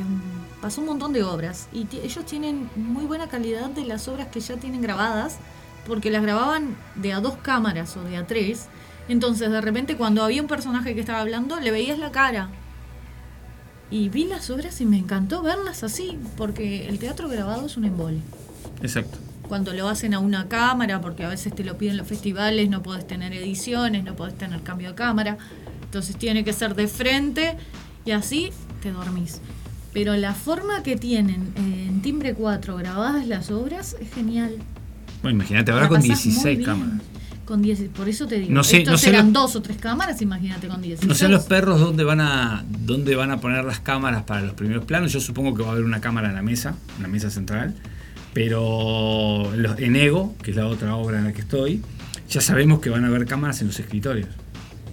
[0.60, 4.40] pasó un montón de obras y ellos tienen muy buena calidad de las obras que
[4.40, 5.38] ya tienen grabadas
[5.86, 8.66] porque las grababan de a dos cámaras o de a tres.
[9.08, 12.50] Entonces de repente cuando había un personaje que estaba hablando le veías la cara.
[13.90, 17.84] Y vi las obras y me encantó verlas así, porque el teatro grabado es un
[17.84, 18.20] embole
[18.82, 19.18] Exacto.
[19.48, 22.84] cuando lo hacen a una cámara, porque a veces te lo piden los festivales, no
[22.84, 25.38] podés tener ediciones, no podés tener cambio de cámara.
[25.90, 27.56] Entonces tiene que ser de frente
[28.04, 28.50] y así
[28.80, 29.40] te dormís.
[29.92, 34.54] Pero la forma que tienen en Timbre 4 grabadas las obras es genial.
[35.22, 36.64] Bueno, imagínate ahora con pasás muy 16 bien.
[36.70, 37.00] cámaras.
[37.44, 39.62] Con 10, por eso te digo, No sé- estos no sé eran lo- dos o
[39.62, 41.08] tres cámaras, imagínate con 16.
[41.08, 44.54] No sé los perros dónde van a dónde van a poner las cámaras para los
[44.54, 45.12] primeros planos.
[45.12, 47.74] Yo supongo que va a haber una cámara en la mesa, en la mesa central.
[48.32, 51.82] Pero los- en Ego, que es la otra obra en la que estoy,
[52.28, 54.28] ya sabemos que van a haber cámaras en los escritorios.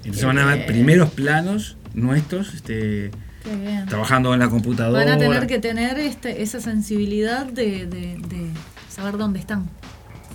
[0.08, 0.68] Entonces van a haber bien.
[0.68, 3.12] primeros planos nuestros, este,
[3.44, 3.86] Qué bien.
[3.88, 5.04] trabajando en la computadora.
[5.04, 8.50] Van a tener que tener este, esa sensibilidad de, de- de
[8.90, 9.70] saber dónde están.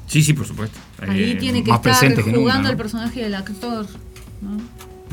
[0.07, 0.78] Sí, sí, por supuesto.
[0.99, 3.86] Ahí Eh, tiene que más estar presentes que jugando nunca, el personaje del actor.
[4.43, 4.61] ¿no?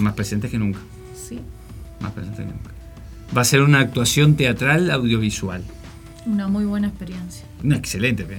[0.04, 0.80] Más presentes que nunca.
[1.16, 1.40] Sí,
[2.00, 2.72] Más presentes que nunca.
[3.36, 5.64] Va a ser una actuación teatral audiovisual.
[6.26, 7.46] una muy buena experiencia.
[7.64, 8.38] Una excelente eh,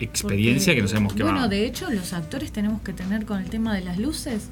[0.00, 1.48] ex- experiencia Porque, que no sabemos qué Bueno, va.
[1.48, 4.48] de hecho, los actores tenemos que tener con el tema de las luces.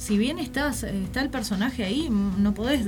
[0.00, 2.86] Si bien estás, está el personaje ahí, no podés.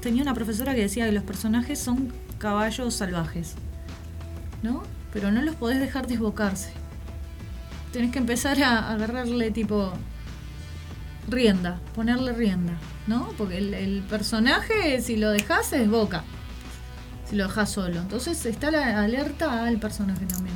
[0.00, 3.56] tenía una profesora que decía que los personajes son caballos salvajes.
[4.62, 4.84] ¿No?
[5.12, 6.70] Pero no los podés dejar desbocarse.
[7.92, 9.92] Tenés que empezar a agarrarle tipo
[11.28, 12.74] rienda, ponerle rienda,
[13.08, 13.30] ¿no?
[13.36, 16.22] Porque el, el personaje, si lo dejas, se desboca.
[17.28, 18.00] Si lo dejas solo.
[18.00, 20.53] Entonces está la alerta al personaje también.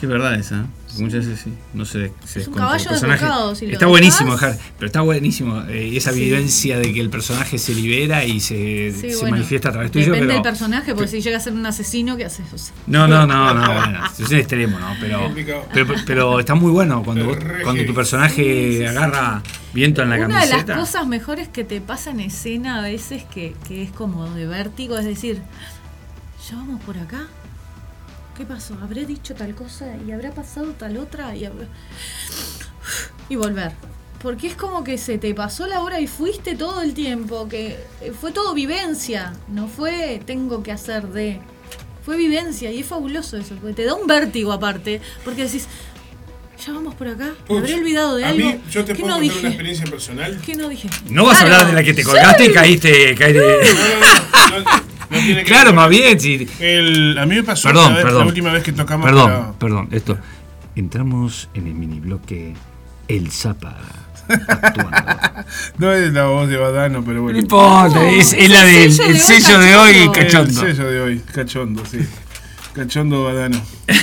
[0.00, 0.60] Qué verdad esa.
[0.60, 0.64] ¿eh?
[1.00, 1.52] Muchas veces sí.
[1.74, 4.86] No se, se Es un caballo El personaje- desbocado, si lo está buenísimo, dejar, pero
[4.86, 6.20] está buenísimo eh, esa Sí.
[6.20, 9.90] vivencia de que el personaje se libera y se, Sí, se bueno, manifiesta a través
[9.90, 10.06] tuyo.
[10.06, 12.46] Depende Pero, del personaje, porque si llega a ser un asesino, ¿qué haces?
[12.52, 14.94] O sea, no, no, no, no, bueno, es un extremo, ¿no?
[15.00, 15.32] Pero,
[15.74, 18.84] pero, pero está muy bueno cuando, vos- cuando tu personaje Sí, sí, sí.
[18.86, 19.42] agarra
[19.74, 20.76] viento en la Una de las camiseta.
[20.78, 24.96] cosas mejores que te pasa en escena a veces que, que es como de vértigo,
[24.96, 25.42] es decir,
[26.48, 27.26] ya vamos por acá.
[28.38, 28.74] ¿Qué pasó?
[28.82, 31.34] ¿Habré dicho tal cosa y habrá pasado tal otra?
[31.34, 31.66] Y, habrá-
[33.28, 33.72] y volver.
[34.22, 37.76] Porque es como que se te pasó la hora y fuiste todo el tiempo, que
[38.00, 41.40] eh, fue todo vivencia, no fue tengo que hacer de...
[42.04, 45.66] Fue vivencia y es fabuloso eso, porque te da un vértigo aparte, porque decís,
[46.64, 48.46] ya vamos por acá, me habré olvidado de a algo.
[48.48, 49.46] mí, yo te ¿Qué puedo no contar una dije?
[49.48, 50.40] experiencia personal.
[50.46, 50.88] ¿Qué no dije?
[51.10, 53.40] No vas a hablar de la que te colgaste y caíste, caíste.
[54.50, 55.74] No, no, no, no, no, tiene que Claro, ver.
[55.74, 56.18] más bien.
[56.60, 58.20] El, a mí me pasó Perdón, la, vez- perdón.
[58.22, 60.18] la última vez que tocamos Perdón, para- perdón, esto.
[60.76, 62.54] Entramos en el mini bloque
[63.08, 63.76] El Zapa
[64.28, 64.96] actuando.
[65.78, 67.36] No es la voz de Badano, pero bueno.
[67.38, 70.60] No importa, es, es la del el sello de hoy, cachondo.
[70.66, 71.98] El sello de hoy, cachondo, sí.
[72.74, 73.60] Cachondo Badano.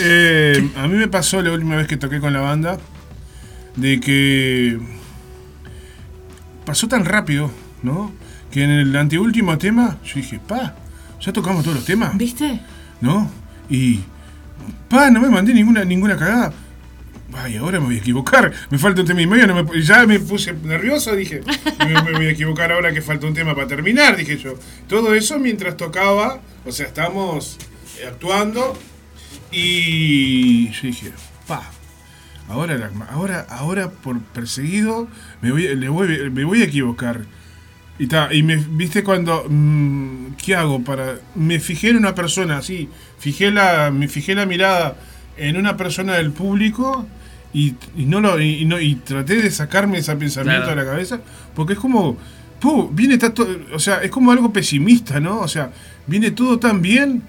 [0.00, 2.78] Eh, a mí me pasó la última vez que toqué con la banda
[3.76, 4.78] de que
[6.64, 7.50] pasó tan rápido,
[7.82, 8.12] ¿no?
[8.50, 10.74] Que en el anteúltimo tema yo dije, pa,
[11.20, 12.60] ya tocamos todos los temas, ¿Viste?
[13.00, 13.30] ¿no?
[13.68, 14.00] Y,
[14.88, 16.52] pa, no me mandé ninguna, ninguna cagada.
[17.36, 18.50] Ay, ahora me voy a equivocar.
[18.70, 19.46] Me falta un tema y medio.
[19.46, 21.14] no me- ya me puse nervioso.
[21.14, 21.42] Dije,
[21.80, 24.16] me, me voy a equivocar ahora que falta un tema para terminar.
[24.16, 24.54] Dije yo.
[24.88, 26.40] Todo eso mientras tocaba.
[26.64, 27.58] O sea, estamos
[28.00, 28.78] eh, actuando.
[29.52, 31.12] Y yo dije,
[31.46, 31.62] pa.
[32.48, 35.06] Ahora, ahora, ahora por perseguido
[35.42, 37.22] me voy, le voy- me voy a equivocar.
[37.98, 42.58] Y, ta, y me viste cuando mm, ¿qué hago para me fijé en una persona
[42.58, 42.88] así,
[43.18, 44.96] fijé la me fijé la mirada
[45.36, 47.06] en una persona del público
[47.52, 50.80] y, y no lo y, no y traté de sacarme ese pensamiento Claro.
[50.80, 51.20] de la cabeza
[51.56, 52.16] porque es como
[52.60, 55.40] pu, viene ta- to- o sea, es como algo pesimista, ¿no?
[55.40, 55.70] O sea,
[56.06, 57.22] viene todo tan bien.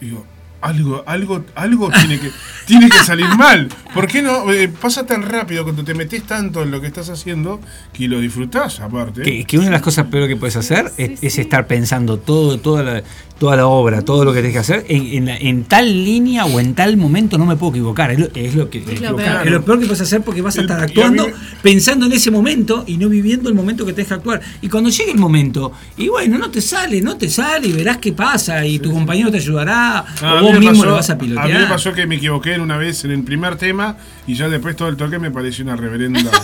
[0.00, 0.26] Digo,
[0.64, 2.30] algo, algo, algo tiene que,
[2.66, 3.68] tiene que salir mal.
[3.92, 4.50] ¿Por qué no?
[4.50, 7.60] Eh, pasa tan rápido cuando te metes tanto en lo que estás haciendo
[7.92, 9.22] que lo disfrutás aparte.
[9.22, 12.58] Que, que una de las cosas peor que puedes hacer es, es estar pensando todo,
[12.58, 13.02] toda, la,
[13.38, 16.44] toda la obra, todo lo que tienes que hacer, en, en la- en tal línea
[16.46, 18.10] o en tal momento no me puedo equivocar.
[18.12, 19.16] Es lo, es lo que lo equivocar.
[19.16, 19.46] peor.
[19.46, 21.26] Es lo peor que puedes hacer porque vas a estar actuando
[21.62, 24.40] pensando en ese momento y no viviendo el momento que te deja actuar.
[24.62, 27.98] Y cuando llegue el momento, y bueno, no te sale, no te sale, y verás
[27.98, 30.86] qué pasa, y tu compañero te ayudará, Ah, o a mí vos me mismo pasó-
[30.86, 31.68] lo vas a A mí me pilotear.
[31.68, 33.96] pasó que me equivoqué en una vez en el primer tema
[34.26, 36.20] y ya después todo el toque me pareció una reverenda.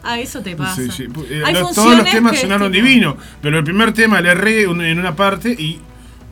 [0.00, 0.76] Ah, eso te pasa.
[0.76, 1.02] Sí, sí.
[1.28, 4.30] Eh, Hay lo- todos los temas que es sonaron divinos, pero el primer tema le
[4.30, 5.80] erré un- en una parte y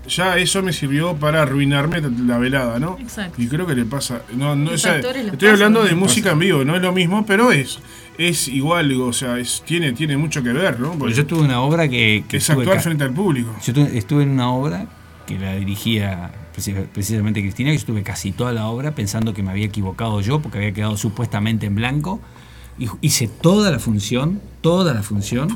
[0.08, 2.96] ya eso me sirvió para arruinarme la velada, ¿no?
[3.00, 3.40] Exacto.
[3.40, 4.22] Y creo que le pasa.
[4.36, 4.96] No, no, o sea,
[5.32, 7.78] estoy hablando de música en vivo, no es lo mismo, pero es
[8.18, 10.92] es igual, o sea, es, tiene, tiene mucho que ver, ¿no?
[10.92, 13.54] Porque yo tuve una obra que, que es actuar frente al público.
[13.62, 14.86] Yo tu- estuve en una obra
[15.26, 19.42] que la dirigía preci- precisamente Cristina, que yo estuve casi toda la obra pensando que
[19.42, 22.20] me había equivocado yo porque había quedado supuestamente en blanco.
[23.00, 25.48] Hice toda la función, toda la función.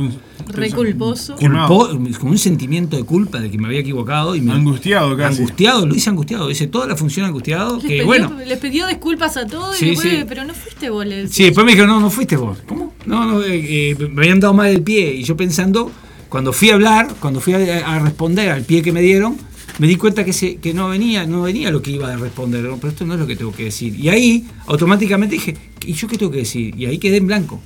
[0.49, 1.37] Re culposo.
[1.37, 1.89] Culpó,
[2.19, 5.41] con un sentimiento de culpa de que me había equivocado y me Angustiado casi.
[5.43, 8.33] angustiado, lo hice angustiado, hice toda la función angustiado, Les que pidió, bueno.
[8.47, 10.25] les pidió disculpas a todos Sí, y después, sí.
[10.27, 11.05] pero no fuiste vos.
[11.29, 12.57] Sí, después me dijeron, no, no fuiste vos.
[12.67, 12.95] ¿Cómo?
[13.05, 15.13] No, no, eh, eh, me habían dado mal el pie.
[15.15, 15.91] Y yo pensando,
[16.31, 19.37] cuando fui a hablar, cuando fui a, a responder al pie que me dieron,
[19.79, 22.63] me di cuenta que, se, que no venía no venía lo que iba a responder.
[22.81, 23.95] Pero esto no es lo que tengo que decir.
[23.99, 26.75] Y ahí, automáticamente dije, ¿y yo qué tengo que decir?
[26.77, 27.61] Y ahí quedé en blanco.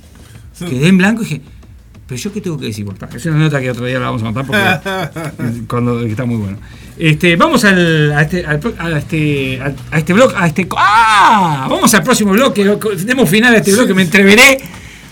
[0.59, 1.41] Quedé en blanco y dije,
[2.07, 2.85] ¿pero yo qué tengo que decir?
[2.87, 6.37] Está, es una nota que otro día la vamos a contar porque cuando, está muy
[6.37, 6.57] bueno.
[6.97, 10.67] Este, vamos al, a, este, al a, este, a, a este blog, a este.
[10.77, 11.67] ¡Ah!
[11.69, 12.63] Vamos al próximo bloque.
[13.05, 13.93] Demos final a este bloque.
[13.93, 14.61] Me entreveré.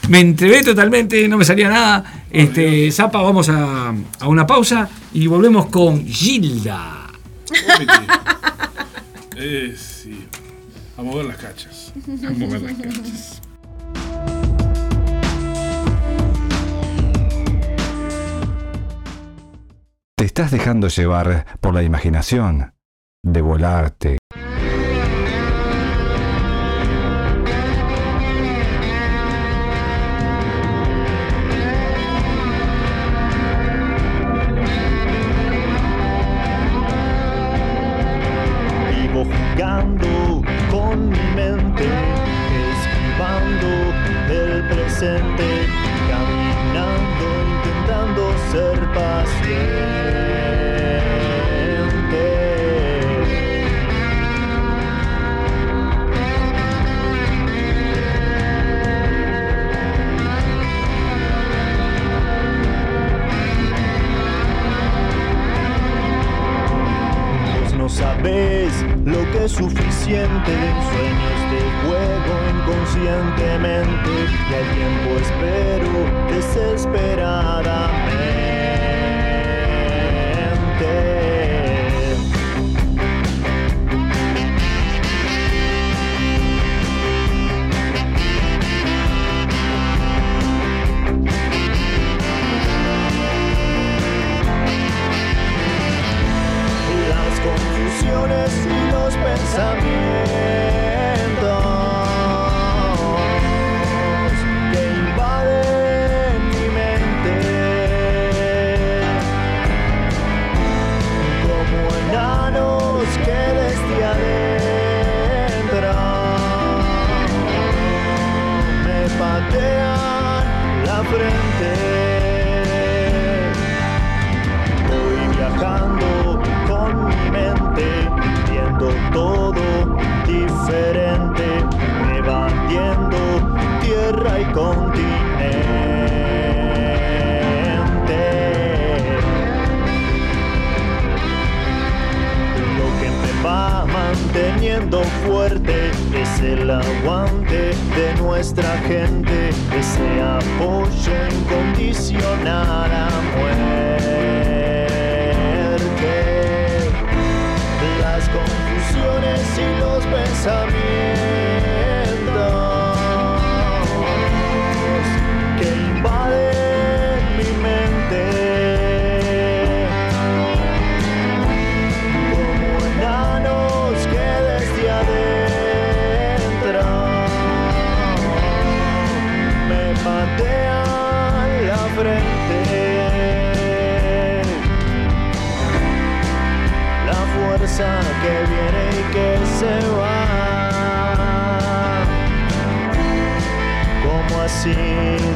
[0.10, 2.24] Me entreveré totalmente, no me salía nada.
[2.30, 7.08] Este, Zapa, vamos a, a una pausa y volvemos con Gilda.
[7.46, 7.56] Sí.
[10.96, 11.94] A mover las cachas.
[12.08, 13.42] A ver las cachas.
[20.16, 22.74] Te estás dejando llevar por la imaginación
[23.24, 24.18] de volarte.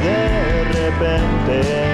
[0.06, 1.88] De repente.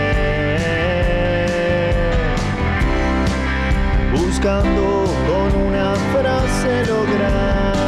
[4.13, 7.84] buscando con una frase lograr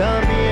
[0.00, 0.49] los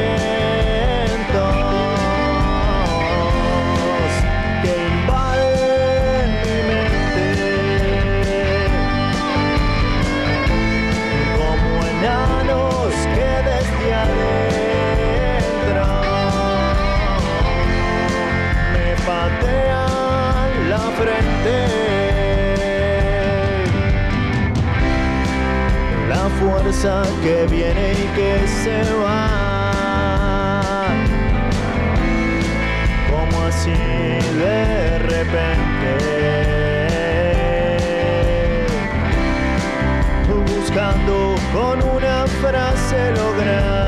[26.73, 29.71] fuerza que viene y que se va.
[33.11, 35.93] Como así de repente.
[40.29, 43.79] Buscando con una frase lograr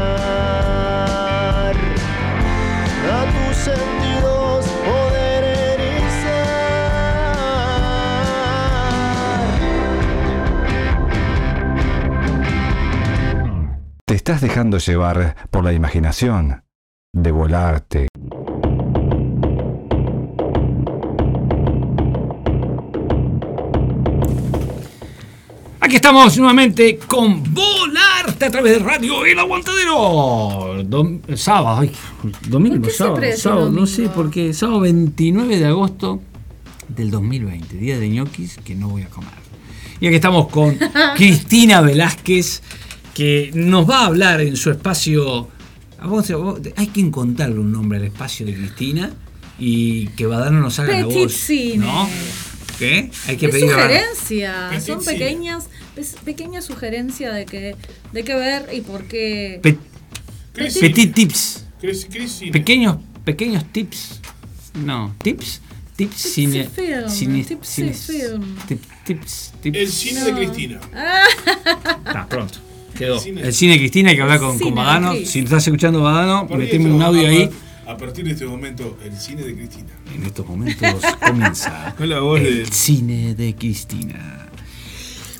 [14.30, 16.62] estás dejando llevar por la imaginación
[17.12, 18.06] de volarte.
[25.80, 30.82] Aquí estamos nuevamente con Volarte a través de Radio El Aguantadero.
[30.84, 31.90] Dom- sábado, ay,
[32.48, 34.52] domingo, ¿Por qué sábado, no sé por qué.
[34.52, 36.20] Sábado 29 de agosto
[36.88, 39.30] del 2020, día de ñoquis que no voy a comer.
[40.00, 40.76] Y aquí estamos con
[41.16, 42.62] Cristina Velázquez,
[43.20, 45.50] que nos va a hablar en su espacio.
[46.76, 49.10] hay que encontrarle un nombre al espacio de Cristina
[49.58, 51.32] y que Badano nos haga la Petit voz.
[51.34, 51.84] Cine.
[51.84, 52.08] ¿No?
[52.78, 53.10] ¿Qué?
[53.26, 55.12] Hay que Es pedir a- sugerencia, Petit son cine.
[55.12, 55.64] pequeñas,
[55.96, 57.76] es pequeña sugerencia de que
[58.10, 59.60] de qué ver y por qué.
[59.62, 59.76] Pe-
[60.54, 61.66] Petit tips.
[61.78, 62.06] Cris-.
[62.50, 64.20] Pequeños, pequeños tips.
[64.82, 65.60] No, tips.
[65.96, 66.70] Tips cine.
[66.74, 68.56] film, cine- tips cine- film.
[68.66, 69.76] tip- tips, tips.
[69.78, 70.80] El cine de Cristina.
[72.06, 72.58] Está pronto.
[73.00, 73.14] Quedó.
[73.16, 73.40] El cine.
[73.42, 75.14] El cine de Cristina, hay que hablar con, con Badano.
[75.24, 77.48] Si estás escuchando Badano, meteme un audio a- ahí.
[77.86, 79.88] A partir de este momento, el cine de Cristina.
[80.14, 84.46] En estos momentos comienza Con la voz el de- cine de Cristina.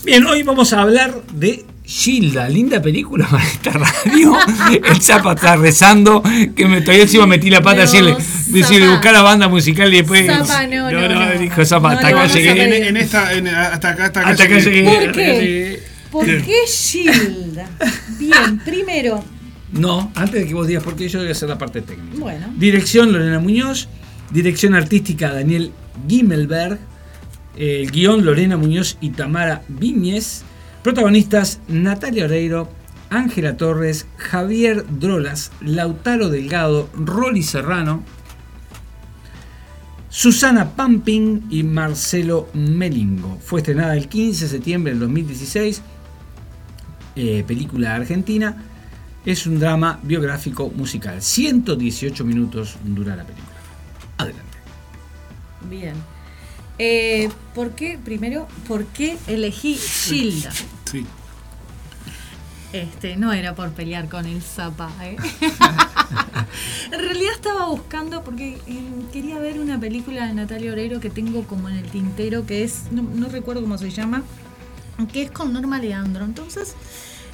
[0.04, 4.34] Bien, hoy vamos a hablar de Gilda, linda película para esta radio.
[4.84, 6.22] El Zapa está rezando,
[6.56, 8.16] que me, todavía encima metí la pata No, decirle,
[8.48, 10.26] decirle buscar la banda musical y después.
[10.26, 11.38] Zapa, no, no, no.
[11.38, 12.50] dijo Zapa, No hasta acá llegué.
[12.64, 14.30] En, en esta, en- hasta acá, hasta acá.
[14.30, 14.82] Hasta acá llegué.
[14.82, 15.00] llegué.
[15.06, 15.82] ¿Por qué?
[16.10, 17.68] ¿Por qué Gilda?
[18.18, 19.24] Bien, primero,
[19.72, 22.16] No, antes de que vos digas por qué, yo voy a hacer la parte técnica.
[22.18, 22.52] Bueno.
[22.56, 23.88] Dirección Lorena Muñoz.
[24.30, 25.72] Dirección artística Daniel
[26.08, 26.78] Gimmelberg.
[27.56, 30.42] El guion Lorena Muñoz y Tamara Viñez.
[30.82, 32.68] Protagonistas Natalia Oreiro,
[33.10, 38.02] Ángela Torres, Javier Drolas, Lautaro Delgado, Rolly Serrano,
[40.08, 43.38] Susana Pamping y Marcelo Melingo.
[43.44, 45.82] Fue estrenada el 15 de septiembre del 2016.
[47.20, 48.56] Eh, película argentina.
[49.26, 51.20] Es un drama biográfico musical.
[51.20, 53.56] 118 minutos dura la película.
[54.18, 54.58] Adelante.
[55.68, 55.94] bien.
[56.78, 60.50] Eh, ¿Por qué, primero, por qué elegí Gilda?
[60.90, 61.04] Sí.
[62.72, 65.16] Este, no era por pelear con el Zapa, ¿eh?
[66.92, 67.80] en realidad estaba bus-
[68.24, 68.82] porque eh,
[69.12, 72.84] quería ver una película de Natalia Oreiro que tengo como en el tintero, que es,
[72.92, 74.22] no, no recuerdo cómo se llama,
[75.12, 76.24] que es con Norma Leandro.
[76.24, 76.74] Entonces,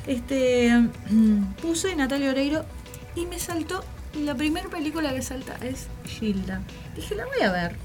[0.06, 0.70] este,
[1.10, 2.64] mm, puse Natalia Oreiro
[3.14, 3.84] y me saltó,
[4.14, 6.62] la primera película que salta es Gilda.
[6.94, 7.76] Dije, la voy a ver.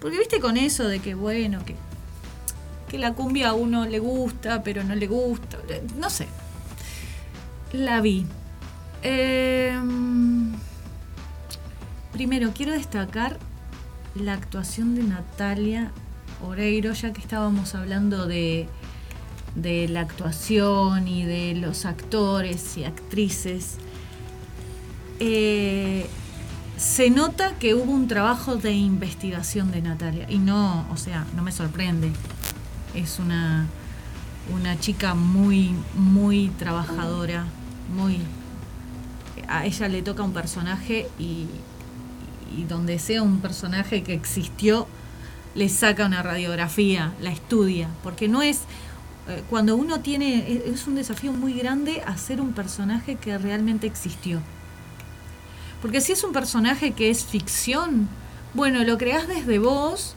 [0.00, 1.74] Porque viste con eso de que, bueno, que,
[2.88, 5.58] que la cumbia a uno le gusta, pero no le gusta,
[5.96, 6.28] no sé.
[7.72, 8.26] La vi.
[9.02, 10.52] Em,
[12.12, 13.38] primero, quiero destacar
[14.14, 15.92] la actuación de Natalia
[16.42, 18.68] Oreiro, ya que estábamos hablando de,
[19.54, 23.76] de la actuación y de los actores y actrices.
[25.20, 26.06] Eh,
[26.76, 30.26] se nota que hubo un trabajo de investigación de Natalia.
[30.30, 32.12] Y no, o sea, no me sorprende.
[32.94, 33.66] Es una,
[34.54, 37.46] una chica muy, muy trabajadora,
[37.94, 38.20] muy...
[39.48, 41.46] A ella le toca un personaje y,
[42.56, 44.86] y donde sea un personaje que existió,
[45.54, 48.60] le saca una radiografía, la estudia, porque no es...
[49.28, 53.86] eh, Cuando uno tiene, es- es un desafío muy grande hacer un personaje que realmente
[53.86, 54.40] existió.
[55.82, 58.08] Porque si es un personaje que es ficción,
[58.54, 60.14] bueno, lo creás desde vos,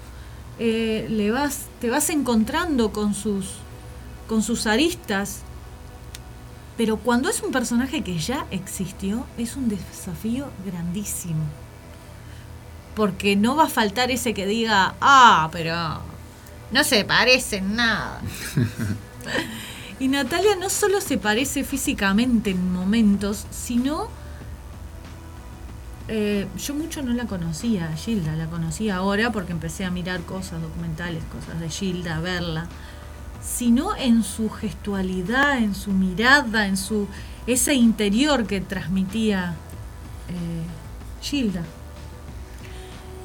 [0.60, 3.46] eh, le vas, te vas encontrando con sus,
[4.28, 5.42] con sus aristas.
[6.78, 11.44] Pero cuando es un personaje que ya existió, es un desafío grandísimo.
[12.96, 16.02] Porque no va a faltar ese que diga, ah, pero
[16.72, 18.22] no se parecen nada.
[20.00, 24.10] y Natalia no solo se parece físicamente en momentos, sino
[26.08, 30.22] eh, yo mucho no la conocía, a Gilda, la conocí ahora porque empecé a mirar
[30.22, 32.68] cosas, documentales, cosas de Gilda, a verla,
[33.42, 37.08] sino en su gestualidad, en su mirada, en su
[37.48, 39.56] ese interior que transmitía
[40.28, 41.64] eh, Gilda.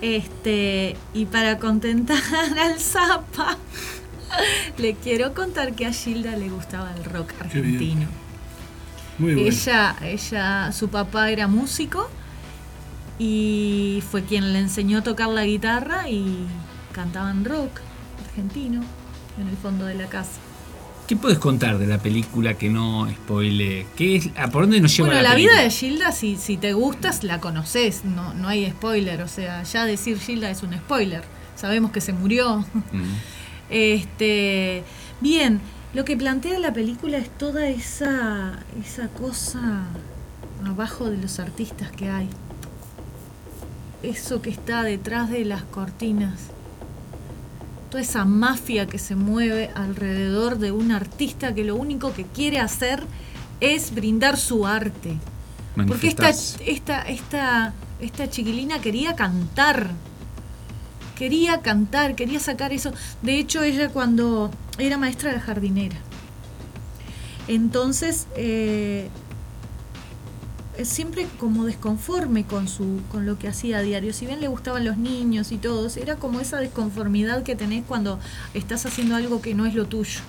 [0.00, 2.22] Este, y para contentar
[2.60, 3.56] al Zapa,
[4.78, 8.06] le quiero contar que a Gilda le gustaba el rock argentino.
[9.18, 9.48] Muy bueno.
[9.48, 12.10] Ella, ella, su papá era músico
[13.18, 16.46] y fue quien le enseñó a tocar la guitarra y
[16.92, 17.80] cantaban rock
[18.26, 18.82] argentino
[19.40, 20.40] en el fondo de la casa.
[21.06, 23.86] ¿Qué puedes contar de la película que no spoile?
[23.96, 26.56] ¿Qué es, ¿A por dónde nos lleva Bueno, la, la vida de Gilda, si, si
[26.56, 30.74] te gustas, la conoces, no, no hay spoiler, o sea, ya decir Gilda es un
[30.74, 31.22] spoiler.
[31.54, 32.64] Sabemos que se murió.
[32.92, 33.02] Mm.
[33.68, 34.84] Este,
[35.20, 35.60] bien,
[35.92, 39.86] lo que plantea la película es toda esa, esa cosa
[40.64, 42.28] abajo de los artistas que hay.
[44.04, 46.50] Eso que está detrás de las cortinas.
[47.96, 52.58] Toda esa mafia que se mueve alrededor de un artista que lo único que quiere
[52.58, 53.02] hacer
[53.60, 55.16] es brindar su arte.
[55.88, 59.92] Porque esta, esta, esta, esta chiquilina quería cantar.
[61.16, 62.92] Quería cantar, quería sacar eso.
[63.22, 65.96] De hecho, ella cuando era maestra de jardinera.
[67.48, 69.08] Entonces, eh,
[70.84, 74.12] siempre como desconforme con su con lo que hacía a diario.
[74.12, 78.18] Si bien le gustaban los niños y todos, era como esa desconformidad que tenés cuando
[78.54, 80.20] estás haciendo algo que no es lo tuyo.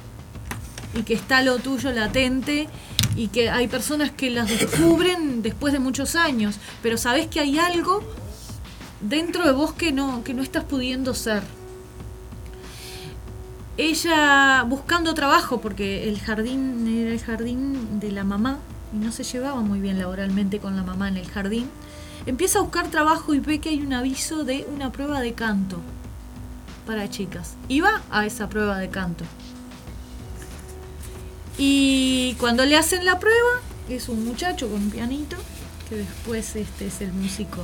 [0.93, 2.67] Y que está lo tuyo latente
[3.15, 7.59] y que hay personas que las descubren después de muchos años, pero sabés que hay
[7.59, 8.03] algo
[9.01, 11.43] dentro de vos que no que no estás pudiendo ser.
[13.77, 18.59] Ella buscando trabajo porque el jardín era el jardín de la mamá
[18.93, 21.69] y no se llevaba muy bien laboralmente con la mamá en el jardín.
[22.25, 25.79] Empieza a buscar trabajo y ve que hay un aviso de una prueba de canto
[26.85, 27.55] para chicas.
[27.67, 29.23] Y va a esa prueba de canto.
[31.57, 35.37] Y cuando le hacen la prueba, es un muchacho con un pianito,
[35.89, 37.61] que después este es el músico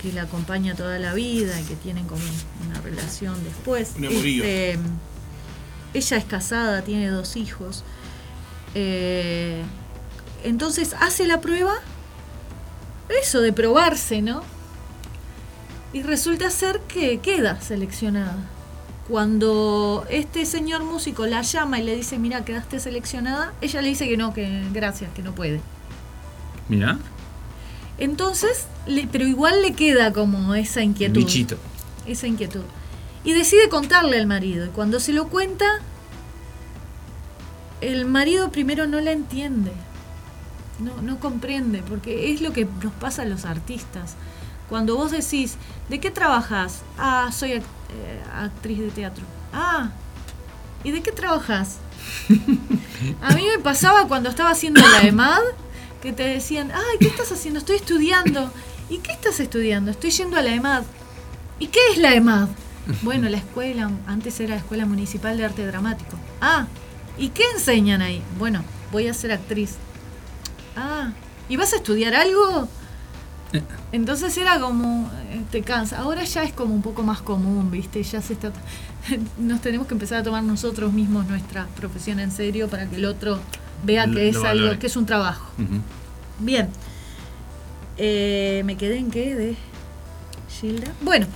[0.00, 2.22] que la acompaña toda la vida y que tienen como
[2.66, 3.94] una relación después.
[3.98, 4.04] Un.
[4.04, 4.78] Este,
[5.92, 7.84] ella es casada, tiene dos hijos.
[8.74, 9.62] Eh,
[10.44, 11.74] entonces hace la prueba,
[13.22, 14.42] eso de probarse, ¿no?
[15.92, 18.36] Y resulta ser que queda seleccionada.
[19.08, 24.08] Cuando este señor músico la llama y le dice, mira, quedaste seleccionada, ella le dice
[24.08, 25.60] que no, que gracias, que no puede.
[26.68, 26.96] Mira,
[27.98, 31.16] Entonces, le- pero igual le queda como esa el inquietud.
[31.18, 31.56] bichito.
[32.06, 32.62] Esa inquietud.
[33.24, 34.64] Y decide contarle al marido.
[34.66, 35.66] Y cuando se lo cuenta,
[37.80, 39.72] el marido primero no la entiende.
[40.78, 44.14] No, no comprende, porque es lo que nos pasa a los artistas.
[44.68, 45.56] Cuando vos decís,
[45.88, 46.80] ¿de qué trabajas?
[46.98, 47.62] Ah, soy act-
[47.92, 49.24] eh, actriz de teatro.
[49.52, 49.90] Ah,
[50.84, 51.78] ¿y de qué trabajas?
[53.20, 55.40] A mí me pasaba cuando estaba haciendo la EMAD,
[56.00, 57.58] que te decían, ay, ¿qué estás haciendo?
[57.60, 58.50] Estoy estudiando.
[58.88, 59.90] ¿Y qué estás estudiando?
[59.90, 60.82] Estoy yendo a la EMAD.
[61.58, 62.48] ¿Y qué es la EMAD?
[63.02, 66.16] Bueno, la escuela, antes era la Escuela Municipal de Arte Dramático.
[66.40, 66.66] Ah,
[67.20, 68.22] ¿y qué enseñan ahí?
[68.38, 69.76] Bueno, voy a ser actriz.
[70.74, 71.12] Ah,
[71.48, 72.68] ¿y vas a estudiar algo?
[73.92, 75.98] Entonces era como, eh, te cansa.
[75.98, 78.02] Ahora ya es como un poco más común, ¿viste?
[78.02, 78.52] Ya se está.
[79.38, 83.04] Nos tenemos que empezar a tomar nosotros mismos nuestra profesión en serio para que el
[83.04, 83.38] otro
[83.84, 85.50] vea que es algo, que es un trabajo.
[86.38, 86.68] Bien.
[87.96, 89.34] Eh, ¿Me quedé en qué?
[89.34, 89.56] De
[90.48, 90.92] Gilda.
[91.02, 91.26] Bueno,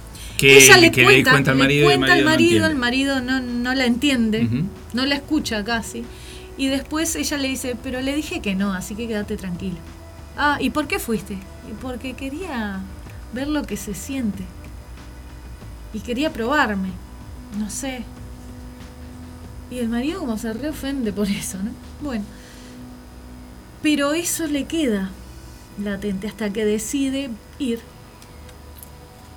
[0.49, 2.75] Que- ella le que le cuenta, al le marido y el cuenta al marido el
[2.77, 4.49] marido no, no la entiende,
[4.93, 6.05] no la escucha casi.
[6.57, 9.77] Y después ella le dice, pero le dije que no, así que quédate tranquilo.
[10.37, 11.35] Ah, ¿y por qué fuiste?
[11.35, 12.81] "Y Porque quería
[13.33, 14.45] ver lo que se siente.
[15.93, 16.91] Y quería probarme.
[17.59, 18.03] No sé.
[19.71, 21.71] Y el marido como se reofende por eso, ¿no?
[22.01, 22.25] Bueno.
[23.83, 25.11] Pero eso le queda
[25.83, 27.81] latente hasta que decide ir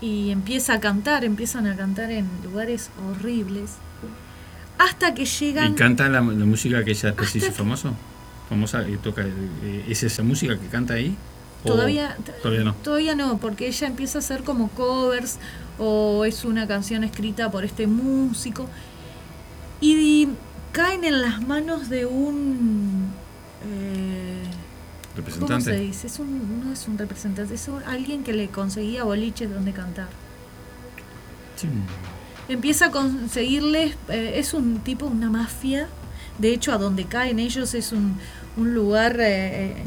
[0.01, 3.71] y empieza a cantar, empiezan a cantar en lugares horribles,
[4.77, 5.71] hasta que llegan...
[5.73, 7.93] ¿Y canta la, la música que ella después hizo famoso?
[8.49, 9.23] Famosa que toca.
[9.25, 11.15] eh, ¿Es esa música que canta ahí?
[11.63, 12.73] ¿O Todavía, Todavía no.
[12.75, 15.39] Todavía no, porque ella empieza a hacer como covers
[15.79, 18.67] o es una canción escrita por este músico
[19.81, 20.29] y
[20.71, 23.07] caen en las manos de un...
[23.65, 24.36] eh,
[25.23, 25.79] ¿Cómo se Representante.
[25.79, 26.07] dice?
[26.07, 30.07] Es un, no es un representante, es un- alguien que le conseguía boliches donde cantar.
[31.55, 31.67] Sí.
[32.49, 35.87] Empieza a conseguirles, eh, es un tipo, una mafia.
[36.39, 38.17] De hecho, a donde caen ellos es un,
[38.57, 39.83] un lugar eh, eh,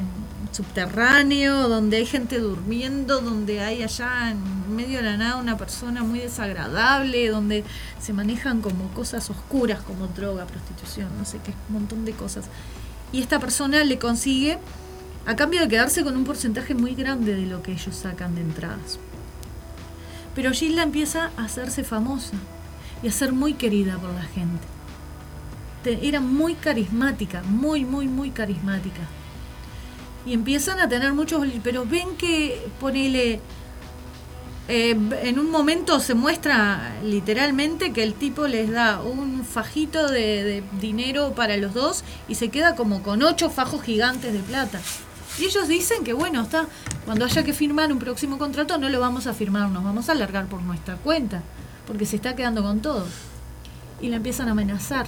[0.51, 6.03] subterráneo, donde hay gente durmiendo, donde hay allá en medio de la nada una persona
[6.03, 7.65] muy desagradable, donde
[8.01, 12.47] se manejan como cosas oscuras, como droga, prostitución, no sé qué, un montón de cosas.
[13.13, 14.59] Y esta persona le consigue,
[15.27, 18.41] a cambio de quedarse con un porcentaje muy grande de lo que ellos sacan de
[18.41, 18.99] entradas.
[20.35, 22.35] Pero Gilda empieza a hacerse famosa
[23.03, 24.67] y a ser muy querida por la gente.
[25.85, 29.01] Te- era muy carismática, muy, muy, muy carismática.
[30.27, 33.41] Y empiezan a tener muchos, pero ven que ponele,
[34.69, 34.91] eh,
[35.23, 41.33] en un momento se muestra literalmente que el tipo les da un fajito de dinero
[41.35, 44.81] para los dos y se queda como con ocho fajos gigantes de plata.
[45.41, 46.67] Y ellos dicen que bueno, está,
[47.07, 50.13] cuando haya que firmar un próximo contrato no lo vamos a firmar, nos vamos a
[50.13, 51.43] alargar por nuestra cuenta,
[51.87, 53.07] porque se está quedando con todo.
[54.03, 55.07] Y la empiezan a amenazar.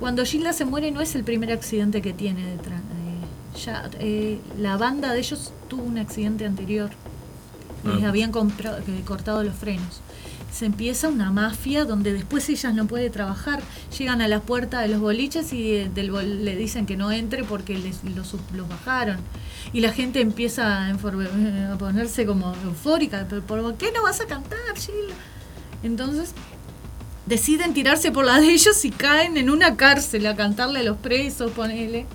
[0.00, 2.80] Cuando Gilda se muere no es el primer accidente que tiene detrás.
[2.80, 6.90] eh, ya, eh, la banda de ellos tuvo un accidente anterior.
[7.84, 8.08] Les Ah.
[8.08, 10.00] habían compra- eh, cortado los frenos.
[10.52, 13.60] Se empieza una mafia donde después ellas no puede trabajar.
[13.96, 17.12] Llegan a la puerta de los boliches y eh, del bol- le dicen que no
[17.12, 19.18] entre porque les, los, los bajaron.
[19.72, 23.26] Y la gente empieza a, enfor- a ponerse como eufórica.
[23.28, 25.14] ¿Pero ¿Por qué no vas a cantar, Gilda?
[25.82, 26.32] Entonces
[27.26, 30.96] deciden tirarse por la de ellos y caen en una cárcel a cantarle a los
[30.96, 32.06] presos, ponele.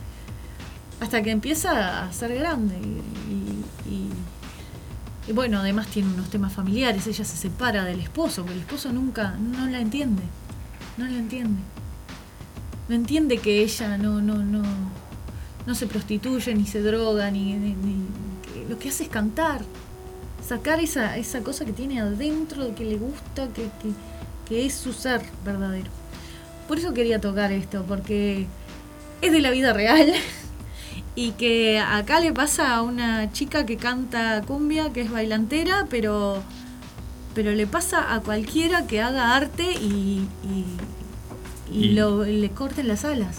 [0.99, 2.75] Hasta que empieza a ser grande.
[5.27, 7.07] Y bueno, además tiene unos temas familiares.
[7.07, 10.23] Ella se separa del esposo, porque el esposo nunca, no la entiende.
[10.97, 11.61] No la entiende.
[12.89, 14.61] No entiende que ella no, no, no,
[15.65, 18.05] no se prostituye, ni se droga, ni, ni- ni-
[18.69, 19.61] lo que hace es cantar.
[20.45, 23.91] Sacar esa, esa cosa que tiene adentro, que le gusta, que, que,
[24.47, 25.89] que es su ser verdadero.
[26.67, 28.45] Por eso quería tocar esto, porque
[29.21, 30.13] es de la vida real.
[31.15, 36.41] Y que acá le pasa a una chica que canta cumbia, que es bailantera, pero,
[37.35, 40.65] pero le pasa a cualquiera que haga arte y, y,
[41.71, 43.37] y Y- lo- le corten las alas.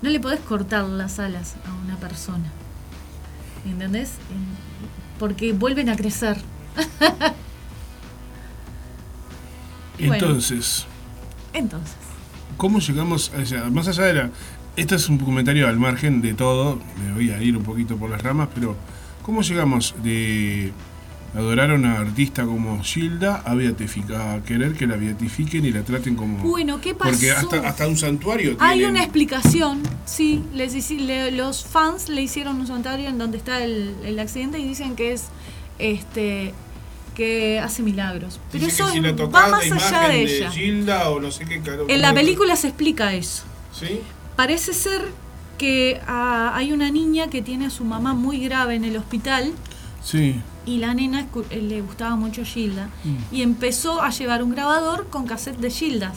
[0.00, 2.50] No le podés cortar las alas a una persona.
[3.66, 4.10] ¿Entendés?
[4.30, 6.36] En- Porque vuelven a crecer.
[9.98, 10.14] Bueno.
[10.14, 10.86] Entonces,
[11.52, 11.94] Entonces.
[12.56, 13.64] ¿cómo llegamos a ella?
[13.70, 14.30] Más allá de la.
[14.76, 18.08] Esto es un comentario al margen de todo, me voy a ir un poquito por
[18.10, 18.74] las ramas, pero
[19.22, 20.72] ¿cómo llegamos de
[21.34, 25.82] adorar a una artista como Gilda a, beatificar, a querer que la beatifiquen y la
[25.82, 26.38] traten como.
[26.38, 27.10] Bueno, ¿qué pasó?
[27.10, 28.94] Porque hasta, hasta un santuario Hay tienen.
[28.96, 30.42] una explicación, sí.
[30.54, 34.66] Les, le- los fans le hicieron un santuario en donde está el, el accidente y
[34.68, 35.24] dicen que es
[35.78, 36.52] este
[37.14, 38.40] que hace milagros.
[38.50, 40.50] Pero Dice eso que si la va más allá de de, ella.
[40.50, 43.42] Gilda o no sé qué caro- En la película se explica eso.
[43.78, 44.00] ¿Sí?
[44.42, 45.02] Parece ser
[45.56, 49.52] que ah, hay una niña que tiene a su mamá muy grave en el hospital
[50.02, 50.34] Sí.
[50.66, 53.16] y la nena eh, le gustaba mucho Gilda Mm.
[53.36, 56.14] y empezó a llevar un grabador con cassette de Gildas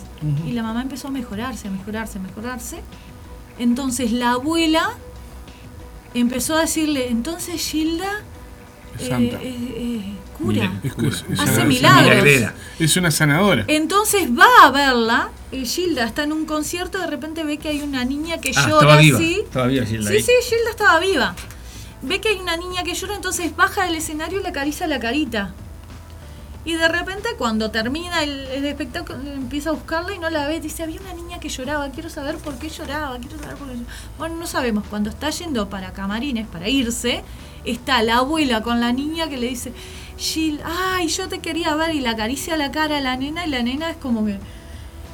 [0.48, 2.80] y la mamá empezó a mejorarse, a mejorarse, a mejorarse.
[3.60, 4.90] Entonces la abuela
[6.16, 8.10] empezó a decirle, entonces Gilda
[8.96, 9.38] Es eh, santa.
[9.44, 10.72] eh, eh, cura.
[10.84, 12.52] Es, es- es- Hace milagros.
[12.80, 13.66] Es una sanadora.
[13.68, 15.30] Entonces va a verla.
[15.52, 18.68] eh, Gilda está en un concierto, de repente ve que hay una niña que Ah,
[18.68, 19.12] llora así.
[19.12, 20.22] Viva Gilda Sí, ahí.
[20.24, 21.36] sí, Gilda estaba viva.
[22.02, 25.00] Ve que hay una niña que llora, entonces baja del escenario y le acaricia la
[25.00, 25.54] carita.
[26.68, 30.60] Y de repente, cuando termina el, el espectáculo, empieza a buscarla y no la ve.
[30.60, 33.76] Dice: Había una niña que lloraba, quiero saber por qué lloraba, quiero saber por qué
[33.76, 33.94] lloraba.
[34.18, 34.84] Bueno, no sabemos.
[34.90, 37.24] Cuando está yendo para camarines, para irse,
[37.66, 39.74] está la abuela con la niña que le dice:
[40.18, 41.94] Gil, ay, yo te quería ver.
[41.96, 44.40] Y le acaricia la cara a la nena, y la nena es como que.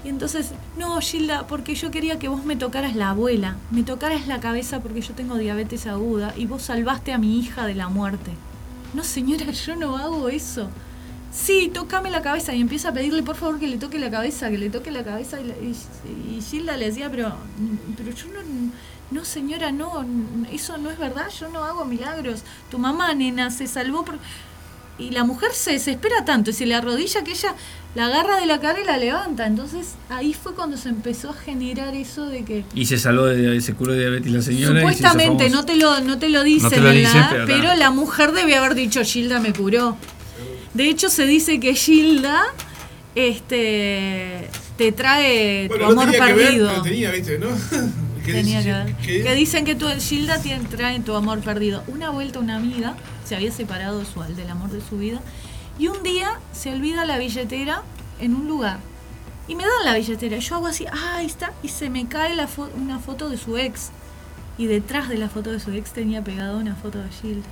[0.04, 4.26] Y entonces, no, Gilda, porque yo quería que vos me tocaras la abuela, me tocaras
[4.26, 7.88] la cabeza porque yo tengo diabetes aguda y vos salvaste a mi hija de la
[7.88, 8.32] muerte.
[8.96, 10.70] No, señora, yo no hago eso.
[11.32, 14.50] Sí, tócame la cabeza y empieza a pedirle por favor que le toque la cabeza,
[14.50, 17.34] que le toque la cabeza la- y- y Gilda le decía, pero,
[17.96, 18.40] pero yo no,
[19.12, 20.04] no señora, no,
[20.52, 22.42] eso no es verdad, yo no hago milagros.
[22.72, 24.18] Tu mamá, nena, se salvó por...
[25.00, 27.56] Y la mujer se desespera tanto y se le arrodilla que ella
[27.96, 29.48] la agarra de la cara y la levanta.
[29.48, 33.60] Entonces ahí fue cuando se empezó a generar eso de que Y se salvó de
[33.62, 34.62] se curó de diabetes la señora.
[34.62, 36.98] y se hizo supuestamente no te lo no te lo dicen, No te lo en
[36.98, 39.98] dicen, la- pero la mujer debe haber dicho Gilda me curó.
[40.74, 42.44] De hecho se dice que Gilda
[43.16, 44.48] este
[44.78, 46.70] te trae Bueno, tu no amor tenía que ver, perdido.
[46.70, 47.40] pero tenía, ¿viste?
[47.40, 47.48] ¿no?
[48.26, 48.96] ¿Qué Tenía dice?
[49.02, 49.06] que.
[49.08, 49.24] ¿Qué?
[49.24, 51.84] Que dicen que tu Gilda te trae tu amor perdido.
[51.88, 52.96] Una vuelta una amiga
[53.26, 55.22] se había separado su, del amor de su vida
[55.80, 57.82] y un día se olvida la billetera
[58.20, 58.80] en un lugar.
[59.48, 60.38] Y me dan la billetera.
[60.38, 61.52] Yo hago así, ah, ahí está.
[61.64, 63.90] Y se me cae la fo- una foto de su ex.
[64.58, 67.48] Y detrás de la foto de su ex tenía pegada una foto de Gilda.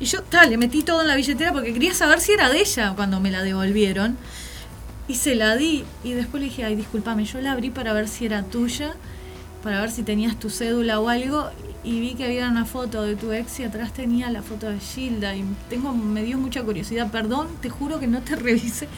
[0.00, 2.60] Y yo, tal, le metí todo en la billetera porque quería saber si era de
[2.60, 4.16] ella cuando me la devolvieron.
[5.06, 5.84] Y se la di.
[6.04, 8.94] Y después le dije, ay, discúlpame, yo la abrí para ver si era tuya,
[9.62, 11.50] para ver si tenías tu cédula o algo.
[11.84, 14.78] Y vi que había una foto de tu ex y atrás tenía la foto de
[14.78, 15.34] Gilda.
[15.34, 17.10] Y tengo, me dio mucha curiosidad.
[17.10, 18.88] Perdón, te juro que no te revise.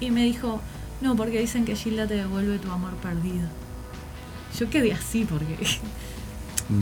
[0.00, 0.60] Y me dijo,
[1.00, 3.48] no, porque dicen que Gilda te devuelve tu amor perdido.
[4.58, 5.56] Yo quedé así porque...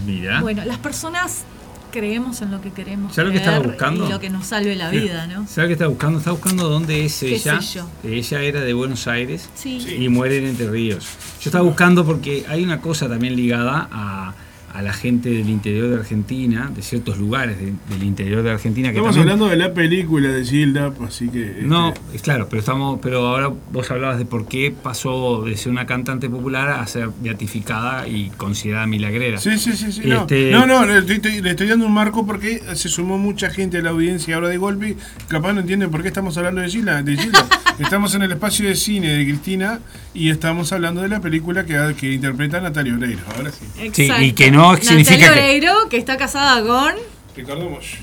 [0.07, 0.41] Mira.
[0.43, 1.45] Bueno, las personas
[1.91, 4.07] creemos en lo que queremos ¿Sabes lo que estaba buscando?
[4.07, 5.47] y lo que nos salve la vida, ¿no?
[5.47, 6.19] ¿Sabes qué está buscando?
[6.19, 7.61] Está buscando dónde es ¿Qué ella.
[7.61, 7.89] sé yo?
[8.05, 9.79] Ella era de Buenos Aires Sí.
[9.99, 11.05] y muere en Entre Ríos.
[11.41, 14.35] Yo estaba buscando porque hay una cosa también ligada a,
[14.73, 18.91] a la gente del interior de Argentina, de ciertos lugares de- del interior de Argentina
[18.91, 21.45] que Estamos también- hablando de la película de Gilda, así que.
[21.51, 25.57] este, No, es claro, pero estamos, pero ahora vos hablabas de por qué pasó de
[25.57, 29.39] ser una cantante popular a ser beatificada y considerada milagrera.
[29.39, 30.03] Sí, sí, sí, sí.
[30.05, 33.19] No, Este- no, no, le estoy, estoy- le estoy dando un marco porque se sumó
[33.19, 34.97] mucha gente a la audiencia ahora de golpe.
[35.29, 37.03] Capaz no entienden por qué estamos hablando de Gilda.
[37.03, 37.45] De Gilda.
[37.85, 39.81] estamos en el espacio de cine de Cristina
[40.15, 43.21] y estamos hablando de la película que, que interpreta Natalia Oreiro.
[43.37, 43.65] Ahora sí.
[43.93, 44.23] Sí, Exacto.
[44.25, 46.95] y que no significa Natalia que- Oreiro, que está casada con...
[47.37, 47.95] Ricardo Mosch.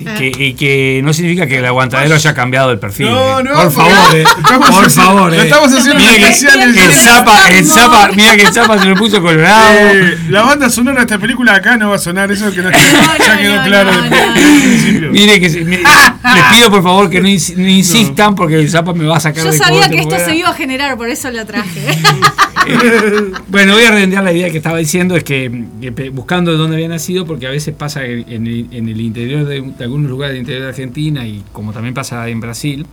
[0.00, 3.10] Y que, y que no significa que el aguantadero haya cambiado el perfil.
[3.10, 3.44] No, eh.
[3.44, 4.22] no, por favor, eh.
[4.22, 5.32] estamos por haciendo- favor.
[5.32, 5.44] lo eh.
[5.44, 8.84] estamos haciendo Mira que especial el, en- Zapa, el Zapa, mira que el Zapa se
[8.88, 9.74] lo puso colorado.
[9.74, 12.70] Eh, la banda sonora de esta película acá no va a sonar, eso que no,
[12.70, 15.10] ya quedó no, claro no, desde no.
[15.12, 18.92] Mire que mire, les pido por favor que no, ins- no insistan porque el Zapa
[18.94, 21.30] me va a sacar Yo de sabía que esto se iba a generar, por eso
[21.30, 21.80] la traje.
[23.48, 25.48] Bueno, voy a redondear la idea que estaba diciendo, es que,
[26.12, 29.60] buscando de dónde había nacido, porque a veces pasa en, el, en el interior de,
[29.62, 32.86] de algunos lugares del interior de Argentina y como también pasa en Brasil,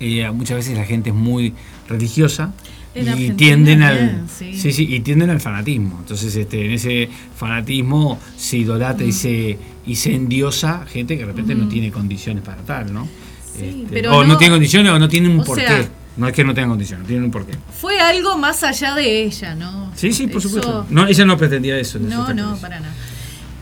[0.00, 1.54] eh, muchas veces la gente es muy
[1.88, 2.52] religiosa
[2.94, 4.56] y Argentina tienden al sí.
[4.56, 5.96] sí, sí, y tienden al fanatismo.
[6.00, 11.26] Entonces, este, en ese fanatismo se idolatra y se y se endiosa gente que de
[11.26, 13.06] repente no tiene condiciones para tal, ¿no?
[13.54, 15.66] Este, pero o no, no- tiene condiciones o no tiene un porqué.
[15.66, 17.52] sea- no es que no tengan condiciones, tienen un porqué.
[17.80, 19.90] Fue algo más allá de ella, ¿no?
[19.94, 20.86] Sí, sí, por Eso- supuesto.
[20.90, 21.98] No, ella no pretendía eso.
[21.98, 22.60] No, no, papeles.
[22.60, 22.92] para nada.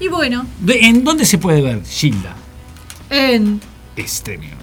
[0.00, 2.34] Y bueno, ¿En dónde se puede ver Gilda?
[3.10, 3.60] en...
[3.96, 4.50] Extremio.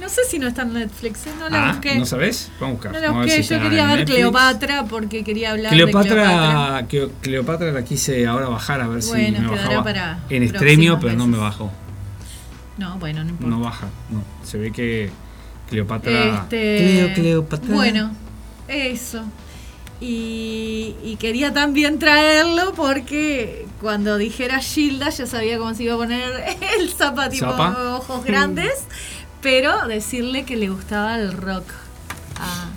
[0.00, 1.30] No sé si no está en Netflix, ¿eh?
[1.38, 1.96] no la Ah, busqué.
[1.98, 2.50] ¿No sabés?
[2.60, 2.92] Vamos a buscar.
[2.92, 4.16] No la busqué, si yo quería ver Netflix.
[4.16, 6.86] Cleopatra porque quería hablar de Cleopatra.
[6.88, 10.42] Cleopatra, Cleopatra la quise ahora bajar a ver si Bueno, me quedará bajaba para en
[10.44, 11.70] extremio, próximas pero no me bajó.
[12.78, 13.50] No, bueno, no importa.
[13.56, 14.22] No baja, no.
[14.44, 15.10] Se ve que
[15.68, 16.42] Cleopatra.
[16.42, 17.74] Este, Cleo, Cleopatra.
[17.74, 18.12] Bueno,
[18.68, 19.24] eso.
[20.00, 25.96] Y, y quería también traerlo porque cuando dijera Gilda ya sabía cómo se iba a
[25.96, 26.22] poner
[26.78, 27.96] el zapa tipo Zapa.
[27.96, 28.72] ojos grandes,
[29.42, 31.64] pero decirle que le gustaba el rock.
[32.40, 32.70] a-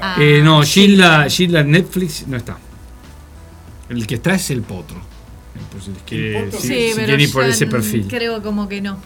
[0.00, 1.28] a Eh, no, Gilda.
[1.28, 2.56] Gilda, en Netflix no está.
[3.90, 4.96] El que está es el potro.
[5.70, 6.60] Pues el que, ¿El potro?
[6.60, 8.06] si, Sí, si pero quiere ir por ese perfil.
[8.08, 8.98] Creo como que no.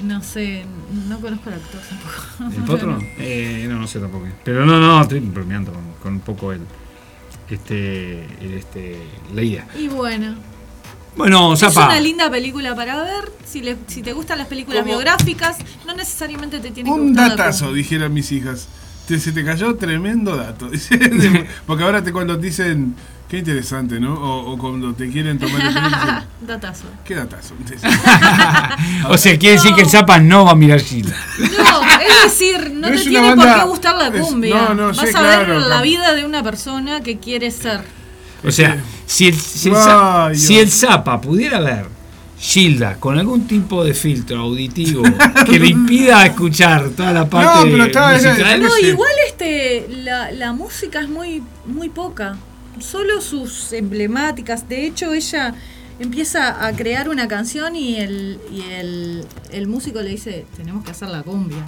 [0.00, 0.64] No sé,
[1.08, 2.56] no conozco al actor tampoco.
[2.56, 2.98] ¿El potro?
[3.18, 4.26] Eh, no, no sé tampoco.
[4.44, 6.60] Pero no, no, estoy bromeando con, con un poco el,
[7.50, 8.98] este, el, este,
[9.34, 9.66] la idea.
[9.78, 10.34] Y bueno,
[11.16, 11.86] Bueno, Es Zapa.
[11.86, 13.30] una linda película para ver.
[13.46, 14.90] Si, le- si te gustan las películas ¿Cómo?
[14.92, 18.68] biográficas, no necesariamente te tiene que Un gustar datazo, dijeron mis hijas.
[19.06, 20.70] Te- se te cayó tremendo dato.
[21.66, 22.94] Porque ahora te cuando te dicen,
[23.28, 24.14] qué interesante, ¿no?
[24.14, 25.90] O, o cuando te quieren tomar el pelo,
[26.46, 26.84] Datazo.
[27.04, 27.54] qué datazo.
[29.08, 31.16] O sea, quiere decir que el Zapa no va a mirar Gilda.
[31.38, 34.54] No, es decir, no, No te es tiene por qué gustar la es- cumbia.
[34.54, 35.82] no, no, Vas sí, a ver claro, la claro.
[35.82, 37.80] vida de una persona que quiere ser.
[38.46, 38.76] O sea,
[39.06, 41.86] si el, si el, Za- Ay, si el Zapa pudiera ver
[42.38, 45.02] Gilda con algún tipo de filtro auditivo
[45.46, 50.52] que le impida escuchar toda la parte pero está- musical, No, igual este la, la
[50.52, 52.36] música es muy muy poca.
[52.80, 54.68] Solo sus emblemáticas.
[54.68, 55.54] De hecho, ella
[55.98, 60.90] empieza a crear una canción y el, y el, el músico le dice, tenemos que
[60.90, 61.64] hacer la cumbia.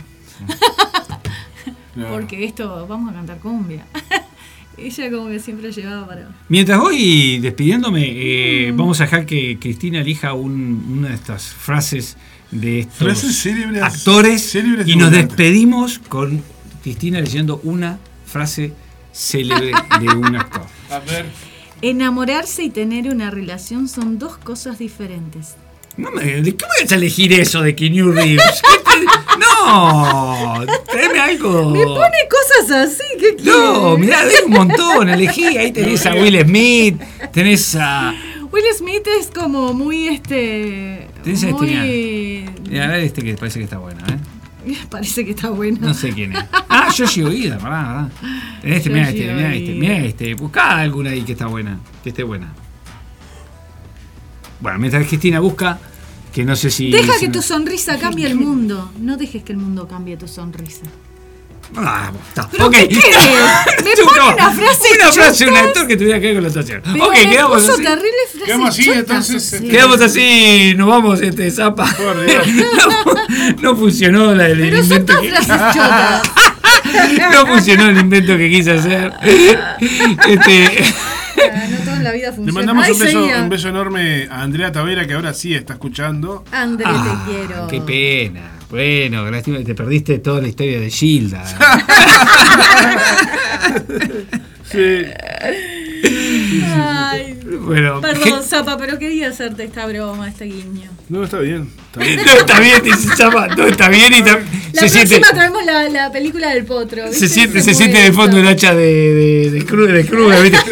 [1.94, 2.10] Claro.
[2.12, 3.86] Porque esto, vamos a cantar cumbia.
[4.76, 6.28] ella como que siempre llevaba para...
[6.48, 8.76] Mientras voy despidiéndome, eh, Mm.
[8.76, 12.16] vamos a dejar que Cristina elija un- una de estas frases
[12.50, 16.42] de estos Frases célebres- actores célebres y nos despedimos con
[16.82, 18.72] Cristina leyendo una frase
[19.16, 20.62] célebre de un actor.
[20.90, 21.26] A ver.
[21.82, 25.54] Enamorarse y tener una relación son dos cosas diferentes.
[25.96, 28.62] No me, ¿De qué voy a elegir eso de Keanu Reeves?
[28.62, 31.70] ¿Qué te- No, tráeme algo.
[31.70, 35.08] Me pone cosas así, ¿qué No, mirá, hay un montón.
[35.08, 37.00] Elegí, ahí tenés a Will Smith,
[37.32, 38.14] tenés a.
[38.52, 41.08] Will Smith es como muy este.
[41.24, 42.50] Tenés a este, muy.
[42.68, 44.18] Mirá, a ver este que parece que está bueno, ¿eh?
[44.90, 45.78] Parece que está bueno.
[45.80, 46.44] No sé quién es.
[46.68, 48.10] Ah, Yoshi Oida, pará, pará.
[48.60, 50.34] Tenés este, mirá Yoshi este, mirá este, mirá este.
[50.34, 52.52] Buscá alguna ahí que está buena, que esté buena.
[54.60, 55.78] Bueno, mientras Cristina busca,
[56.32, 56.90] que no sé si.
[56.90, 58.90] Deja si que no- tu sonrisa cambie el mundo.
[59.00, 60.86] No dejes que el mundo cambie tu sonrisa.
[61.76, 62.48] Ah, está.
[62.50, 62.72] ¿Pero ok.
[62.72, 63.16] qué querés?
[63.84, 64.34] Me pone no.
[64.34, 66.82] una frase Una frase, un actor que tuviera que ver con la actuación.
[66.84, 67.82] Pero Ok, quedamos así.
[68.44, 69.68] Quedamos así, chotas, entonces, así.
[69.68, 71.86] Quedamos así, nos vamos, este zapa.
[71.96, 72.46] Por Dios.
[73.56, 77.32] No, no funcionó la del Pero invento todas que, frases chotas.
[77.32, 79.12] no funcionó el invento que quise hacer.
[80.28, 80.84] Este,
[81.38, 82.52] Ah, No todo en la vida Le funciona.
[82.52, 86.44] mandamos Ay, un beso, un beso enorme a Andrea Tavera, que ahora sí está escuchando.
[86.50, 87.66] André, ah, te quiero.
[87.68, 88.52] Qué pena.
[88.70, 91.44] Bueno, lástima que te perdiste toda la historia de Gilda.
[94.68, 95.04] Sí.
[96.74, 100.90] Ay, Bueno, perdón, Zapa, pero quería hacerte esta broma, este guiño.
[101.08, 101.70] No, está bien.
[101.86, 102.16] Está bien.
[102.26, 104.40] no está bien, dice Zapa, no está bien y tam-
[104.72, 105.28] La se próxima siente.
[105.32, 107.12] traemos la, la película del potro.
[107.12, 108.84] Se siente, se siente de fondo el hacha de,
[109.14, 110.58] de, de, Kruger, de Kruger, ¿viste?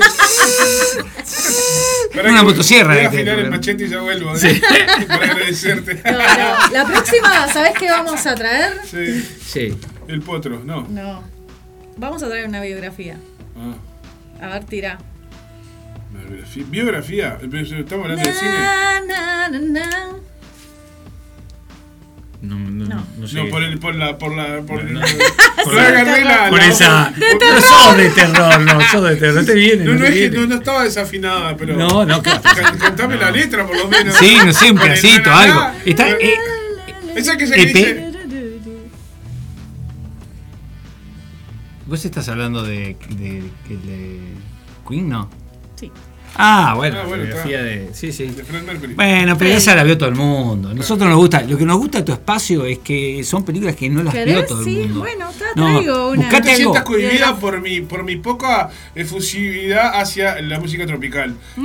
[2.15, 2.95] Pará Una que motosierra.
[2.95, 3.51] Voy a este, afinar el Kruger.
[3.59, 4.35] machete y ya vuelvo.
[4.35, 4.39] ¿eh?
[4.39, 4.61] Sí.
[5.09, 5.95] Para agradecerte.
[6.05, 6.73] No, no.
[6.73, 8.73] La próxima, ¿sabes qué vamos a traer?
[8.89, 9.23] Sí.
[9.45, 9.79] Sí.
[10.09, 10.87] El potro, no.
[10.89, 11.23] No.
[11.97, 13.17] Vamos a traer una biografía.
[13.57, 14.99] Ah, A ver, tira.
[16.13, 16.65] una biografía.
[16.69, 17.39] Biografía.
[17.81, 18.51] Estamos hablando de cine.
[18.53, 20.07] Na, na, na, na.
[22.45, 23.07] No, no, No.
[23.19, 23.37] no sé.
[23.37, 24.19] No, por, el, por la.
[24.19, 24.61] Por la.
[24.63, 25.07] Por, No, la-
[25.65, 26.51] por la.
[26.51, 27.11] Por esa.
[27.11, 29.35] No sos de terror, no, sos de terror.
[29.41, 30.37] No te viene, No, no, te es que viene.
[30.39, 31.77] no, no estaba desafinada, pero.
[31.77, 32.41] No, no, claro.
[32.43, 34.15] Can- Cantame la letra por lo menos.
[34.17, 35.61] Sí, no sé, un pedacito, algo.
[35.85, 36.35] Está, eh,
[37.17, 37.73] Esa que se EP.
[37.75, 38.11] dice.
[41.87, 44.21] ¿Vos estás hablando de, de, de, de
[44.89, 45.29] Queen, no?
[45.77, 45.93] Sí.
[46.37, 47.65] Ah, bueno, Ah, la bueno, biografía está.
[47.69, 47.95] de.
[47.95, 48.27] Sí, sí.
[48.27, 48.95] De Fred Mercury.
[48.95, 50.75] Bueno, pero esa la vio todo el mundo.
[50.75, 51.43] Nosotros nos gusta.
[51.43, 54.45] Lo que nos gusta de tu espacio es que son películas que no las vio
[54.45, 55.01] todo el Sí, mundo.
[55.01, 56.17] bueno, te No, traigo una.
[56.17, 61.35] No buscate te sientas cohibida por mi, por mi poca efusividad hacia la música tropical.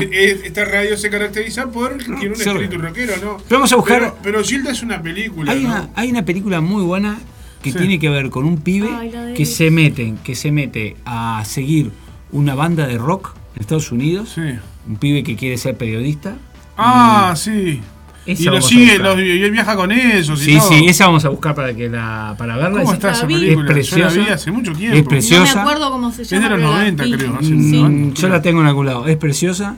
[0.00, 3.36] Eh, esta radio se caracteriza por que tiene un sí, espíritu rockero, ¿no?
[3.48, 5.68] Pero vamos a buscar- Pero, pero Gilda es una película, Hay ¿no?
[5.68, 7.18] una, hay una película muy buena
[7.62, 7.78] que Sí.
[7.78, 11.42] tiene que ver con un pibe Ay, la que se mete, que se mete a
[11.46, 11.90] seguir
[12.32, 14.30] una banda de rock en Estados Unidos.
[14.34, 14.40] Sí.
[14.88, 16.36] Un pibe que quiere ser periodista.
[16.76, 17.80] Ah, sí.
[18.26, 20.40] Esa Y lo sigue, y él viaja con ellos.
[20.40, 20.68] y Sí, todo.
[20.70, 22.78] sí, esa vamos a buscar para que la para verla.
[22.80, 23.50] ¿Cómo Es- está esa película?
[23.50, 24.16] Es Yo preciosa.
[24.16, 24.96] la vi hace mucho tiempo.
[24.96, 25.54] Es No preciosa.
[25.56, 26.44] me acuerdo cómo se Es llama.
[26.44, 27.12] de los pero la 90, vi.
[27.12, 27.36] creo.
[27.38, 29.06] hace Mm, yo la tengo en algún lado.
[29.06, 29.76] Es preciosa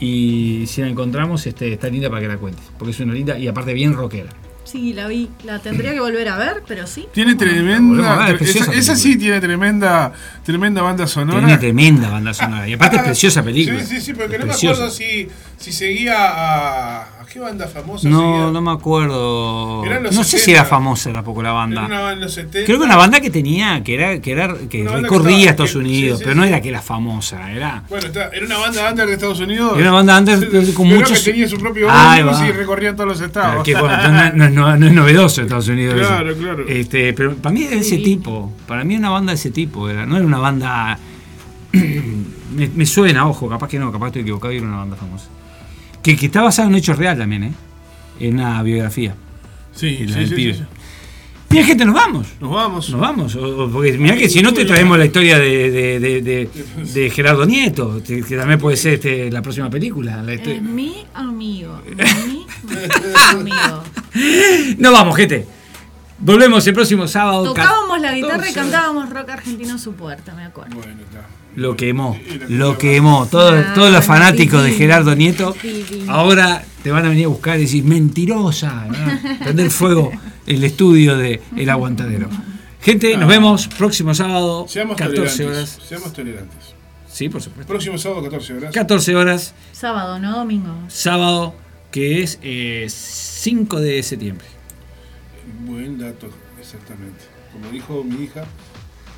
[0.00, 2.64] y si la encontramos este, está linda para que la cuentes.
[2.78, 4.30] Porque es una linda y aparte bien rockera.
[4.74, 5.30] Sí, la vi.
[5.44, 7.06] La tendría que volver a ver, pero sí.
[7.12, 8.16] Tiene tremenda.
[8.16, 10.12] ver, tre- preciosa esa, sí tiene tremenda,
[10.44, 11.38] tremenda banda sonora.
[11.46, 12.66] Tiene tremenda banda sonora.
[12.68, 13.78] Y aparte es preciosa película.
[13.84, 14.74] Sí, sí, sí, porque Es no me preciosa.
[14.86, 15.28] acuerdo si,
[15.58, 17.06] si seguía a.
[17.34, 18.50] ¿A qué banda famosa No, seguía?
[18.52, 19.84] no me acuerdo.
[19.84, 20.50] No sé si 70.
[20.52, 21.84] era famosa tampoco la Era banda.
[21.86, 22.64] una banda en los 70.
[22.64, 26.18] Creo que una banda que tenía, que era, que era, que recorría Estados que- Unidos,
[26.18, 26.48] sí, sí, pero no sí.
[26.50, 27.82] era que era famosa, era.
[27.88, 29.72] Bueno, está- era una banda under de Estados Unidos.
[29.76, 30.38] Era una banda under
[30.74, 33.64] con pero muchos- que tenía su propio ómnibus y recorría todos los estados.
[33.64, 35.96] Que, bueno, no, no es no- no es novedoso Estados Unidos.
[36.00, 36.06] eso.
[36.08, 36.64] Claro, claro.
[36.68, 38.52] Este, pero para mí era de ese tipo.
[38.68, 39.88] Para mí era una banda de ese tipo.
[39.90, 40.98] Era, no era una banda.
[41.72, 45.26] me, me suena, ojo, capaz que no, capaz estoy equivocado y era una banda famosa.
[46.04, 47.52] Que, que está basado en un hecho real también, ¿eh?
[48.20, 49.14] En una biografía.
[49.74, 50.52] Sí, sí, sí, pibe.
[50.54, 50.64] sí, sí.
[51.50, 52.26] Mira, gente, nos vamos.
[52.40, 52.90] Nos vamos.
[52.90, 53.36] Nos vamos.
[53.36, 56.48] o- o- porque mirá que si no te traemos la historia de, de- de- de-
[56.94, 60.22] de Gerardo Nieto, que que también puede ser este, la próxima película.
[60.22, 61.80] la historia- Es mi amigo.
[61.86, 61.94] Mi
[63.30, 63.82] amigo.
[64.78, 65.46] Nos vamos, gente.
[66.18, 67.44] Volvemos el próximo sábado.
[67.44, 68.54] Tocábamos la guitarra y 14.
[68.54, 70.76] cantábamos rock argentino a su puerta, me acuerdo.
[70.76, 71.26] Bueno, está.
[71.56, 72.18] Lo quemó,
[72.48, 73.26] lo quemó.
[73.26, 75.54] Todo- todos los fanáticos de Gerardo Nieto
[76.08, 78.86] ahora te van a venir a buscar y decir, mentirosa.
[78.86, 79.38] ¿no?
[79.44, 80.10] Prender fuego
[80.46, 82.28] el estudio de El Aguantadero.
[82.80, 85.46] Gente, nos vemos próximo sábado, Seamos 14 tolerantes.
[85.46, 85.88] horas.
[85.88, 86.74] Seamos tolerantes.
[87.08, 87.68] Sí, por supuesto.
[87.72, 88.74] Próximo sábado, 14 horas.
[88.74, 90.74] 14 horas, Sábado, no domingo.
[90.88, 91.54] sábado,
[91.92, 94.46] que es eh, 5 de septiembre.
[95.64, 96.28] Buen dato,
[96.60, 97.24] exactamente.
[97.52, 98.44] Como dijo mi hija,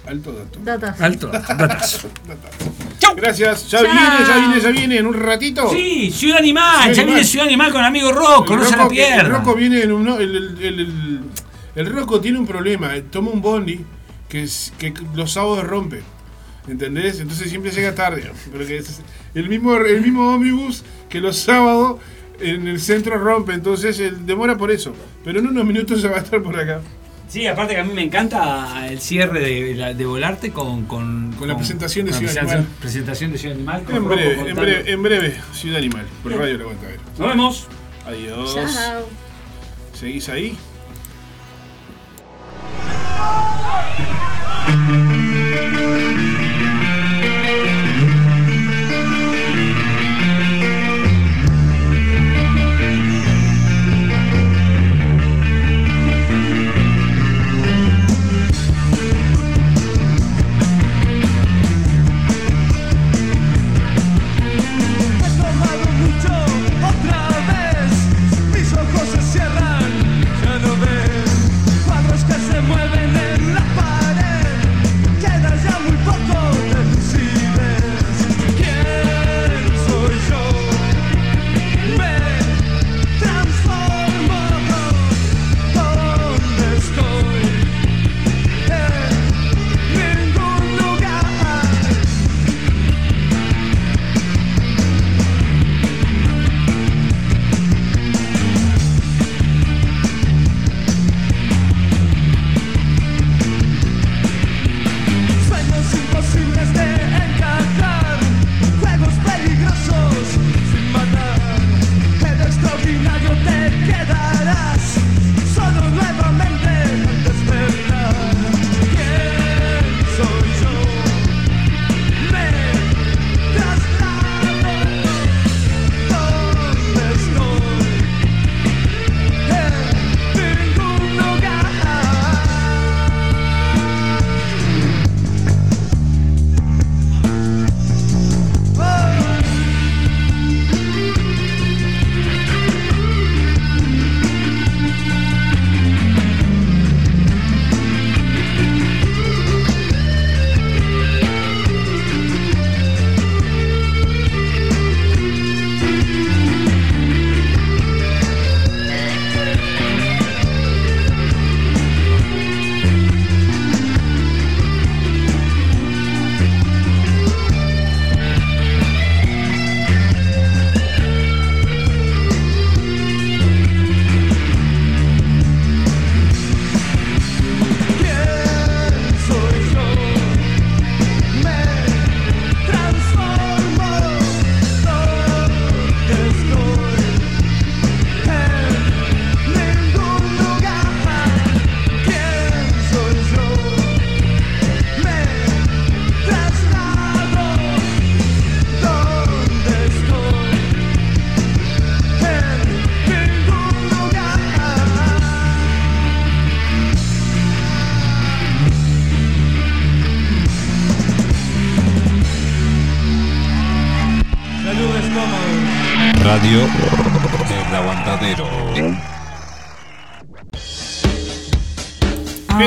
[0.06, 0.58] alto dato.
[0.62, 1.00] Datas.
[1.00, 2.08] Alto, datazo.
[2.98, 3.14] Chau.
[3.16, 3.68] Gracias.
[3.70, 3.90] Ya Chao.
[3.92, 5.70] viene, ya viene, ya viene en un ratito.
[5.70, 7.06] Sí, Ciudad Animal, Ciudad ya Animal.
[7.14, 9.22] viene Ciudad Animal con amigo Rocco, El no se la Rocco- El pierda.
[9.28, 10.08] Rocco viene en un.
[10.08, 11.20] el, el, el, el-
[11.74, 12.96] el Rocco tiene un problema.
[12.96, 13.84] eh, Toma un bondi
[14.28, 16.02] que, es- que los sábados rompe.
[16.68, 17.20] ¿Entendés?
[17.20, 18.30] Entonces siempre llega tarde.
[18.50, 19.00] Pero que es
[19.34, 22.00] el mismo, el mismo ómnibus que los sábados
[22.40, 23.52] en el centro rompe.
[23.52, 24.94] Entonces él demora por eso.
[25.24, 26.80] Pero en unos minutos se va a estar por acá.
[27.28, 31.32] Sí, aparte que a mí me encanta el cierre de, la- de Volarte con, con,
[31.38, 32.66] Con la presentación de Ciudad Animal.
[32.80, 33.82] presentación de Ciudad Animal.
[33.82, 34.60] con En breve, en contando.
[34.62, 37.00] breve, en breve, Ciudad Animal, por Radio La Aguantadero.
[37.18, 37.66] Nos vemos.
[38.06, 38.54] Adiós.
[38.54, 39.06] Chao.
[39.92, 40.56] ¿Seguís ahí?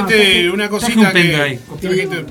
[0.09, 2.25] Gente, una cosita un que.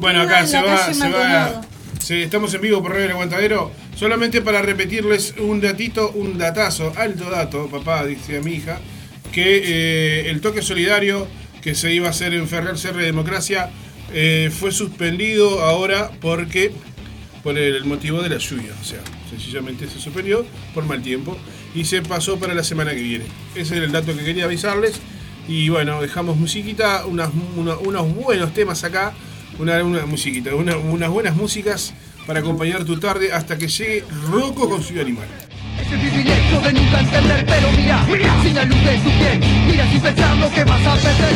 [0.00, 1.60] Bueno, acá se va, se va.
[2.08, 3.72] Estamos en vivo por Radio El Aguantadero.
[3.96, 8.78] Solamente para repetirles un datito, un datazo, alto dato, papá, dice a mi hija,
[9.32, 11.26] que eh, el toque solidario
[11.62, 13.70] que se iba a hacer en Ferrer Cerre Democracia
[14.12, 16.72] eh, fue suspendido ahora porque
[17.42, 18.72] por el motivo de la lluvia.
[18.80, 19.00] O sea,
[19.30, 20.44] sencillamente se suspendió
[20.74, 21.38] por mal tiempo
[21.74, 23.24] y se pasó para la semana que viene.
[23.54, 25.00] Ese era el dato que quería avisarles.
[25.48, 29.12] Y bueno, dejamos musiquita, unas, una- unos buenos temas acá,
[29.58, 31.92] una, una musiquita, una- unas buenas músicas
[32.26, 35.26] para acompañar tu tarde hasta que llegue Rocco con su animal.
[35.78, 38.06] Es el privilegio de nunca entender, pero mira,
[38.42, 41.32] sin la luz de su piel, mira sin pensar lo que vas a perder.